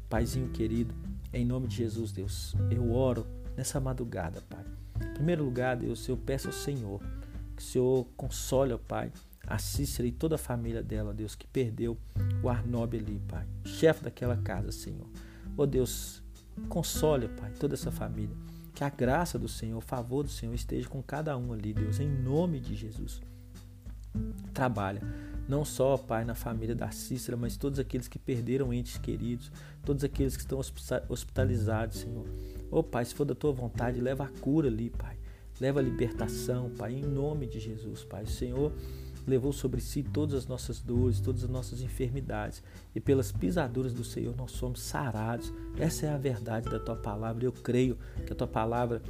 Paizinho 0.08 0.48
querido, 0.50 0.94
em 1.32 1.44
nome 1.44 1.66
de 1.66 1.76
Jesus, 1.76 2.12
Deus, 2.12 2.54
eu 2.70 2.92
oro 2.92 3.26
nessa 3.56 3.80
madrugada, 3.80 4.40
Pai. 4.48 4.64
Em 5.00 5.14
primeiro 5.14 5.44
lugar, 5.44 5.76
Deus, 5.76 6.06
eu 6.08 6.16
peço 6.16 6.46
ao 6.46 6.52
Senhor 6.52 7.00
que 7.56 7.62
o 7.62 7.64
Senhor 7.64 8.06
console, 8.16 8.72
ó 8.72 8.78
Pai, 8.78 9.12
a 9.46 9.58
Cícera 9.58 10.06
e 10.06 10.12
toda 10.12 10.36
a 10.36 10.38
família 10.38 10.82
dela, 10.82 11.12
Deus, 11.12 11.34
que 11.34 11.46
perdeu 11.46 11.98
o 12.42 12.48
Arnob 12.48 12.96
ali, 12.96 13.20
Pai, 13.28 13.46
chefe 13.64 14.04
daquela 14.04 14.36
casa, 14.36 14.70
Senhor. 14.70 15.06
Ó 15.56 15.66
Deus, 15.66 16.22
console, 16.68 17.28
Pai, 17.28 17.52
toda 17.58 17.74
essa 17.74 17.90
família. 17.90 18.36
Que 18.74 18.84
a 18.84 18.90
graça 18.90 19.38
do 19.38 19.48
Senhor, 19.48 19.78
o 19.78 19.80
favor 19.80 20.24
do 20.24 20.30
Senhor 20.30 20.52
esteja 20.54 20.88
com 20.88 21.02
cada 21.02 21.36
um 21.36 21.52
ali, 21.52 21.72
Deus, 21.72 22.00
em 22.00 22.08
nome 22.08 22.58
de 22.58 22.74
Jesus. 22.74 23.22
Trabalha 24.52 25.00
não 25.46 25.64
só, 25.64 25.96
Pai, 25.98 26.24
na 26.24 26.34
família 26.34 26.74
da 26.74 26.90
Cícera, 26.90 27.36
mas 27.36 27.56
todos 27.56 27.78
aqueles 27.78 28.08
que 28.08 28.18
perderam 28.18 28.72
entes 28.72 28.96
queridos, 28.96 29.52
todos 29.84 30.02
aqueles 30.02 30.36
que 30.36 30.42
estão 30.42 30.58
hospitalizados, 31.08 31.98
Senhor. 31.98 32.26
Ô 32.70 32.78
oh, 32.78 32.82
Pai, 32.82 33.04
se 33.04 33.14
for 33.14 33.24
da 33.24 33.34
tua 33.34 33.52
vontade, 33.52 34.00
leva 34.00 34.24
a 34.24 34.28
cura 34.40 34.68
ali, 34.68 34.90
Pai. 34.90 35.18
Leva 35.60 35.80
a 35.80 35.82
libertação, 35.82 36.70
Pai, 36.70 36.94
em 36.94 37.02
nome 37.02 37.46
de 37.46 37.60
Jesus, 37.60 38.04
Pai. 38.04 38.24
O 38.24 38.28
Senhor 38.28 38.72
levou 39.26 39.52
sobre 39.52 39.80
si 39.80 40.02
todas 40.02 40.34
as 40.34 40.46
nossas 40.46 40.80
dores, 40.80 41.20
todas 41.20 41.44
as 41.44 41.50
nossas 41.50 41.80
enfermidades, 41.80 42.62
e 42.94 43.00
pelas 43.00 43.32
pisaduras 43.32 43.92
do 43.92 44.04
Senhor 44.04 44.34
nós 44.36 44.52
somos 44.52 44.80
sarados. 44.80 45.52
Essa 45.78 46.06
é 46.06 46.08
a 46.10 46.18
verdade 46.18 46.68
da 46.68 46.78
tua 46.78 46.96
palavra. 46.96 47.44
Eu 47.44 47.52
creio 47.52 47.98
que 48.26 48.32
a 48.32 48.36
tua 48.36 48.46
palavra 48.46 49.02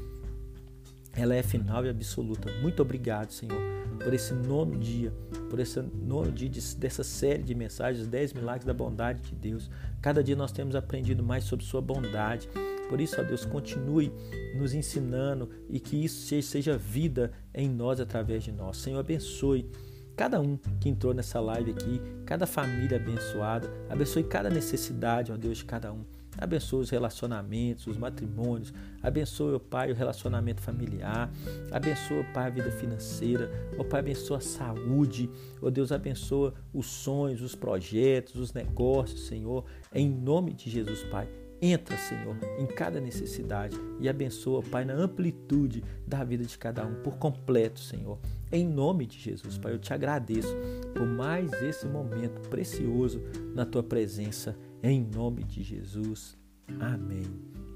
ela 1.16 1.34
é 1.34 1.42
final 1.42 1.84
e 1.84 1.88
absoluta. 1.88 2.50
Muito 2.60 2.82
obrigado, 2.82 3.30
Senhor, 3.30 3.60
por 4.02 4.12
esse 4.12 4.34
nono 4.34 4.76
dia, 4.76 5.12
por 5.48 5.60
esse 5.60 5.80
nono 5.80 6.32
dia 6.32 6.50
dessa 6.76 7.04
série 7.04 7.42
de 7.42 7.54
mensagens, 7.54 8.06
10 8.06 8.32
milagres 8.32 8.64
da 8.64 8.74
bondade 8.74 9.22
de 9.22 9.34
Deus. 9.34 9.70
Cada 10.02 10.22
dia 10.22 10.34
nós 10.34 10.52
temos 10.52 10.74
aprendido 10.74 11.22
mais 11.22 11.44
sobre 11.44 11.64
Sua 11.64 11.80
bondade. 11.80 12.48
Por 12.88 13.00
isso, 13.00 13.20
ó 13.20 13.24
Deus, 13.24 13.44
continue 13.44 14.12
nos 14.56 14.74
ensinando 14.74 15.48
e 15.68 15.80
que 15.80 16.04
isso 16.04 16.26
seja 16.42 16.76
vida 16.76 17.32
em 17.54 17.68
nós 17.68 18.00
através 18.00 18.44
de 18.44 18.52
nós. 18.52 18.76
Senhor, 18.76 18.98
abençoe 18.98 19.70
cada 20.16 20.40
um 20.40 20.56
que 20.80 20.88
entrou 20.88 21.12
nessa 21.12 21.40
live 21.40 21.72
aqui, 21.72 22.00
cada 22.24 22.46
família 22.46 22.96
abençoada, 22.96 23.70
abençoe 23.88 24.24
cada 24.24 24.48
necessidade, 24.48 25.32
ó 25.32 25.36
Deus, 25.36 25.58
de 25.58 25.64
cada 25.64 25.92
um. 25.92 26.04
Abençoa 26.36 26.80
os 26.80 26.90
relacionamentos, 26.90 27.86
os 27.86 27.96
matrimônios. 27.96 28.72
Abençoa, 29.02 29.56
ó 29.56 29.58
Pai, 29.58 29.92
o 29.92 29.94
relacionamento 29.94 30.60
familiar. 30.60 31.30
Abençoa, 31.70 32.20
ó 32.20 32.32
Pai, 32.32 32.46
a 32.46 32.50
vida 32.50 32.70
financeira. 32.72 33.50
Ó 33.78 33.84
Pai, 33.84 34.00
abençoa 34.00 34.38
a 34.38 34.40
saúde. 34.40 35.30
Ó 35.62 35.70
Deus, 35.70 35.92
abençoa 35.92 36.54
os 36.72 36.86
sonhos, 36.86 37.40
os 37.40 37.54
projetos, 37.54 38.36
os 38.36 38.52
negócios, 38.52 39.26
Senhor. 39.26 39.64
Em 39.92 40.08
nome 40.08 40.52
de 40.52 40.68
Jesus, 40.70 41.04
Pai. 41.04 41.28
Entra, 41.66 41.96
Senhor, 41.96 42.36
em 42.58 42.66
cada 42.66 43.00
necessidade 43.00 43.74
e 43.98 44.06
abençoa, 44.06 44.62
Pai, 44.62 44.84
na 44.84 44.92
amplitude 44.92 45.82
da 46.06 46.22
vida 46.22 46.44
de 46.44 46.58
cada 46.58 46.84
um, 46.84 46.96
por 46.96 47.16
completo, 47.16 47.80
Senhor. 47.80 48.18
Em 48.52 48.68
nome 48.68 49.06
de 49.06 49.18
Jesus, 49.18 49.56
Pai, 49.56 49.72
eu 49.72 49.78
te 49.78 49.94
agradeço 49.94 50.54
por 50.94 51.06
mais 51.06 51.50
esse 51.62 51.86
momento 51.86 52.50
precioso 52.50 53.18
na 53.54 53.64
tua 53.64 53.82
presença 53.82 54.54
em 54.82 55.02
nome 55.02 55.42
de 55.42 55.62
Jesus. 55.62 56.36
Amém 56.78 57.24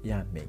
e 0.03 0.11
amém. 0.11 0.47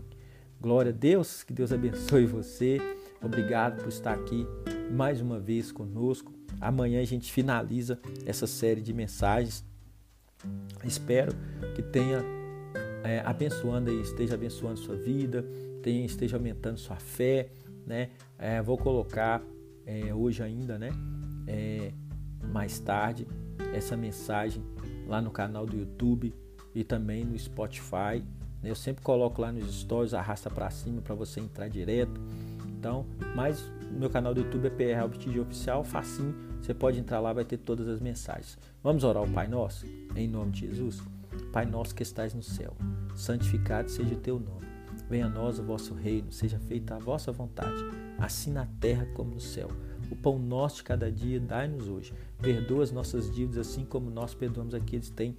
Glória 0.61 0.93
a 0.93 0.95
Deus, 0.95 1.43
que 1.43 1.55
Deus 1.55 1.73
abençoe 1.73 2.27
você. 2.27 2.77
Obrigado 3.23 3.81
por 3.81 3.89
estar 3.89 4.13
aqui 4.13 4.47
mais 4.93 5.23
uma 5.23 5.41
vez 5.41 5.73
conosco. 5.73 6.31
Amanhã 6.61 7.01
a 7.01 7.07
gente 7.07 7.33
finaliza 7.33 7.99
essa 8.27 8.47
série 8.47 8.83
de 8.83 8.93
mensagens. 8.93 9.65
Espero 10.85 11.33
que 11.75 11.83
tenha 11.83 12.23
é, 13.05 13.21
abençoando 13.25 13.91
e 13.91 14.01
esteja 14.01 14.35
abençoando 14.35 14.79
sua 14.79 14.97
vida, 14.97 15.45
tenha, 15.83 16.05
esteja 16.05 16.37
aumentando 16.37 16.79
sua 16.79 16.97
fé, 16.97 17.49
né? 17.87 18.11
É, 18.39 18.61
vou 18.63 18.77
colocar 18.77 19.43
é, 19.87 20.15
hoje 20.15 20.43
ainda, 20.43 20.79
né? 20.79 20.91
É, 21.47 21.93
mais 22.53 22.79
tarde 22.79 23.27
essa 23.75 23.97
mensagem 23.97 24.63
lá 25.07 25.21
no 25.21 25.31
canal 25.31 25.67
do 25.67 25.77
YouTube 25.77 26.35
e 26.75 26.85
também 26.85 27.25
no 27.25 27.39
Spotify. 27.39 28.25
Eu 28.63 28.75
sempre 28.75 29.03
coloco 29.03 29.41
lá 29.41 29.51
nos 29.51 29.81
stories, 29.81 30.13
arrasta 30.13 30.51
para 30.51 30.69
cima 30.71 31.01
para 31.01 31.15
você 31.15 31.41
entrar 31.41 31.69
direto. 31.69 32.21
Então, 32.67 33.07
mas 33.35 33.71
meu 33.91 34.09
canal 34.09 34.35
do 34.35 34.41
YouTube 34.41 34.67
é 34.67 34.71
PR 34.71 35.09
BTG 35.09 35.41
Oficial, 35.41 35.83
facinho. 35.85 36.35
Você 36.61 36.75
pode 36.75 36.99
entrar 36.99 37.21
lá, 37.21 37.33
vai 37.33 37.45
ter 37.45 37.57
todas 37.57 37.89
as 37.89 38.01
mensagens. 38.01 38.59
Vamos 38.83 39.03
orar 39.05 39.23
o 39.23 39.31
Pai 39.31 39.49
Nosso? 39.49 39.87
Em 40.15 40.29
nome 40.29 40.53
de 40.53 40.61
Jesus. 40.61 41.03
Pai 41.53 41.67
nosso 41.67 41.95
que 41.95 42.03
estás 42.03 42.35
no 42.35 42.43
céu, 42.43 42.77
santificado 43.15 43.91
seja 43.91 44.15
o 44.15 44.19
teu 44.19 44.39
nome. 44.39 44.67
Venha 45.09 45.27
a 45.27 45.29
nós 45.29 45.59
o 45.59 45.65
vosso 45.65 45.93
reino, 45.95 46.31
seja 46.31 46.59
feita 46.59 46.95
a 46.95 46.99
vossa 46.99 47.33
vontade, 47.33 47.83
assim 48.19 48.53
na 48.53 48.67
terra 48.81 49.07
como 49.15 49.35
no 49.35 49.41
céu. 49.41 49.69
O 50.11 50.17
pão 50.17 50.39
nosso 50.39 50.77
de 50.77 50.83
cada 50.85 51.11
dia 51.11 51.39
dai-nos 51.39 51.89
hoje. 51.89 52.13
Perdoa 52.41 52.83
as 52.83 52.91
nossas 52.91 53.31
dívidas, 53.33 53.69
assim 53.69 53.85
como 53.85 54.11
nós 54.11 54.35
perdoamos 54.35 54.75
aqueles 54.75 55.09
que 55.09 55.15
têm 55.15 55.37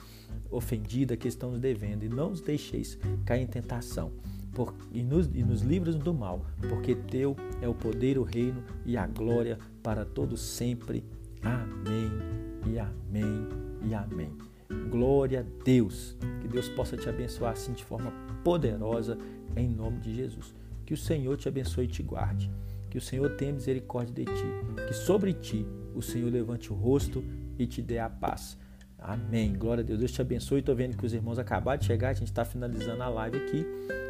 ofendido, 0.49 1.13
aqueles 1.13 1.35
que 1.35 1.37
estão 1.37 1.51
nos 1.51 1.59
devendo. 1.59 2.03
E 2.03 2.09
não 2.09 2.29
nos 2.29 2.41
deixeis 2.41 2.97
cair 3.25 3.43
em 3.43 3.47
tentação. 3.47 4.11
Por, 4.53 4.73
e, 4.91 5.01
nos, 5.01 5.27
e 5.27 5.43
nos 5.43 5.61
livros 5.61 5.95
do 5.95 6.13
mal, 6.13 6.45
porque 6.67 6.93
teu 6.93 7.37
é 7.61 7.69
o 7.69 7.73
poder, 7.73 8.17
o 8.17 8.23
reino 8.23 8.61
e 8.85 8.97
a 8.97 9.07
glória 9.07 9.57
para 9.81 10.03
todos 10.03 10.41
sempre. 10.41 11.05
Amém 11.41 12.11
e 12.67 12.77
amém 12.77 13.47
e 13.81 13.93
amém. 13.93 14.50
Glória 14.89 15.41
a 15.41 15.63
Deus. 15.63 16.15
Que 16.41 16.47
Deus 16.47 16.69
possa 16.69 16.97
te 16.97 17.07
abençoar 17.09 17.53
assim 17.53 17.73
de 17.73 17.83
forma 17.83 18.11
poderosa 18.43 19.17
em 19.55 19.67
nome 19.67 19.99
de 19.99 20.15
Jesus. 20.15 20.53
Que 20.85 20.93
o 20.93 20.97
Senhor 20.97 21.37
te 21.37 21.47
abençoe 21.47 21.85
e 21.85 21.87
te 21.87 22.03
guarde. 22.03 22.51
Que 22.89 22.97
o 22.97 23.01
Senhor 23.01 23.29
tenha 23.37 23.53
misericórdia 23.53 24.13
de 24.13 24.25
ti. 24.25 24.45
Que 24.87 24.93
sobre 24.93 25.33
ti 25.33 25.65
o 25.95 26.01
Senhor 26.01 26.31
levante 26.31 26.71
o 26.71 26.75
rosto 26.75 27.23
e 27.57 27.65
te 27.65 27.81
dê 27.81 27.99
a 27.99 28.09
paz. 28.09 28.57
Amém. 28.97 29.53
Glória 29.53 29.83
a 29.83 29.85
Deus. 29.85 29.99
Deus 29.99 30.11
te 30.11 30.21
abençoe. 30.21 30.59
Estou 30.59 30.75
vendo 30.75 30.97
que 30.97 31.05
os 31.05 31.13
irmãos 31.13 31.39
acabaram 31.39 31.79
de 31.79 31.85
chegar. 31.85 32.09
A 32.09 32.13
gente 32.13 32.27
está 32.27 32.45
finalizando 32.45 33.01
a 33.01 33.09
live 33.09 33.37
aqui. 33.37 33.65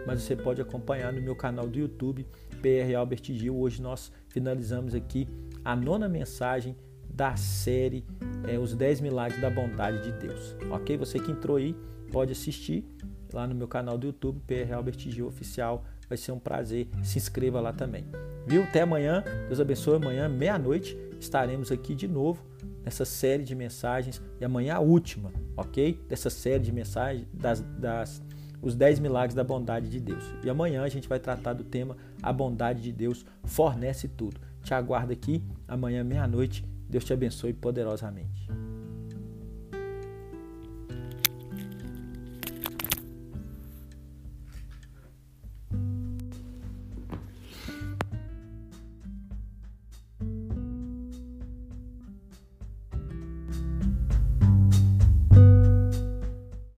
Mas 0.06 0.22
você 0.22 0.36
pode 0.36 0.62
acompanhar 0.62 1.14
no 1.14 1.22
meu 1.22 1.36
canal 1.36 1.68
do 1.68 1.78
YouTube, 1.78 2.26
PR 2.62 2.96
Albert 2.98 3.24
Gil. 3.24 3.56
Hoje 3.56 3.82
nós 3.82 4.12
finalizamos 4.30 4.96
aqui 4.96 5.28
a 5.64 5.76
nona 5.76 6.10
mensagem 6.10 6.76
da 7.14 7.36
série 7.36 8.06
é, 8.48 8.58
Os 8.58 8.74
10 8.74 9.02
Milagres 9.02 9.42
da 9.42 9.50
Bondade 9.50 10.04
de 10.04 10.12
Deus. 10.12 10.56
Ok? 10.70 10.98
Você 10.98 11.20
que 11.20 11.32
entrou 11.32 11.58
aí 11.58 11.76
pode 12.12 12.32
assistir 12.32 12.86
lá 13.34 13.48
no 13.48 13.56
meu 13.56 13.68
canal 13.68 13.98
do 13.98 14.08
YouTube, 14.08 14.42
PR 14.46 14.74
Albert 14.74 15.00
Gil 15.00 15.28
Oficial. 15.28 15.84
Vai 16.08 16.18
ser 16.18 16.32
um 16.32 16.40
prazer. 16.40 16.88
Se 17.04 17.18
inscreva 17.18 17.62
lá 17.62 17.72
também. 17.72 18.06
Viu? 18.46 18.64
Até 18.64 18.82
amanhã. 18.82 19.24
Deus 19.48 19.60
abençoe. 19.60 19.96
Amanhã, 19.96 20.28
meia-noite, 20.28 20.98
estaremos 21.20 21.72
aqui 21.72 21.96
de 21.96 22.08
novo 22.08 22.44
nessa 22.84 23.06
série 23.06 23.44
de 23.44 23.56
mensagens. 23.56 24.22
E 24.40 24.46
amanhã 24.46 24.76
a 24.76 24.80
última, 24.80 25.32
ok? 25.56 26.00
Dessa 26.10 26.30
série 26.30 26.64
de 26.64 26.72
mensagens 26.72 27.28
das, 27.34 27.62
das 27.62 28.22
os 28.62 28.76
10 28.76 29.00
milagres 29.00 29.34
da 29.34 29.44
bondade 29.44 29.90
de 29.90 30.00
Deus. 30.00 30.24
E 30.44 30.50
amanhã 30.50 30.84
a 30.84 30.90
gente 30.90 31.08
vai 31.08 31.20
tratar 31.20 31.54
do 31.54 31.64
tema 31.64 31.98
A 32.22 32.32
bondade 32.32 32.82
de 32.82 32.92
Deus 32.92 33.26
fornece 33.44 34.08
tudo. 34.08 34.40
Te 34.64 34.74
aguardo 34.74 35.12
aqui 35.12 35.44
amanhã, 35.68 36.04
meia-noite. 36.04 36.64
Deus 36.92 37.06
te 37.06 37.14
abençoe 37.14 37.54
poderosamente. 37.54 38.71